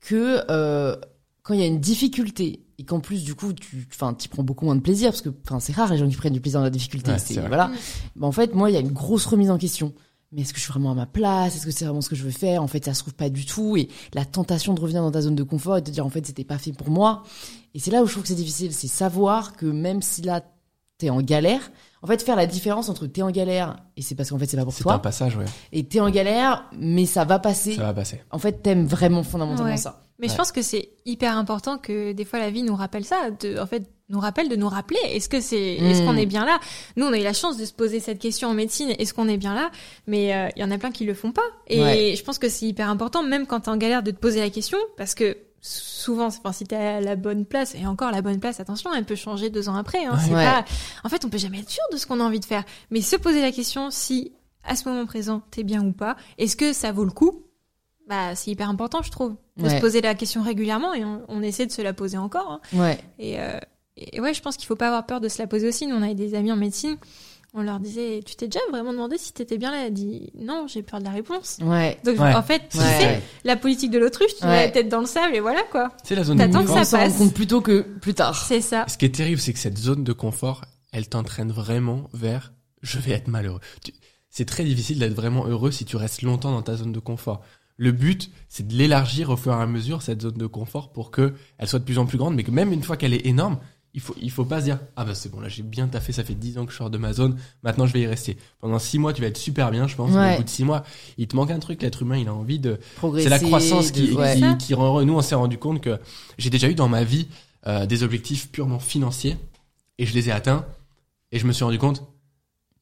[0.00, 0.96] que euh,
[1.42, 4.42] quand il y a une difficulté et qu'en plus du coup tu enfin tu prends
[4.42, 6.60] beaucoup moins de plaisir parce que enfin c'est rare les gens qui prennent du plaisir
[6.60, 7.70] dans la difficulté Ouais, c'est voilà
[8.16, 8.24] Mm.
[8.24, 9.94] En fait moi il y a une grosse remise en question
[10.32, 11.54] mais est-ce que je suis vraiment à ma place?
[11.56, 12.62] Est-ce que c'est vraiment ce que je veux faire?
[12.62, 15.20] En fait ça se trouve pas du tout et la tentation de revenir dans ta
[15.22, 17.22] zone de confort et de te dire en fait c'était pas fait pour moi
[17.74, 20.42] et c'est là où je trouve que c'est difficile c'est savoir que même si là
[20.98, 21.70] t'es en galère
[22.02, 24.56] en fait faire la différence entre t'es en galère et c'est parce qu'en fait c'est
[24.56, 25.44] pas pour C'est toi un passage, ouais.
[25.72, 27.74] et t'es en galère, mais ça va passer.
[27.74, 28.22] Ça va passer.
[28.30, 29.76] En fait, t'aimes vraiment fondamentalement Ouais.
[29.76, 30.02] ça.
[30.18, 33.30] Mais je pense que c'est hyper important que des fois la vie nous rappelle ça,
[33.40, 34.98] de, en fait, nous rappelle de nous rappeler.
[35.06, 36.06] Est-ce que c'est, est-ce Mm.
[36.06, 36.60] qu'on est bien là?
[36.96, 38.90] Nous, on a eu la chance de se poser cette question en médecine.
[38.98, 39.70] Est-ce qu'on est bien là?
[40.06, 41.42] Mais euh, il y en a plein qui le font pas.
[41.66, 42.14] Et Ouais.
[42.16, 44.50] je pense que c'est hyper important, même quand t'es en galère, de te poser la
[44.50, 48.38] question, parce que souvent, enfin, si t'es à la bonne place, et encore la bonne
[48.38, 50.04] place, attention, elle peut changer deux ans après.
[50.04, 50.44] Hein, Ouais.
[50.44, 50.64] pas,
[51.02, 52.62] en fait, on peut jamais être sûr de ce qu'on a envie de faire.
[52.90, 54.32] Mais se poser la question si
[54.62, 57.42] à ce moment présent t'es bien ou pas, est-ce que ça vaut le coup?
[58.08, 59.70] Bah, c'est hyper important, je trouve, de Ouais.
[59.76, 62.48] se poser la question régulièrement et on, on essaie de se la poser encore.
[62.52, 62.60] hein.
[62.72, 62.98] Ouais.
[63.18, 63.58] Et, euh,
[63.96, 65.86] et ouais, je pense qu'il faut pas avoir peur de se la poser aussi.
[65.86, 66.96] Nous, on avait des amis en médecine.
[67.54, 69.78] On leur disait, tu t'es déjà vraiment demandé si t'étais bien là?
[69.80, 71.56] Elle a dit, non, j'ai peur de la réponse.
[71.62, 71.96] Ouais.
[72.04, 72.34] Donc, Ouais.
[72.34, 72.84] en fait, tu Ouais.
[72.84, 74.66] sais, la politique de l'autruche, tu mets Ouais.
[74.66, 75.90] la tête dans le sable et voilà, quoi.
[76.04, 76.76] C'est la zone de T'attends que confort.
[76.76, 77.18] ça On s'en rend passe.
[77.18, 78.44] compte plus tôt que plus tard.
[78.46, 78.84] C'est ça.
[78.88, 82.98] Ce qui est terrible, c'est que cette zone de confort, elle t'entraîne vraiment vers je
[82.98, 83.60] vais être malheureux.
[84.28, 87.40] C'est très difficile d'être vraiment heureux si tu restes longtemps dans ta zone de confort.
[87.78, 91.10] Le but, c'est de l'élargir au fur et à mesure, cette zone de confort, pour
[91.10, 93.26] que elle soit de plus en plus grande, mais que même une fois qu'elle est
[93.26, 93.58] énorme,
[93.96, 96.12] il faut, il faut pas se dire, ah bah c'est bon, là j'ai bien taffé,
[96.12, 98.36] ça fait 10 ans que je sors de ma zone, maintenant je vais y rester.
[98.60, 100.64] Pendant 6 mois, tu vas être super bien, je pense, mais au bout de 6
[100.64, 100.84] mois,
[101.16, 103.24] il te manque un truc, l'être humain, il a envie de, Progresser.
[103.24, 104.34] c'est la croissance qui, ouais.
[104.34, 104.54] qui, Ça.
[104.54, 105.04] qui rend heureux.
[105.04, 105.98] Nous, on s'est rendu compte que
[106.36, 107.26] j'ai déjà eu dans ma vie
[107.66, 109.38] euh, des objectifs purement financiers
[109.98, 110.66] et je les ai atteints
[111.32, 112.02] et je me suis rendu compte.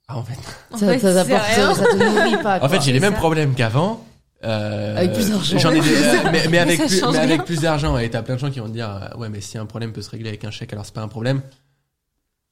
[0.09, 0.35] Ah, en fait,
[0.73, 1.75] En Ça, ça, rien.
[1.75, 2.57] ça te nourrit pas.
[2.57, 2.69] en quoi.
[2.69, 3.21] fait, j'ai les mêmes ça.
[3.21, 4.05] problèmes qu'avant.
[4.45, 5.59] Euh, Avec plus d'argent.
[5.59, 7.29] J'en ai des, euh, mais, mais avec plus, change mais rien.
[7.31, 7.97] avec plus d'argent.
[7.99, 9.93] Et t'as plein de gens qui vont te dire, euh, ouais, mais si un problème
[9.93, 11.41] peut se régler avec un chèque, alors c'est pas un problème.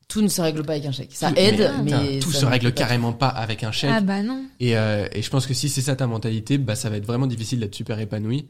[0.08, 1.10] Tout ne se règle pas avec un chèque.
[1.12, 2.82] Ça Tout- aide, mais, tout ça se règle pas.
[2.82, 3.90] carrément pas avec un chèque.
[3.94, 4.44] Ah bah non.
[4.60, 7.06] Et, euh, et je pense que si c'est ça ta mentalité, bah ça va être
[7.06, 8.46] vraiment difficile d'être super épanoui.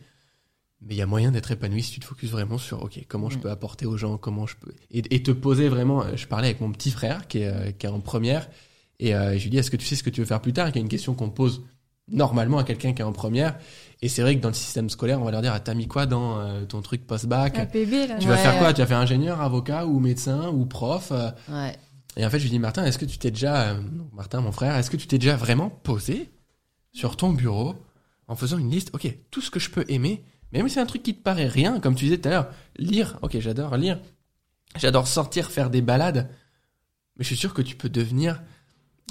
[0.85, 3.31] Mais il y a moyen d'être épanoui si tu te focuses vraiment sur ok comment
[3.31, 3.41] je Mm.
[3.43, 6.03] peux apporter aux gens, comment je peux et, et te poser vraiment.
[6.17, 8.49] Je parlais avec mon petit frère qui est, qui est en première
[8.99, 10.53] et euh, je lui dis est-ce que tu sais ce que tu veux faire plus
[10.53, 11.63] tard Qui est une question qu'on pose
[12.13, 13.57] normalement à quelqu'un qui est en première.
[14.01, 15.87] Et c'est vrai que dans le système scolaire, on va leur dire ah, t'as mis
[15.89, 17.59] quoi dans euh, ton truc post-bac?
[17.59, 18.17] APB, là.
[18.19, 18.41] Tu vas Ouais.
[18.41, 21.11] faire quoi Tu vas faire ingénieur, avocat ou médecin ou prof?
[21.13, 21.77] Euh, Ouais.
[22.17, 23.81] et en fait, je lui dis, Martin, est-ce que tu t'es déjà, euh,
[24.13, 26.31] Martin, mon frère, est-ce que tu t'es déjà vraiment posé
[26.93, 27.75] sur ton bureau
[28.29, 30.87] en faisant une liste, ok, tout ce que je peux aimer, même si c'est un
[30.87, 33.99] truc qui te paraît rien, comme tu disais tout à l'heure, lire, ok, j'adore lire,
[34.77, 36.29] j'adore sortir, faire des balades,
[37.17, 38.43] mais je suis sûr que tu peux devenir,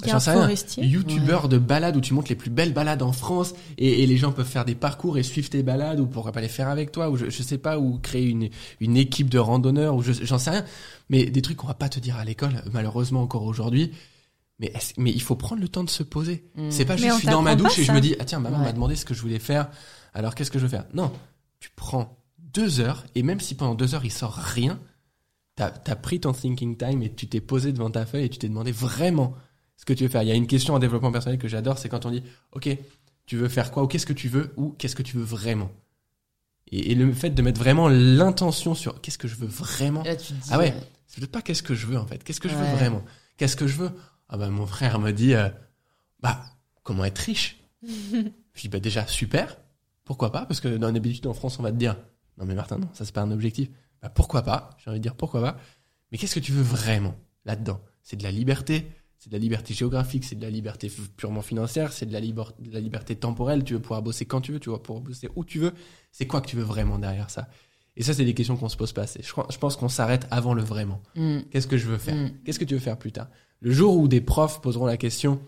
[0.04, 3.54] j'en sais rien, youtubeur de balades où tu montes les plus belles balades en France
[3.78, 6.40] et, et les gens peuvent faire des parcours et suivre tes balades ou pourquoi pas
[6.40, 8.48] les faire avec toi ou je, je sais pas ou créer une,
[8.80, 10.64] une équipe de randonneurs ou je- j'en sais rien.
[11.08, 13.92] Mais des trucs qu'on va pas te dire à l'école malheureusement encore aujourd'hui.
[14.58, 16.44] Mais, mais il faut prendre le temps de se poser.
[16.56, 16.70] Mm.
[16.70, 18.58] C'est pas juste, je suis dans ma douche et je me dis, ah tiens, maman
[18.58, 18.64] Ouais.
[18.66, 19.68] m'a demandé ce que je voulais faire,
[20.14, 20.84] alors qu'est-ce que je veux faire?
[20.94, 21.10] Non,
[21.58, 24.78] tu prends deux heures, et même si pendant deux heures il sort rien,
[25.56, 28.38] t'as as pris ton thinking time et tu t'es posé devant ta feuille et tu
[28.38, 29.34] t'es demandé vraiment
[29.82, 30.22] ce que tu veux faire.
[30.22, 32.22] Il y a une question en développement personnel que j'adore, c'est quand on dit,
[32.52, 32.68] ok,
[33.26, 35.72] tu veux faire quoi, ou qu'est-ce que tu veux, ou qu'est-ce que tu veux vraiment.
[36.70, 40.14] Et, et le fait de mettre vraiment l'intention sur qu'est-ce que je veux vraiment, Là,
[40.14, 40.72] tu te dis, Ah ouais.
[40.72, 42.22] euh, c'est peut-être pas qu'est-ce que je veux en fait.
[42.22, 43.02] Qu'est-ce que je veux vraiment?
[43.38, 43.90] Qu'est-ce que je veux?
[44.28, 45.48] Ah bah mon frère me dit euh,
[46.20, 46.44] bah
[46.84, 47.58] comment être riche?
[47.82, 49.58] je dis bah déjà super.
[50.04, 50.46] Pourquoi pas?
[50.46, 51.96] Parce que dans l'habitude en France on va te dire
[52.38, 53.68] non mais Martin non ça c'est pas un objectif.
[54.00, 54.70] Bah pourquoi pas?
[54.78, 55.56] J'ai envie de dire pourquoi pas?
[56.12, 57.14] Mais qu'est-ce que tu veux vraiment
[57.44, 57.80] là-dedans?
[58.02, 58.86] C'est de la liberté?
[59.22, 62.50] C'est de la liberté géographique, c'est de la liberté purement financière, c'est de la, liber-
[62.58, 63.62] de la liberté temporelle.
[63.62, 65.72] Tu veux pouvoir bosser quand tu veux, tu vas pouvoir bosser où tu veux.
[66.10, 67.48] C'est quoi que tu veux vraiment derrière ça?
[67.96, 69.20] Et ça, c'est des questions qu'on se pose pas assez.
[69.22, 71.00] Je, crois- je pense qu'on s'arrête avant le vraiment.
[71.14, 72.16] mm, Qu'est-ce que je veux faire?
[72.16, 72.30] Mm.
[72.44, 73.28] Qu'est-ce que tu veux faire plus tard?
[73.60, 75.40] Le jour où des profs poseront la question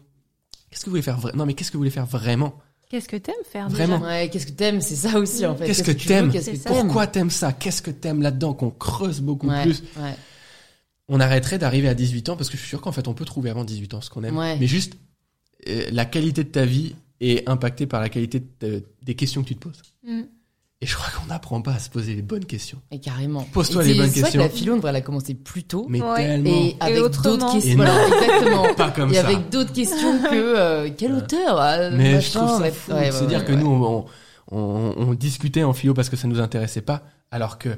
[0.70, 2.55] Qu'est-ce que vous voulez faire vra- Non, mais qu'est-ce que vous voulez faire vraiment?
[2.91, 3.99] Qu'est-ce que t'aimes faire Vraiment.
[3.99, 4.81] déjà Ouais, qu'est-ce que t'aimes?
[4.83, 5.66] C'est ça aussi, en fait.
[5.66, 6.31] Qu'est-ce que t'aimes?
[6.33, 6.59] que t'aimes?
[6.64, 7.53] Pourquoi t'aimes ça?
[7.53, 8.55] Qu'est-ce que t'aimes là-dedans?
[8.55, 9.83] Qu'on creuse beaucoup ouais, plus.
[9.97, 10.14] ouais.
[11.09, 13.24] On arrêterait d'arriver à 18 ans parce que je suis sûr qu'en fait on peut
[13.26, 14.36] trouver avant 18 ans ce qu'on aime.
[14.36, 14.57] Ouais.
[14.59, 14.94] Mais juste
[15.68, 18.46] euh, la qualité de ta vie est impactée par la qualité de
[18.80, 19.82] ta- des questions que tu te poses.
[20.07, 20.22] Mm.
[20.80, 22.78] Et je crois qu'on n'apprend pas à se poser les bonnes questions.
[22.90, 23.42] Et carrément.
[23.52, 24.40] Pose-toi Et les c'est- bonnes C'est vrai que questions.
[24.42, 25.86] la philo, on devrait la commencer plus tôt.
[25.88, 26.16] Mais Ouais.
[26.16, 27.76] tellement Et avec d'autres questions.
[27.76, 28.74] Voilà, exactement.
[28.74, 29.26] pas comme et ça.
[29.28, 31.18] avec d'autres questions que euh, quel Ouais.
[31.18, 32.90] auteur ah, Mais machin, je trouve ça fou.
[32.92, 33.59] ouais, ouais, C'est-à-dire ouais, que ouais.
[33.59, 34.05] nous, on,
[34.50, 37.70] on, on discutait en philo parce que ça nous intéressait pas, alors que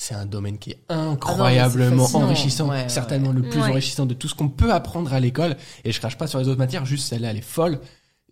[0.00, 2.24] c'est un domaine qui est incroyablement fascinant.
[2.24, 3.68] enrichissant, Ouais, ouais, certainement le plus Ouais.
[3.70, 5.56] enrichissant de tout ce qu'on peut apprendre à l'école.
[5.84, 7.80] Et je crache pas sur les autres matières, juste celle-là, elle est folle.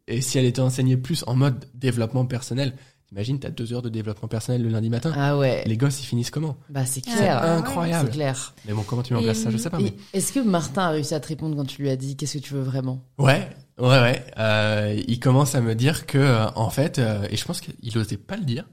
[0.09, 2.73] Et si elle était enseignée plus en mode développement personnel,
[3.09, 5.13] t'imagines, t'as deux heures de développement personnel le lundi matin.
[5.17, 5.65] Ah ouais.
[5.67, 7.43] Les gosses, ils finissent comment Bah c'est Ah, clair.
[7.43, 7.49] ouais.
[7.49, 8.09] Incroyable.
[8.13, 8.55] C'est clair.
[8.67, 9.79] Mais bon, comment tu mets en place Et- ça, je sais pas.
[9.81, 9.93] Mais...
[10.13, 12.43] Est-ce que Martin a réussi à te répondre quand tu lui as dit qu'est-ce que
[12.45, 13.03] tu veux vraiment?
[13.19, 13.49] Ouais,
[13.81, 14.25] ouais, ouais.
[14.39, 17.99] Euh, il commence à me dire que, euh, en fait, euh, et je pense qu'il
[17.99, 18.65] osait pas le dire,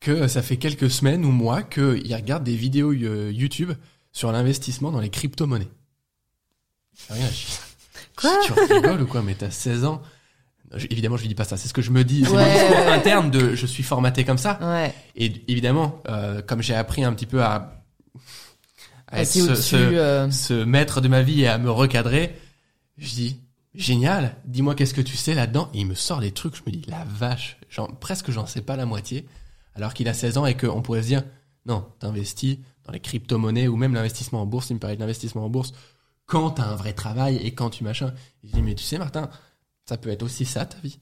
[0.00, 3.72] que euh, ça fait quelques semaines ou mois qu'il regarde des vidéos euh, YouTube
[4.12, 5.68] sur l'investissement dans les crypto-monnaies.
[7.10, 7.46] Rien, je-
[8.16, 10.02] Quoi Tu rigoles ou quoi Mais t'as 16 ans.
[10.74, 11.56] Je- évidemment, je lui dis pas ça.
[11.56, 12.24] C'est ce que je me dis.
[12.24, 14.58] C'est Ouais, mon discours interne de je suis formaté comme ça.
[14.60, 14.92] Ouais.
[15.16, 17.82] Et évidemment, euh, comme j'ai appris un petit peu à,
[19.06, 22.36] à être ce- ce- euh, ce maître de ma vie et à me recadrer,
[22.98, 23.36] je dis
[23.74, 26.72] génial, dis-moi qu'est-ce que tu sais là-dedans et il me sort des trucs, je me
[26.72, 29.26] dis la vache, j'en, presque j'en sais pas la moitié
[29.78, 31.22] alors qu'il a 16 ans et qu'on pourrait se dire
[31.64, 35.44] non, t'investis dans les crypto-monnaies ou même l'investissement en bourse, il me parlait de l'investissement
[35.44, 35.72] en bourse
[36.26, 38.12] quand t'as un vrai travail et quand tu machin.
[38.42, 39.30] Je dis mais tu sais Martin,
[39.86, 40.98] ça peut être aussi ça ta vie.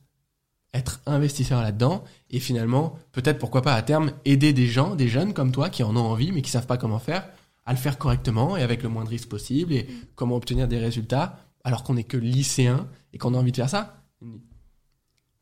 [0.74, 5.33] Être investisseur là-dedans et finalement, peut-être pourquoi pas à terme aider des gens, des jeunes
[5.33, 7.29] comme toi qui en ont envie mais qui savent pas comment faire
[7.64, 10.79] à le faire correctement et avec le moins de risques possible et comment obtenir des
[10.79, 14.03] résultats alors qu'on n'est que lycéen et qu'on a envie de faire ça.
[14.20, 14.45] Il me dit,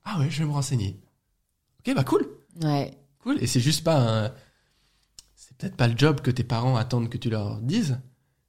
[0.05, 1.01] Ah ouais, je vais me renseigner.
[1.81, 2.27] Ok, bah cool,
[2.63, 2.97] Ouais.
[3.25, 3.43] Cool.
[3.43, 3.97] Et c'est juste pas
[4.27, 4.33] un...
[5.35, 7.99] C'est peut-être pas le job que tes parents attendent que tu leur dises.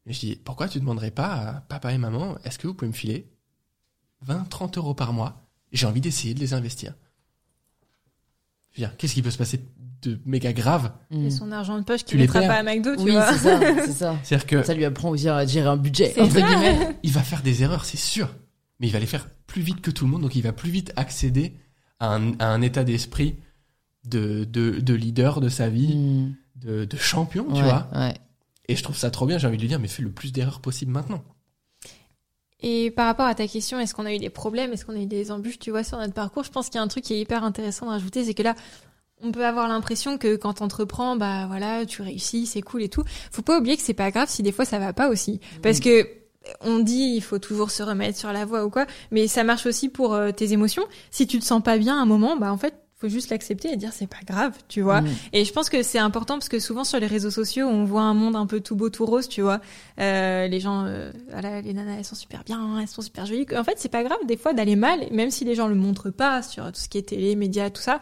[0.06, 2.90] Mais je dis, pourquoi tu demanderais pas à papa et maman, est-ce que vous pouvez
[2.90, 3.28] me filer
[4.22, 5.42] 20, 30 euros par mois?
[5.72, 6.94] J'ai envie d'essayer de les investir.
[8.72, 9.62] Je veux dire, qu'est-ce qui peut se passer
[10.04, 10.92] de méga grave?
[11.10, 11.26] Mm.
[11.26, 13.32] Et son argent de poche Tu qu'il mettra pas à McDo, tu Oui, vois.
[13.34, 14.16] c'est ça, c'est ça.
[14.24, 16.98] C'est-à-dire que Ça lui apprend aussi à gérer un budget, entre guillemets.
[17.04, 18.30] il va faire des erreurs, c'est sûr.
[18.80, 20.70] Mais il va les faire plus vite que tout le monde, donc il va plus
[20.70, 21.56] vite accéder
[22.00, 23.38] à un, à un état d'esprit
[24.08, 26.36] de, de, de leader de sa vie, Mm.
[26.56, 27.88] de, de champion, tu Ouais, vois.
[27.94, 28.14] ouais.
[28.68, 30.32] Et je trouve ça trop bien, j'ai envie de lui dire, mais fais le plus
[30.32, 31.24] d'erreurs possible maintenant.
[32.62, 35.00] Et par rapport à ta question, est-ce qu'on a eu des problèmes, est-ce qu'on a
[35.02, 37.04] eu des embûches, tu vois, sur notre parcours Je pense qu'il y a un truc
[37.04, 38.56] qui est hyper intéressant à rajouter, c'est que là,
[39.22, 43.04] on peut avoir l'impression que quand t'entreprends, bah voilà, tu réussis, c'est cool et tout.
[43.32, 45.80] Faut pas oublier que c'est pas grave si des fois ça va pas aussi, parce
[45.80, 46.08] que
[46.62, 49.66] on dit il faut toujours se remettre sur la voie ou quoi, mais ça marche
[49.66, 50.84] aussi pour euh, tes émotions.
[51.12, 52.74] Si tu te sens pas bien à un moment, bah en fait
[53.06, 55.02] faut juste l'accepter et dire c'est pas grave, tu vois.
[55.02, 55.08] Mm.
[55.34, 58.02] Et je pense que c'est important parce que souvent sur les réseaux sociaux, on voit
[58.02, 59.62] un monde un peu tout beau, tout rose, tu vois.
[60.00, 63.46] Euh, les gens, euh, voilà, les nanas, elles sont super bien, elles sont super jolies.
[63.56, 66.10] En fait, c'est pas grave des fois d'aller mal, même si les gens le montrent
[66.10, 68.00] pas sur tout ce qui est télé, médias, tout ça.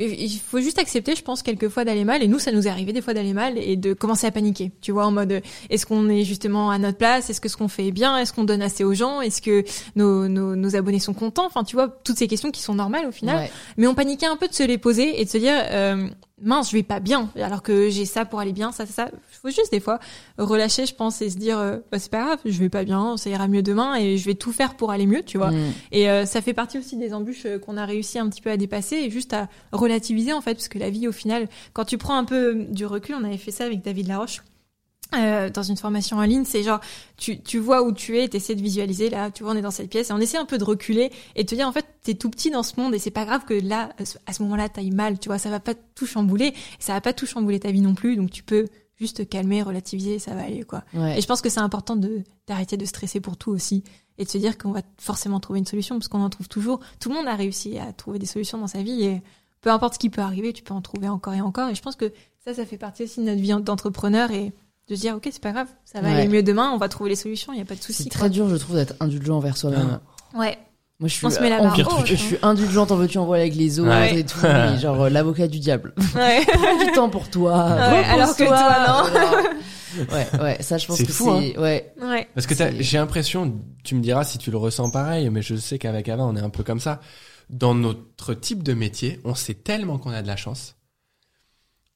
[0.00, 2.22] Il faut juste accepter, je pense, quelquefois d'aller mal.
[2.22, 4.72] Et nous, ça nous est arrivé des fois d'aller mal et de commencer à paniquer.
[4.80, 7.28] Tu vois, en mode, est-ce qu'on est justement à notre place?
[7.28, 8.16] Est-ce que ce qu'on fait est bien?
[8.16, 9.20] Est-ce qu'on donne assez aux gens?
[9.20, 9.64] Est-ce que
[9.96, 11.46] nos, nos, nos abonnés sont contents?
[11.46, 13.36] Enfin, tu vois, toutes ces questions qui sont normales au final.
[13.36, 13.50] Ouais.
[13.76, 16.08] Mais on paniquait un peu de se les poser et de se dire euh,
[16.42, 19.10] mince, je vais pas bien alors que j'ai ça pour aller bien, ça, ça, ça.
[19.42, 19.98] Faut juste des fois
[20.38, 23.16] relâcher, je pense, et se dire euh, bah, c'est pas grave, je vais pas bien,
[23.16, 25.50] ça ira mieux demain et je vais tout faire pour aller mieux, tu vois.
[25.50, 25.72] Mm.
[25.92, 28.50] Et euh, ça fait partie aussi des embûches euh, qu'on a réussi un petit peu
[28.50, 31.84] à dépasser et juste à relativiser en fait, parce que la vie au final, quand
[31.84, 34.42] tu prends un peu du recul, on avait fait ça avec David Laroche.
[35.14, 36.80] Euh, dans une formation en ligne, c'est genre
[37.16, 39.62] tu, tu vois où tu es, tu essaies de visualiser là, tu vois on est
[39.62, 41.72] dans cette pièce et on essaie un peu de reculer et de te dire en
[41.72, 43.90] fait t'es tout petit dans ce monde et c'est pas grave que là
[44.26, 47.00] à ce moment-là t'ailles mal, tu vois ça va pas tout chambouler, et ça va
[47.00, 48.66] pas tout chambouler ta vie non plus donc tu peux
[49.00, 50.84] juste te calmer, relativiser, ça va aller quoi.
[50.94, 51.18] Ouais.
[51.18, 53.82] Et je pense que c'est important de d'arrêter de stresser pour tout aussi
[54.18, 56.80] et de se dire qu'on va forcément trouver une solution parce qu'on en trouve toujours.
[57.00, 59.22] Tout le monde a réussi à trouver des solutions dans sa vie et
[59.60, 61.82] peu importe ce qui peut arriver, tu peux en trouver encore et encore et je
[61.82, 62.12] pense que
[62.44, 64.52] ça ça fait partie aussi de notre vie d'entrepreneur et
[64.90, 66.14] de se dire ok c'est pas grave ça va Ouais.
[66.16, 68.08] aller mieux demain on va trouver les solutions il y a pas de souci C'est
[68.10, 70.00] très dur, je trouve, d'être indulgent envers soi-même.
[70.34, 70.58] ouais
[70.98, 73.24] Moi, je suis, On se met la en- barre je suis indulgente, en veux-tu, en
[73.24, 74.18] voilà avec les autres Ouais.
[74.20, 75.94] et tout, mais genre euh, l'avocat du diable.
[76.14, 77.52] ouais Prends du temps pour toi.
[77.66, 79.06] Ouais, alors que toi,
[80.12, 81.40] Ouais, ouais, ça, je pense C'est que fou, hein.
[81.42, 81.92] c'est, ouais.
[82.00, 83.52] ouais Parce que C'est- j'ai l'impression,
[83.82, 86.40] tu me diras si tu le ressens pareil, mais je sais qu'avec Ava, on est
[86.40, 87.00] un peu comme ça.
[87.48, 90.76] Dans notre type de métier, on sait tellement qu'on a de la chance.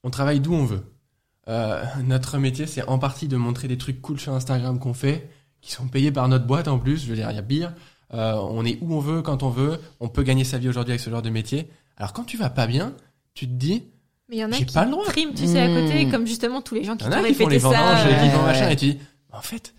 [0.02, 0.82] On travaille d'où on veut.
[1.48, 5.28] Euh, notre métier, c'est en partie de montrer des trucs cool sur Instagram qu'on fait,
[5.60, 7.04] qui sont payés par notre boîte en plus.
[7.04, 7.74] Je veux dire, il y a pire.
[8.12, 9.78] Euh, on est où on veut, quand on veut.
[10.00, 11.68] On peut gagner sa vie aujourd'hui avec ce genre de métier.
[11.96, 12.94] Alors quand tu vas pas bien,
[13.34, 13.84] tu te dis,
[14.28, 15.04] mais il y en a J'ai qui pas le droit.
[15.12, 16.10] tu sais à côté Mmh.
[16.10, 17.60] comme justement tous les gens qui Il y en t'ont a qui font répété les
[17.60, 18.44] ça vendanges, euh, font ouais.
[18.46, 18.98] machin, et tu dis,
[19.32, 19.74] en fait,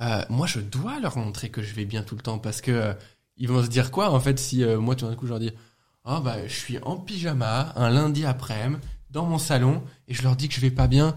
[0.00, 2.70] euh, moi je dois leur montrer que je vais bien tout le temps parce que
[2.70, 2.92] euh,
[3.36, 5.40] ils vont se dire quoi en fait si euh, moi tout d'un coup je leur
[5.40, 5.52] dis,
[6.04, 8.80] ah bah je suis en pyjama un lundi après-midi
[9.10, 11.16] dans mon salon et je leur dis que je vais pas bien.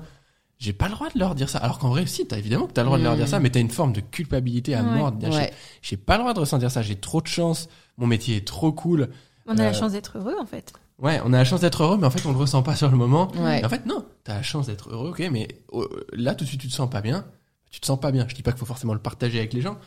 [0.60, 1.57] J'ai pas le droit de leur dire ça.
[1.60, 3.18] Alors qu'en vrai, si, t'as évidemment que t'as le droit de leur Mm.
[3.18, 4.98] dire ça, mais t'as une forme de culpabilité à Ouais.
[4.98, 5.52] mort de dire, Ouais.
[5.82, 7.68] j'ai- j'ai pas le droit de ressentir ça, j'ai trop de chance,
[7.98, 9.10] mon métier est trop cool.
[9.45, 11.84] on a Euh, la chance d'être heureux en fait Ouais, on a la chance d'être
[11.84, 13.30] heureux, mais en fait, on le ressent pas sur le moment.
[13.36, 13.60] Ouais.
[13.60, 16.49] Et en fait, non, t'as la chance d'être heureux, ok, mais euh, là, tout de
[16.49, 17.26] suite, tu te sens pas bien.
[17.72, 18.26] Tu te sens pas bien.
[18.30, 19.78] Je dis pas qu'il faut forcément le partager avec les gens.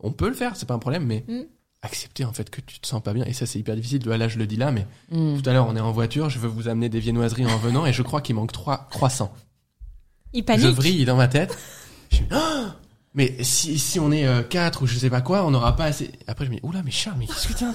[0.00, 1.40] On peut le faire, c'est pas un problème, mais Mm.
[1.84, 3.24] Accepter en fait que tu te sens pas bien.
[3.26, 4.02] Et ça, c'est hyper difficile.
[4.06, 5.40] Là, je le dis là, mais Mm.
[5.40, 7.86] tout à l'heure, on est en voiture, je veux vous amener des viennoiseries en venant,
[7.86, 9.32] et je crois qu'il manque trois croissants.
[10.32, 11.56] il Je panique vrille dans ma tête.
[12.10, 12.76] Je me dis, Ah
[13.16, 15.84] mais si, si on est euh, quatre ou je sais pas quoi, on n'aura pas
[15.84, 16.10] assez.
[16.26, 17.72] Après, je me dis, oula, mais Charles, mais qu'est-ce que t'as.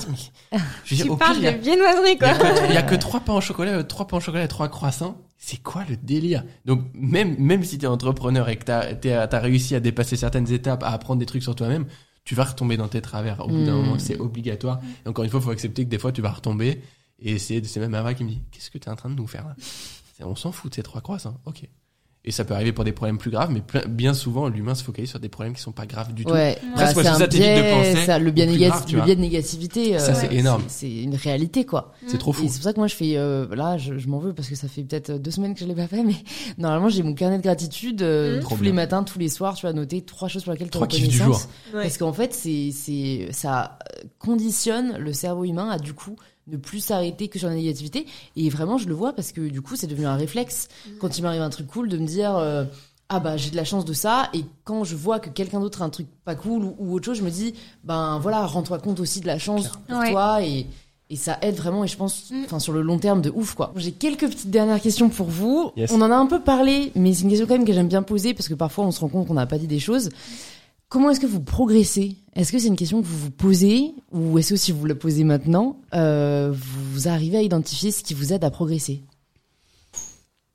[0.83, 2.33] Je dire, tu pire, parles de viennoiserie quoi
[2.67, 4.67] il y a que trois pains au chocolat, euh, trois pains au chocolat et trois
[4.67, 5.17] croissants.
[5.37, 6.43] C'est quoi le délire?
[6.65, 10.89] Donc même même si t'es entrepreneur et que t'as réussi à dépasser certaines étapes, à
[10.89, 11.85] apprendre des trucs sur toi-même,
[12.29, 13.43] tu vas retomber dans tes travers.
[13.43, 14.79] Au bout d'un moment, c'est obligatoire.
[15.03, 16.79] Et encore une fois, faut accepter que des fois tu vas retomber.
[17.17, 19.25] Et c'est c'est même Ava qui me dit qu'est-ce que t'es en train de nous
[19.25, 19.55] faire là?
[20.23, 21.41] On s'en fout de ces trois croissants.
[21.45, 21.67] Ok.
[22.29, 24.83] Et ça peut arriver pour des problèmes plus graves, mais plein- bien souvent l'humain se
[24.83, 26.31] focalise sur des problèmes qui sont pas graves du tout.
[26.31, 29.15] Ouais, Presque Bah, un ça t'évite de biais, penser ça, le biais, grave, le biais
[29.15, 29.97] de négativité.
[29.97, 30.61] Ça, euh, c'est énorme.
[30.67, 31.91] C'est une réalité, quoi.
[32.05, 32.43] C'est trop Et fou.
[32.47, 34.53] c'est pour ça que moi je fais euh, là je, je m'en veux parce que
[34.53, 36.13] ça fait peut-être deux semaines que je l'ai pas fait mais
[36.59, 38.47] normalement j'ai mon carnet de gratitude euh, Mhm.
[38.47, 41.17] tous les matins tous les soirs tu vas noter trois choses pour lesquelles tu du
[41.17, 41.41] jour.
[41.73, 43.79] parce qu'en fait c'est c'est ça
[44.19, 46.15] conditionne le cerveau humain à du coup
[46.51, 48.05] ne plus s'arrêter que sur la négativité
[48.35, 50.67] et vraiment je le vois parce que du coup c'est devenu un réflexe
[50.99, 52.63] quand il m'arrive un truc cool de me dire euh,
[53.09, 55.81] ah bah j'ai de la chance de ça et quand je vois que quelqu'un d'autre
[55.81, 57.53] a un truc pas cool ou, ou autre chose je me dis
[57.83, 60.11] ben voilà rends-toi compte aussi de la chance pour Ouais.
[60.11, 60.65] toi et
[61.11, 62.43] et ça aide vraiment et je pense Mm.
[62.45, 63.73] enfin sur le long terme de ouf quoi.
[63.75, 65.71] J'ai quelques petites dernières questions pour vous.
[65.75, 65.91] Yes.
[65.91, 68.03] On en a un peu parlé mais c'est une question quand même que j'aime bien
[68.03, 70.09] poser parce que parfois on se rend compte qu'on n'a pas dit des choses.
[70.89, 72.17] Comment est-ce que vous progressez?
[72.35, 73.93] Est-ce que c'est une question que vous vous posez?
[74.11, 78.13] Ou est-ce que si vous la posez maintenant, euh, vous arrivez à identifier ce qui
[78.15, 79.03] vous aide à progresser?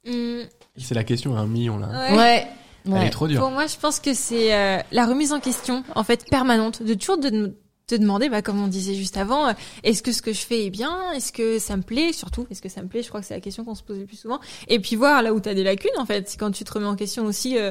[0.06, 0.42] Hum,
[0.76, 1.88] C'est la question à un million là.
[2.10, 2.16] ouais.
[2.16, 2.46] Ouais.
[2.86, 3.06] Elle Ouais.
[3.06, 3.40] est trop dure.
[3.40, 6.92] Pour moi, je pense que c'est euh, la remise en question, en fait, permanente, de
[6.92, 7.54] toujours de
[7.86, 9.52] te demander, bah, comme on disait juste avant, euh,
[9.84, 11.12] est-ce que ce que je fais est bien?
[11.12, 12.12] Est-ce que ça me plaît?
[12.12, 13.02] Surtout, est-ce que ça me plaît?
[13.02, 14.38] Je crois que c'est la question qu'on se pose le plus souvent.
[14.68, 16.86] Et puis voir là où tu as des lacunes, en fait, quand tu te remets
[16.86, 17.56] en question aussi.
[17.56, 17.70] euh,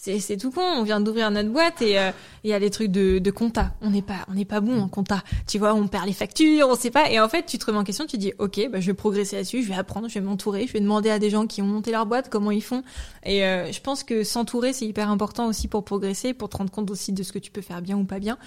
[0.00, 0.62] c'est c'est tout con.
[0.62, 2.10] On vient d'ouvrir notre boîte et euh,
[2.44, 3.74] il y a les trucs de, de compta.
[3.82, 5.22] On n'est pas on n'est pas bon en compta.
[5.46, 7.10] Tu vois, on perd les factures, on sait pas.
[7.10, 8.06] Et en fait, tu te remets en question.
[8.06, 9.62] Tu dis, ok, bah, je vais progresser là-dessus.
[9.62, 10.08] Je vais apprendre.
[10.08, 10.66] Je vais m'entourer.
[10.66, 12.82] Je vais demander à des gens qui ont monté leur boîte comment ils font.
[13.24, 16.70] Et euh, je pense que s'entourer, c'est hyper important aussi pour progresser, pour te rendre
[16.70, 18.38] compte aussi de ce que tu peux faire bien ou pas bien.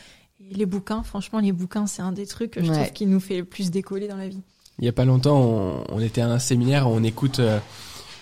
[0.50, 2.76] Et les bouquins, franchement, les bouquins, c'est un des trucs que je Ouais.
[2.78, 4.42] trouve qui nous fait le plus décoller dans la vie.
[4.80, 7.60] Il y a pas longtemps, on, on était à un séminaire, on écoute euh,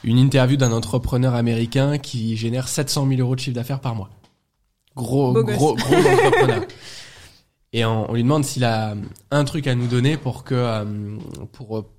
[0.04, 4.10] une interview d'un entrepreneur américain qui génère 700 000 euros de chiffre d'affaires par mois.
[4.96, 6.64] Gros, Beau gros, gros entrepreneur.
[7.74, 8.96] Et on, on lui demande s'il a
[9.32, 11.18] un truc à nous donner pour que, euh,
[11.52, 11.90] pour, euh,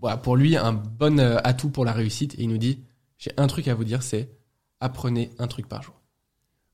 [0.00, 2.34] voilà, pour lui, un bon euh, atout pour la réussite.
[2.34, 2.80] Et il nous dit,
[3.18, 4.30] j'ai un truc à vous dire, c'est
[4.80, 5.94] apprenez un truc par jour.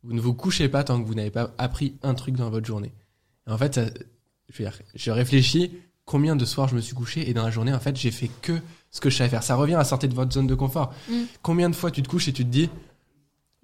[0.04, 2.66] Vous ne vous couchez pas tant que vous n'avez pas appris un truc dans votre
[2.66, 2.92] journée.
[3.48, 3.86] Et en fait, ça-
[4.48, 5.72] je, veux dire, je réfléchis
[6.06, 8.30] combien de soirs je me suis couché et dans la journée, en fait, j'ai fait
[8.40, 8.58] que
[8.90, 9.42] ce que je savais faire.
[9.42, 10.94] Ça revient à sortir de votre zone de confort.
[11.10, 11.14] Mm.
[11.42, 12.70] Combien de fois tu te couches et tu te dis,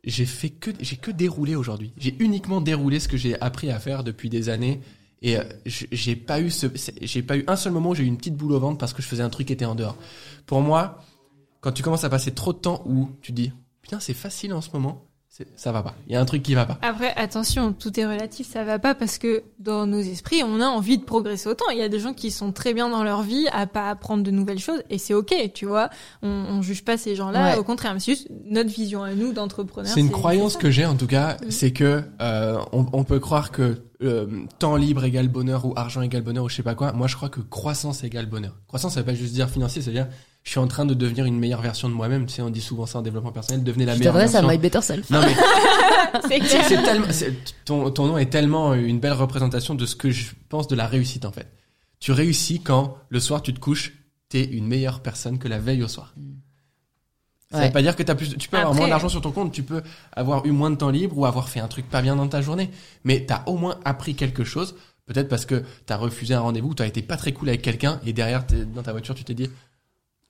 [0.05, 1.93] j'ai fait que, j'ai que déroulé aujourd'hui.
[1.97, 4.81] J'ai uniquement déroulé ce que j'ai appris à faire depuis des années.
[5.23, 6.67] Et euh, j'ai pas eu ce,
[7.01, 8.93] j'ai pas eu un seul moment où j'ai eu une petite boule au ventre parce
[8.93, 9.97] que je faisais un truc qui était en dehors.
[10.47, 11.01] Pour moi,
[11.61, 13.53] quand tu commences à passer trop de temps où tu dis,
[13.83, 15.07] putain, c'est facile en ce moment.
[15.35, 15.95] C'est- Ça va pas.
[16.07, 16.77] Il y a un truc qui va pas.
[16.83, 20.67] Après, attention, tout est relatif, ça va pas parce que dans nos esprits, on a
[20.67, 21.65] envie de progresser autant.
[21.73, 24.23] Il y a des gens qui sont très bien dans leur vie à pas apprendre
[24.25, 25.89] de nouvelles choses et c'est ok, tu vois.
[26.21, 27.59] On, on juge pas ces gens-là, Ouais.
[27.59, 29.91] au contraire, mais c'est juste notre vision à nous d'entrepreneurs.
[29.91, 33.53] C'est une croyance que j'ai en tout cas, c'est que euh, on, on peut croire
[33.53, 34.27] que euh,
[34.59, 36.93] temps libre égale bonheur ou argent égale bonheur ou je sais pas quoi.
[36.93, 38.53] Moi, je crois que croissance égale bonheur.
[38.69, 40.09] Croissance, ça veut pas juste dire financier, ça veut dire
[40.45, 42.27] je suis en train de devenir une meilleure version de moi-même.
[42.27, 44.41] Tu sais, on dit souvent ça en développement personnel, devenez la Je meilleure t'adresse à
[44.41, 44.57] version.
[44.57, 45.11] My Better Self.
[45.11, 45.35] Non mais
[46.69, 50.31] C'est tellement, c'est- ton, ton nom est tellement une belle représentation de ce que je
[50.49, 51.49] pense de la réussite en fait.
[52.01, 53.93] Tu réussis quand le soir tu te couches,
[54.29, 56.15] t'es une meilleure personne que la veille au soir.
[57.51, 57.67] Ça Ouais.
[57.67, 59.53] veut pas dire que t'as plus, tu peux avoir Après- moins d'argent sur ton compte,
[59.53, 59.83] tu peux
[60.13, 62.41] avoir eu moins de temps libre ou avoir fait un truc pas bien dans ta
[62.41, 62.71] journée,
[63.05, 64.75] mais t'as au moins appris quelque chose.
[65.05, 68.13] Peut-être parce que t'as refusé un rendez-vous, t'as été pas très cool avec quelqu'un et
[68.15, 69.51] derrière t'es- dans ta voiture tu t'es dit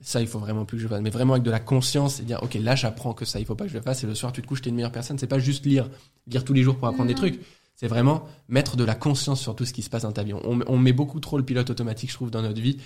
[0.03, 2.23] ça il faut vraiment plus que je fasse, mais vraiment avec de la conscience et
[2.23, 4.13] dire ok là j'apprends que ça il faut pas que je le fasse et le
[4.15, 5.17] soir tu te couches t'es une meilleure personne.
[5.17, 5.89] C'est pas juste lire
[6.27, 7.19] lire tous les jours pour apprendre des Mhm.
[7.19, 7.39] trucs.
[7.75, 10.33] C'est vraiment mettre de la conscience sur tout ce qui se passe dans ta vie.
[10.33, 12.77] On, on met beaucoup trop le pilote automatique, je trouve, dans notre vie.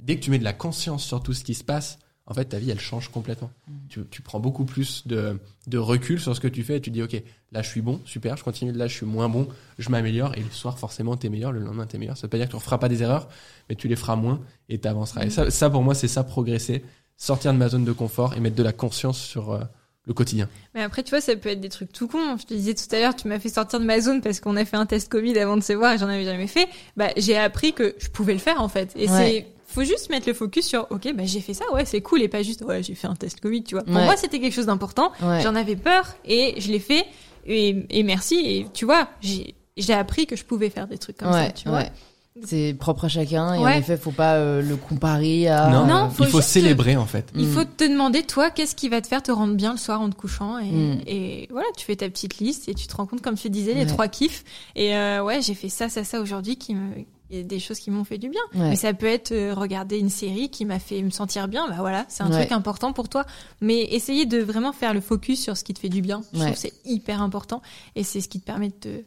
[0.00, 1.98] Dès que tu mets de la conscience sur tout ce qui se passe,
[2.30, 3.50] en fait, ta vie, elle change complètement.
[3.88, 6.90] Tu, tu prends beaucoup plus de, de recul sur ce que tu fais et tu
[6.90, 7.20] dis, OK,
[7.52, 9.48] là, je suis bon, super, je continue, là, je suis moins bon,
[9.78, 12.16] je m'améliore et le soir, forcément, t'es meilleur, le lendemain, t'es meilleur.
[12.18, 13.28] Ça veut pas dire que tu referas pas des erreurs,
[13.70, 15.24] mais tu les feras moins et t'avanceras.
[15.24, 16.84] Et ça, ça, pour moi, c'est ça, progresser,
[17.16, 19.60] sortir de ma zone de confort et mettre de la conscience sur euh,
[20.06, 20.50] le quotidien.
[20.74, 22.36] Mais après, tu vois, ça peut être des trucs tout cons.
[22.36, 24.56] Je te disais tout à l'heure, tu m'as fait sortir de ma zone parce qu'on
[24.56, 26.68] a fait un test Covid avant de se voir et j'en avais jamais fait.
[26.96, 28.92] Bah, j'ai appris que je pouvais le faire, en fait.
[28.96, 29.16] Et Ouais.
[29.16, 32.22] c'est, faut juste mettre le focus sur, ok, bah, j'ai fait ça, ouais, c'est cool
[32.22, 33.84] et pas juste, ouais, j'ai fait un test Covid, tu vois.
[33.84, 34.04] Pour Ouais.
[34.04, 35.12] moi, c'était quelque chose d'important.
[35.22, 35.40] Ouais.
[35.42, 37.04] J'en avais peur et je l'ai fait
[37.46, 38.36] et, et merci.
[38.44, 41.68] Et tu vois, j'ai, j'ai appris que je pouvais faire des trucs comme ça, tu
[41.68, 41.78] vois.
[41.78, 41.92] ouais.
[42.44, 45.70] C'est propre à chacun et en effet, faut pas euh, le comparer à.
[45.70, 47.28] non, non, faut il faut célébrer, en fait.
[47.34, 47.52] Il Mm.
[47.52, 50.08] faut te demander, toi, qu'est-ce qui va te faire te rendre bien le soir en
[50.08, 51.00] te couchant et, Mm.
[51.08, 53.74] et voilà, tu fais ta petite liste et tu te rends compte, comme tu disais,
[53.74, 53.86] les Ouais.
[53.86, 54.44] trois kiffs.
[54.76, 56.92] Et euh, ouais, j'ai fait ça, ça, ça aujourd'hui qui me...
[57.30, 58.40] Il y a des choses qui m'ont fait du bien.
[58.54, 58.70] Ouais.
[58.70, 61.68] Mais ça peut être euh, regarder une série qui m'a fait me sentir bien.
[61.68, 62.38] Bah voilà, c'est un Ouais.
[62.40, 63.24] truc important pour toi.
[63.60, 66.22] Mais essayer de vraiment faire le focus sur ce qui te fait du bien.
[66.32, 66.44] Je Ouais.
[66.46, 67.60] trouve que c'est hyper important.
[67.96, 69.02] Et c'est ce qui te permet de te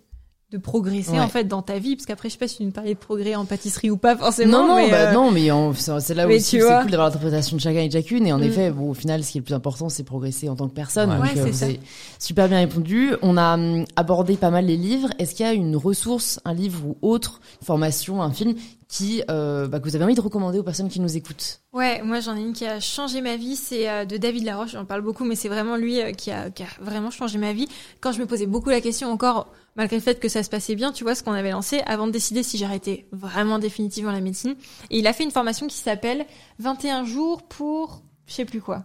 [0.52, 1.20] de progresser Ouais.
[1.22, 3.00] en fait dans ta vie parce qu'après je sais pas si tu nous parlais de
[3.00, 5.98] progrès en pâtisserie ou pas forcément Non, non, mais, bah, euh, non, mais en- c'est
[6.02, 8.28] c'est là où mais aussi tu c'est cool d'avoir l'interprétation de chacun et de chacune.
[8.28, 8.44] Et en Mm.
[8.44, 10.74] effet, bon, au final, ce qui est le plus important, c'est progresser en tant que
[10.74, 11.10] personne.
[11.10, 11.16] Ouais.
[11.16, 11.66] Donc, Ouais, euh, c'est vous ça.
[11.66, 11.80] avez
[12.20, 13.12] super bien répondu.
[13.22, 15.08] On a hum, abordé pas mal les livres.
[15.20, 18.56] Est-ce qu'il y a une ressource, un livre ou autre, une formation, un film
[18.90, 21.62] qui, euh, bah, que vous avez envie de recommander aux personnes qui nous écoutent?
[21.72, 24.72] Ouais, moi j'en ai une qui a changé ma vie, c'est euh, de David Laroche,
[24.72, 27.54] j'en parle beaucoup, mais c'est vraiment lui euh, qui, a, qui a vraiment changé ma
[27.54, 27.70] vie.
[28.02, 30.76] Quand je me posais beaucoup la question encore, malgré le fait que ça se passait
[30.76, 34.22] bien, tu vois, ce qu'on avait lancé, avant de décider si j'arrêtais vraiment définitivement la
[34.22, 34.56] médecine.
[34.90, 36.26] Et il a fait une formation qui s'appelle
[36.60, 38.84] 21 jours pour, je sais plus quoi.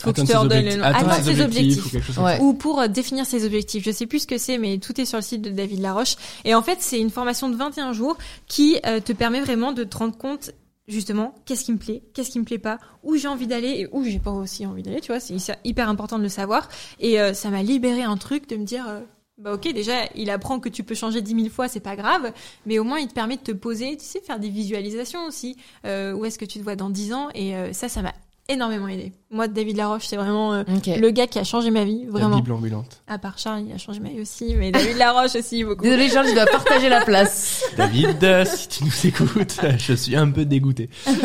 [0.00, 0.84] Faut que je te ses redonne objectifs- le nom.
[0.88, 1.44] atteindre Atteindre ses objectifs
[1.78, 1.86] objectifs.
[1.86, 2.36] ou quelque chose comme Ouais.
[2.36, 2.42] ça.
[2.44, 3.84] Ou pour euh, définir ses objectifs.
[3.84, 6.14] Je sais plus ce que c'est, mais tout est sur le site de David Laroche.
[6.44, 8.16] Et en fait, c'est une formation de 21 jours
[8.46, 10.52] qui euh, te permet vraiment de te rendre compte
[10.86, 13.88] justement qu'est-ce qui me plaît, qu'est-ce qui me plaît pas, où j'ai envie d'aller et
[13.90, 15.00] où j'ai pas aussi envie d'aller.
[15.00, 16.68] Tu vois, c'est hyper- hyper important de le savoir.
[17.00, 18.84] Et euh, ça m'a libéré un truc de me dire.
[18.88, 19.00] euh,
[19.38, 22.32] bah ok, déjà, il apprend que tu peux changer dix mille fois, c'est pas grave,
[22.66, 25.56] mais au moins il te permet de te poser, tu sais, faire des visualisations aussi.
[25.86, 27.28] Euh, où est-ce que tu te vois dans 10 ans?
[27.34, 28.14] Et euh, ça, ça m'a
[28.48, 29.12] énormément aidé.
[29.30, 32.36] Moi, David Laroche, c'est vraiment euh, le gars qui a changé ma vie, La vraiment.
[32.36, 33.02] Bible ambulante.
[33.06, 35.82] À part Charles, il a changé ma vie aussi, mais David Laroche aussi, beaucoup.
[35.82, 37.62] Désolé, Charles, je dois partager la place.
[37.76, 40.88] David, euh, si tu nous écoutes, je suis un peu dégoûté.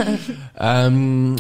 [0.62, 1.36] Euh,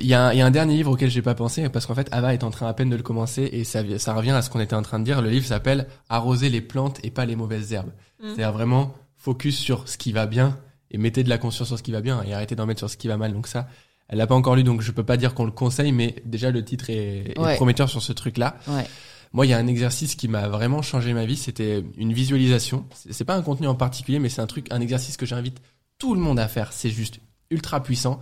[0.00, 2.08] Il y, a, y a un dernier livre auquel j'ai pas pensé parce qu'en fait
[2.12, 4.50] Ava est en train à peine de le commencer et ça, ça revient à ce
[4.50, 5.22] qu'on était en train de dire.
[5.22, 7.92] Le livre s'appelle Arroser les plantes et pas les mauvaises herbes.
[8.20, 8.26] Mm.
[8.26, 10.58] C'est-à-dire vraiment focus sur ce qui va bien
[10.90, 12.90] et mettez de la conscience sur ce qui va bien et arrêtez d'en mettre sur
[12.90, 13.32] ce qui va mal.
[13.32, 13.68] Donc ça,
[14.08, 16.50] elle l'a pas encore lu donc je peux pas dire qu'on le conseille, mais déjà
[16.50, 18.56] le titre est, prometteur sur ce truc-là.
[18.66, 18.86] Ouais.
[19.32, 21.36] Moi, il y a un exercice qui m'a vraiment changé ma vie.
[21.36, 22.86] C'était une visualisation.
[23.10, 25.60] C'est pas un contenu en particulier, mais c'est un truc, un exercice que j'invite
[25.98, 26.72] tout le monde à faire.
[26.72, 27.20] C'est juste
[27.50, 28.20] ultra puissant.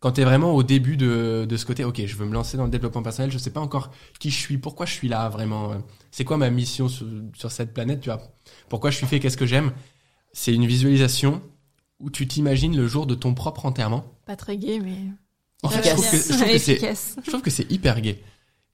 [0.00, 2.64] Quand t'es vraiment au début de, de ce côté, ok, je veux me lancer dans
[2.64, 5.74] le développement personnel, je sais pas encore qui je suis, pourquoi je suis là vraiment.
[6.10, 8.20] C'est quoi ma mission sur, sur cette planète, tu vois?
[8.68, 9.70] Pourquoi je suis fait, qu'est-ce que j'aime?
[10.32, 11.40] C'est une visualisation
[12.02, 14.04] où tu t'imagines le jour de ton propre enterrement.
[14.26, 14.96] Pas très gay, mais.
[15.62, 17.16] En fait, je trouve que, je trouve que c'est, efficace.
[17.24, 18.20] je trouve que c'est hyper gay.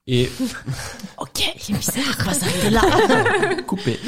[0.07, 0.27] Et
[1.19, 1.39] Ok,
[1.69, 3.61] il est bizarre, on va s'arrêter là.
[3.67, 3.99] coupé.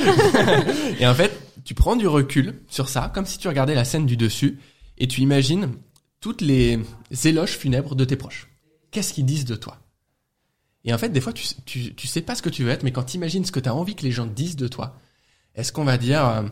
[1.00, 1.32] et en fait,
[1.64, 4.60] tu prends du recul sur ça, comme si tu regardais la scène du dessus,
[4.98, 5.70] et tu imagines
[6.20, 6.80] toutes les
[7.24, 8.50] éloges funèbres de tes proches.
[8.90, 9.78] Qu'est-ce qu'ils disent de toi?
[10.84, 12.82] Et en fait, des fois, tu, tu, tu sais pas ce que tu veux être,
[12.82, 14.98] mais quand tu imagines ce que tu as envie que les gens disent de toi,
[15.54, 16.44] est-ce qu'on va dire euh,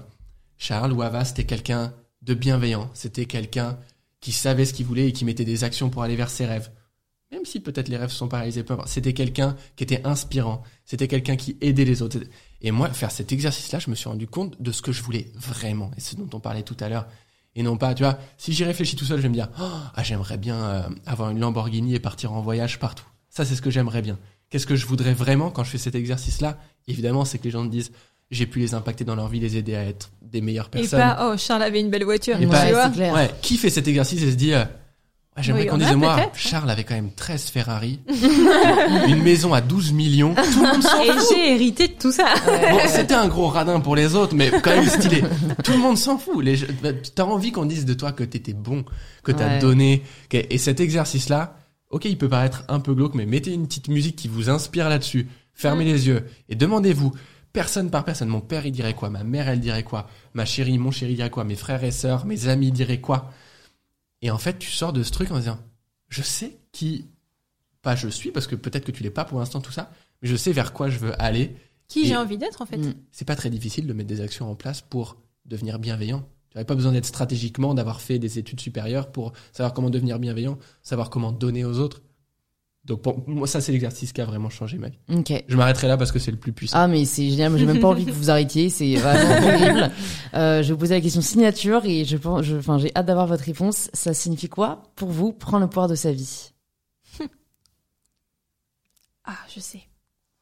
[0.60, 3.80] Charles ou Ava, c'était quelqu'un de bienveillant, c'était quelqu'un
[4.20, 6.70] qui savait ce qu'il voulait et qui mettait des actions pour aller vers ses rêves
[7.32, 11.58] même si peut-être les rêves sont importe, c'était quelqu'un qui était inspirant, c'était quelqu'un qui
[11.62, 12.20] aidait les autres.
[12.62, 15.32] Et moi, faire cet exercice-là, je me suis rendu compte de ce que je voulais
[15.36, 17.08] vraiment, et ce dont on parlait tout à l'heure.
[17.56, 19.70] Et non pas, tu vois, si j'y réfléchis tout seul, je vais me dire, oh,
[19.94, 23.08] ah, j'aimerais bien euh, avoir une Lamborghini et partir en voyage partout.
[23.30, 24.18] Ça, c'est ce que j'aimerais bien.
[24.50, 26.58] Qu'est-ce que je voudrais vraiment quand je fais cet exercice-là?
[26.88, 27.91] Évidemment, c'est que les gens me disent,
[28.32, 31.00] j'ai pu les impacter dans leur vie, les aider à être des meilleures Et personnes.
[31.00, 32.40] pas, oh, Charles avait une belle voiture.
[32.40, 32.90] Et pas- vois.
[32.90, 33.14] clair.
[33.14, 35.90] Ouais, qui fait cet exercice et se dit, euh, ouais, j'aimerais Oui, qu'on on dise
[35.90, 36.36] de moi, peut-être.
[36.36, 38.00] Charles avait quand même 13 Ferrari,
[39.08, 42.26] une maison à 12 millions, tout le monde s'en Et j'ai hérité de tout ça.
[42.46, 45.24] Bon, c'était un gros radin pour les autres, mais quand même stylé.
[45.64, 46.44] Tout le monde s'en fout.
[46.44, 48.86] Les, bah, t'as envie qu'on dise de toi que t'étais bon,
[49.24, 49.60] que t'as Ouais.
[49.60, 50.04] donné.
[50.32, 51.56] et cet exercice-là,
[51.90, 54.88] ok, il peut paraître un peu glauque, mais mettez une petite musique qui vous inspire
[54.90, 55.28] là-dessus.
[55.54, 57.12] Fermez les yeux et demandez-vous,
[57.54, 60.78] personne par personne, mon père il dirait quoi, ma mère elle dirait quoi, ma chérie,
[60.78, 63.32] mon chéri dirait quoi, mes frères et sœurs, mes amis diraient quoi?
[64.22, 65.60] Et en fait, tu sors de ce truc en disant,
[66.10, 67.06] je sais qui,
[67.82, 70.28] pas je suis, parce que peut-être que tu l'es pas pour l'instant tout ça, mais
[70.28, 71.56] je sais vers quoi je veux aller
[71.88, 72.78] Qui j'ai envie d'être, en fait.
[72.78, 72.94] Mm.
[73.12, 76.28] c'est pas très difficile de mettre des actions en place pour devenir bienveillant.
[76.50, 80.20] Tu n'avais pas besoin d'être stratégiquement, d'avoir fait des études supérieures pour savoir comment devenir
[80.20, 82.02] bienveillant, savoir comment donner aux autres.
[82.86, 84.98] Donc pour moi, ça c'est l'exercice qui a vraiment changé ma vie.
[85.14, 85.32] Ok.
[85.48, 86.78] Je m'arrêterai là parce que c'est le plus puissant.
[86.80, 89.92] Ah mais c'est génial, j'ai même pas envie que vous arrêtiez, c'est vraiment horrible.
[90.36, 93.08] Euh, je vais vous poser la question signature et je pense, je, enfin j'ai hâte
[93.08, 93.90] d'avoir votre réponse.
[93.94, 96.52] Ça signifie quoi pour vous prendre le pouvoir de sa vie?
[99.26, 99.82] Ah, je sais.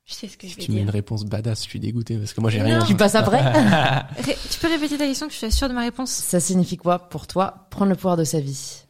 [0.06, 0.84] Je sais ce que je vais tu mets dire.
[0.84, 2.80] une réponse badass, je suis dégoûté parce que moi j'ai rien.
[2.86, 3.42] Tu passes après
[4.22, 6.12] Ré- Tu peux répéter ta question que je suis sûre de ma réponse?
[6.12, 8.84] Ça signifie quoi pour toi prendre le pouvoir de sa vie?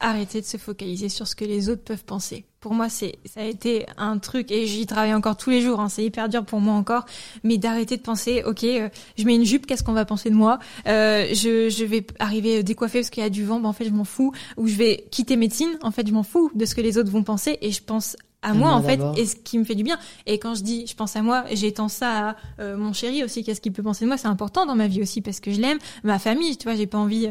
[0.00, 2.46] Arrêter de se focaliser sur ce que les autres peuvent penser.
[2.64, 5.80] Pour moi, c'est ça a été un truc et j'y travaille encore tous les jours.
[5.80, 7.04] hein, c'est hyper dur pour moi encore,
[7.42, 8.88] mais d'arrêter de penser, ok, euh,
[9.18, 12.62] je mets une jupe, qu'est-ce qu'on va penser de moi euh, je, je vais arriver
[12.62, 14.32] décoiffée parce qu'il y a du vent, ben en fait je m'en fous.
[14.56, 17.10] Ou je vais quitter médecine, en fait je m'en fous de ce que les autres
[17.10, 19.82] vont penser et je pense à moi en fait et ce qui me fait du
[19.82, 19.98] bien.
[20.24, 23.44] Et quand je dis je pense à moi, j'étends ça à euh, mon chéri aussi.
[23.44, 25.60] Qu'est-ce qu'il peut penser de moi C'est important dans ma vie aussi parce que je
[25.60, 26.56] l'aime, ma famille.
[26.56, 27.28] Tu vois, j'ai pas envie,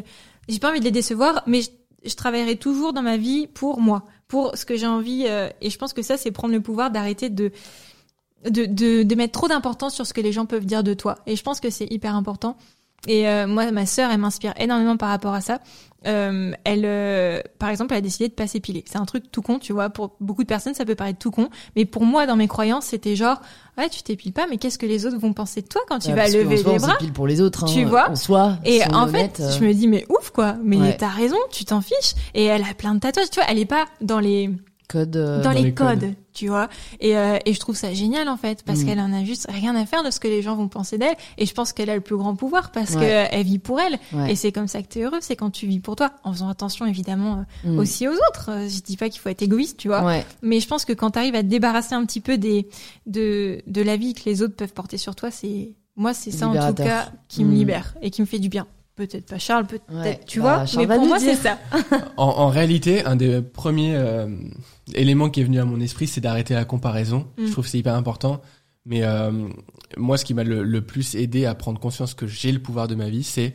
[0.47, 1.69] j'ai pas envie de les décevoir, mais je,
[2.05, 4.03] je travaillerai toujours dans ma vie pour moi,
[4.33, 5.25] pour ce que j'ai envie.
[5.27, 7.51] euh, et je pense que ça, c'est prendre le pouvoir d'arrêter de
[8.49, 8.65] de,
[9.03, 11.19] de, mettre trop d'importance sur ce que les gens peuvent dire de toi.
[11.27, 12.57] Et je pense que c'est hyper important.
[13.07, 15.59] Et euh, moi, ma sœur, elle m'inspire énormément par rapport à ça.
[16.05, 18.83] Euh, elle, euh, par exemple, elle a décidé de pas s'épiler.
[18.87, 19.89] C'est un truc tout con, tu vois.
[19.89, 22.85] Pour beaucoup de personnes, ça peut paraître tout con, mais pour moi, dans mes croyances,
[22.87, 23.41] c'était genre,
[23.77, 26.09] ouais, tu t'épiles pas, mais qu'est-ce que les autres vont penser de toi quand tu
[26.09, 27.65] Ouais, vas lever les bras pour les autres.
[27.65, 28.57] Tu hein, vois En soi.
[28.65, 30.55] et si en fait, euh, je me dis, mais ouf, quoi.
[30.63, 30.97] Mais Ouais.
[30.97, 32.15] t'as raison, tu t'en fiches.
[32.33, 33.49] Et elle a plein de tatouages, tu vois.
[33.49, 34.49] Elle est pas dans les,
[34.95, 35.99] euh, dans, les, les codes.
[35.99, 36.69] codes, tu vois.
[36.99, 38.85] Et, euh, et je trouve ça génial, en fait, parce Mm.
[38.85, 41.15] qu'elle en a juste rien à faire de ce que les gens vont penser d'elle.
[41.37, 42.95] Et je pense qu'elle a le plus grand pouvoir parce Ouais.
[43.27, 43.97] que qu'elle vit pour elle.
[44.13, 44.31] ouais.
[44.31, 46.11] Et c'est comme ça que t'es heureux, c'est quand tu vis pour toi.
[46.23, 47.79] En faisant attention, évidemment, euh, Mm.
[47.79, 48.49] aussi aux autres.
[48.67, 50.03] Je dis pas qu'il faut être égoïste, tu vois.
[50.03, 50.25] Ouais.
[50.41, 52.67] Mais je pense que quand t'arrives à te débarrasser un petit peu des,
[53.07, 56.47] de, de la vie que les autres peuvent porter sur toi, c'est, moi, c'est ça,
[56.47, 57.55] en tout cas, qui me Mm.
[57.55, 58.65] libère et qui me fait du bien.
[58.95, 60.19] Peut-être pas Charles, peut-être, Ouais.
[60.27, 60.65] tu Bah, vois.
[60.67, 61.57] Charles mais pour moi, c'est ça.
[62.17, 64.27] En, en réalité, un des premiers euh,
[64.93, 67.27] éléments qui est venu à mon esprit, c'est d'arrêter la comparaison.
[67.37, 67.45] Mm.
[67.47, 68.41] Je trouve que c'est hyper important.
[68.85, 69.31] Mais euh,
[69.97, 72.87] moi, ce qui m'a le, le plus aidé à prendre conscience que j'ai le pouvoir
[72.87, 73.53] de ma vie, c'est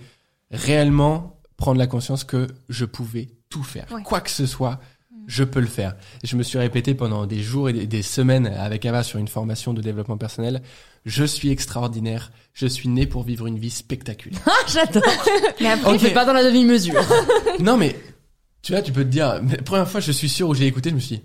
[0.51, 3.87] réellement prendre la conscience que je pouvais tout faire.
[3.93, 4.03] Ouais.
[4.03, 4.81] Quoi que ce soit,
[5.27, 5.97] je peux le faire.
[6.25, 9.29] Je me suis répété pendant des jours et des, des semaines avec Ava sur une
[9.29, 10.63] formation de développement personnel.
[11.09, 12.31] Je suis extraordinaire.
[12.53, 14.41] Je suis né pour vivre une vie spectaculaire.
[14.47, 15.03] Ah, j'adore.
[15.61, 16.01] Mais après, On Ok.
[16.01, 17.01] fait pas dans la demi-mesure.
[17.61, 17.97] non mais
[18.63, 20.67] tu vois, tu peux te dire, mais la première fois, je suis sûr où j'ai
[20.67, 21.23] écouté, je me suis dit,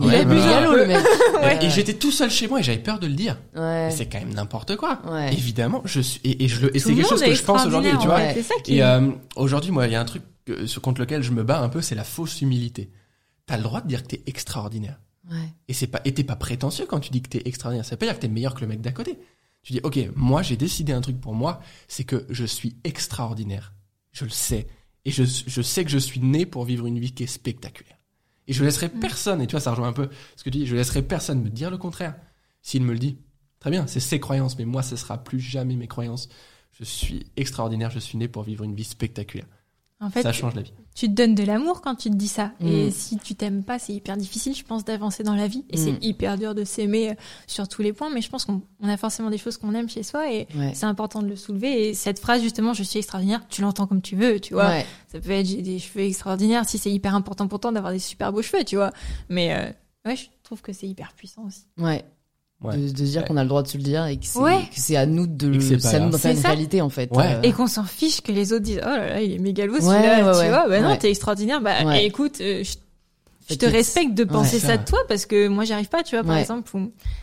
[0.00, 1.02] Il a bu euh, le mec.
[1.62, 3.38] Et, et j'étais tout seul chez moi et j'avais peur de le dire.
[3.54, 3.86] Ouais.
[3.86, 5.00] Mais C'est quand même n'importe quoi.
[5.10, 5.32] Ouais.
[5.32, 7.90] Évidemment, je suis et, et je le et c'est quelque chose que je pense aujourd'hui,
[8.00, 8.22] tu vois.
[8.22, 10.66] extraordinaire, ouais, C'est ça qui Et euh, aujourd'hui, moi, il y a un truc que-
[10.66, 12.90] sur- contre lequel je me bats un peu, c'est la fausse humilité.
[13.46, 14.98] T'as le droit de dire que t'es extraordinaire.
[15.30, 15.48] Ouais.
[15.68, 17.84] Et c'est pas, et t'es pas prétentieux quand tu dis que t'es extraordinaire.
[17.84, 19.18] Ça veut pas dire que t'es meilleur que le mec d'à côté.
[19.62, 23.72] Tu dis, ok, moi, j'ai décidé un truc pour moi, c'est que je suis extraordinaire.
[24.12, 24.66] Je le sais.
[25.06, 27.98] Et je, je sais que je suis né pour vivre une vie qui est spectaculaire.
[28.46, 29.00] Et je laisserai Mm.
[29.00, 31.42] personne, et tu vois, ça rejoint un peu ce que tu dis, je laisserai personne
[31.42, 32.14] me dire le contraire.
[32.60, 33.16] S'il me le dit,
[33.58, 36.28] très bien, c'est ses croyances, mais moi, ce sera plus jamais mes croyances.
[36.72, 39.46] Je suis extraordinaire, je suis né pour vivre une vie spectaculaire.
[40.04, 40.72] En fait, ça change la vie.
[40.94, 42.52] tu te donnes de l'amour quand tu te dis ça.
[42.60, 42.90] Et Mm.
[42.90, 45.64] si tu t'aimes pas, c'est hyper difficile, je pense, d'avancer dans la vie.
[45.70, 45.80] Et Mm.
[45.84, 47.14] c'est hyper dur de s'aimer euh,
[47.46, 48.10] sur tous les points.
[48.10, 50.72] Mais je pense qu'on on a forcément des choses qu'on aime chez soi et Ouais.
[50.74, 51.88] c'est important de le soulever.
[51.88, 54.68] Et cette phrase, justement, je suis extraordinaire, tu l'entends comme tu veux, tu vois.
[54.68, 54.86] Ouais.
[55.10, 57.98] Ça peut être j'ai des cheveux extraordinaires si c'est hyper important pour toi d'avoir des
[57.98, 58.92] super beaux cheveux, tu vois.
[59.28, 59.70] Mais euh,
[60.08, 61.64] ouais, je trouve que c'est hyper puissant aussi.
[61.78, 62.04] Ouais.
[62.64, 62.76] Ouais.
[62.76, 63.28] De, de dire Ouais.
[63.28, 64.60] qu'on a le droit de se le dire et que c'est Ouais.
[64.62, 66.40] que c'est à nous de Et que c'est le, c'est à nous d'en faire une
[66.40, 67.10] réalité en fait.
[67.12, 67.34] Ouais.
[67.34, 69.74] Euh, Et qu'on s'en fiche que les autres disent oh là là il est mégalo
[69.74, 70.48] Ouais, celui-là ouais, tu ouais.
[70.48, 70.98] vois bah non Ouais.
[70.98, 72.04] t'es extraordinaire bah Ouais.
[72.06, 72.74] écoute euh, je-
[73.50, 74.62] je te respecte de penser Ouais.
[74.62, 76.40] ça de toi parce que moi j'arrive pas, tu vois, par Ouais.
[76.40, 76.70] exemple.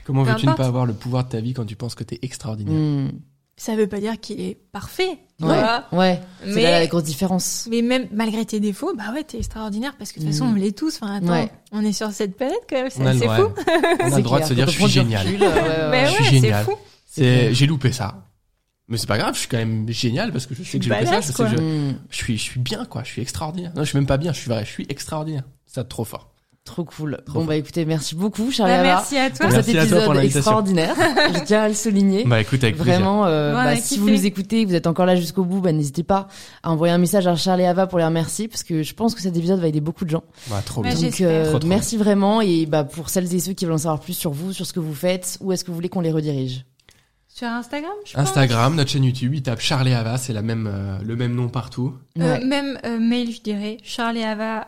[0.05, 2.19] Comment veux-tu ne pas avoir le pouvoir de ta vie quand tu penses que t'es
[2.21, 2.75] extraordinaire?
[2.75, 3.09] Hmm.
[3.63, 5.83] Ça veut pas dire qu'il est parfait, tu Ouais, vois.
[5.91, 6.19] ouais.
[6.43, 7.67] C'est Mais- là la grosse différence.
[7.69, 10.51] Mais même malgré tes défauts, bah ouais, t'es extraordinaire parce que de toute façon Mm.
[10.53, 10.95] on l'est tous.
[10.99, 11.51] Enfin, attends, Ouais.
[11.71, 13.03] on est sur cette planète quand même, c'est fou.
[13.03, 15.27] on a C'est le droit de se dire je suis génial.
[15.27, 16.07] euh, Mais ouais.
[16.07, 16.65] Je suis c'est génial.
[16.65, 16.71] fou.
[17.05, 18.25] C'est, j'ai loupé ça.
[18.87, 20.89] Mais c'est pas grave, je suis quand même génial parce que je sais que j'ai
[20.89, 21.21] loupé ça.
[21.21, 23.03] Je, sais que je, je suis, je suis bien, quoi.
[23.03, 23.73] Je suis extraordinaire.
[23.75, 24.33] Non, je suis même pas bien.
[24.33, 24.65] Je suis vrai.
[24.65, 25.43] Je suis extraordinaire.
[25.67, 26.30] C'est trop fort.
[26.63, 27.17] Trop cool.
[27.25, 29.47] Trop bon bah écoutez, merci beaucoup Charlie Bah, Ava, merci à toi.
[29.47, 30.39] pour Merci cet à toi épisode pour l'invitation.
[30.39, 30.95] extraordinaire.
[31.33, 32.23] Je tiens à le souligner.
[32.23, 32.93] Bah écoute, avec plaisir.
[32.93, 35.71] Vraiment, euh, Ouais, bah, si vous nous écoutez, vous êtes encore là jusqu'au bout, bah,
[35.71, 36.27] n'hésitez pas
[36.61, 39.15] à envoyer un message à Charles et Ava pour les remercier, parce que je pense
[39.15, 40.23] que cet épisode va aider beaucoup de gens.
[40.51, 41.01] Bah, trop Bah, bien.
[41.09, 43.77] Donc, euh, Trop, trop merci vraiment, et bah, pour celles et ceux qui veulent en
[43.79, 46.01] savoir plus sur vous, sur ce que vous faites, où est-ce que vous voulez qu'on
[46.01, 46.65] les redirige?
[47.33, 48.21] Sur Instagram, je pense.
[48.21, 51.47] Instagram, notre chaîne YouTube, il tape Charlie Ava, c'est la même, euh, le même nom
[51.49, 51.93] partout.
[52.19, 52.45] Euh, Ouais.
[52.45, 53.77] même euh, mail, je dirais,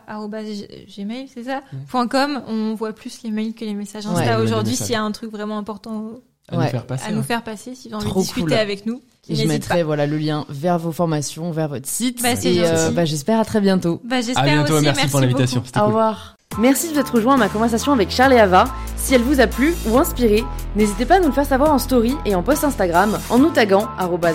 [0.08, 1.62] charleava@gmail, c'est ça
[2.08, 5.02] .com, on voit plus les mails que les messages Insta Ouais, aujourd'hui s'il y a
[5.02, 6.64] un truc vraiment important À Ouais.
[6.64, 7.06] nous faire passer.
[7.06, 7.22] à nous ouais.
[7.24, 8.52] faire passer, s'ils ont envie de discuter cool.
[8.54, 9.02] avec nous.
[9.28, 12.22] Et je mettrai voilà le lien vers vos formations, vers votre site.
[12.22, 14.00] Bah, et euh, bah, j'espère à très bientôt.
[14.04, 15.60] Bah, j'espère À bientôt, aussi, merci, pour l'invitation.
[15.60, 15.82] Au cool.
[15.82, 16.33] revoir.
[16.58, 18.64] Merci de vous être rejoint à ma conversation avec Charles et Ava.
[18.96, 20.44] Si elle vous a plu ou inspiré,
[20.76, 23.50] n'hésitez pas à nous le faire savoir en story et en post Instagram en nous
[23.50, 23.88] taguant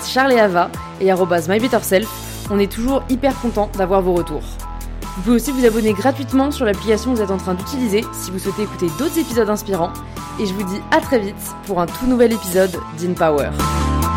[0.05, 0.69] Charles et Ava
[0.99, 2.07] et mybetterself.
[2.51, 4.43] On est toujours hyper content d'avoir vos retours.
[5.15, 8.31] Vous pouvez aussi vous abonner gratuitement sur l'application que vous êtes en train d'utiliser si
[8.31, 9.93] vous souhaitez écouter d'autres épisodes inspirants.
[10.39, 11.35] Et je vous dis à très vite
[11.67, 13.49] pour un tout nouvel épisode d'InPower.
[13.49, 14.08] Power.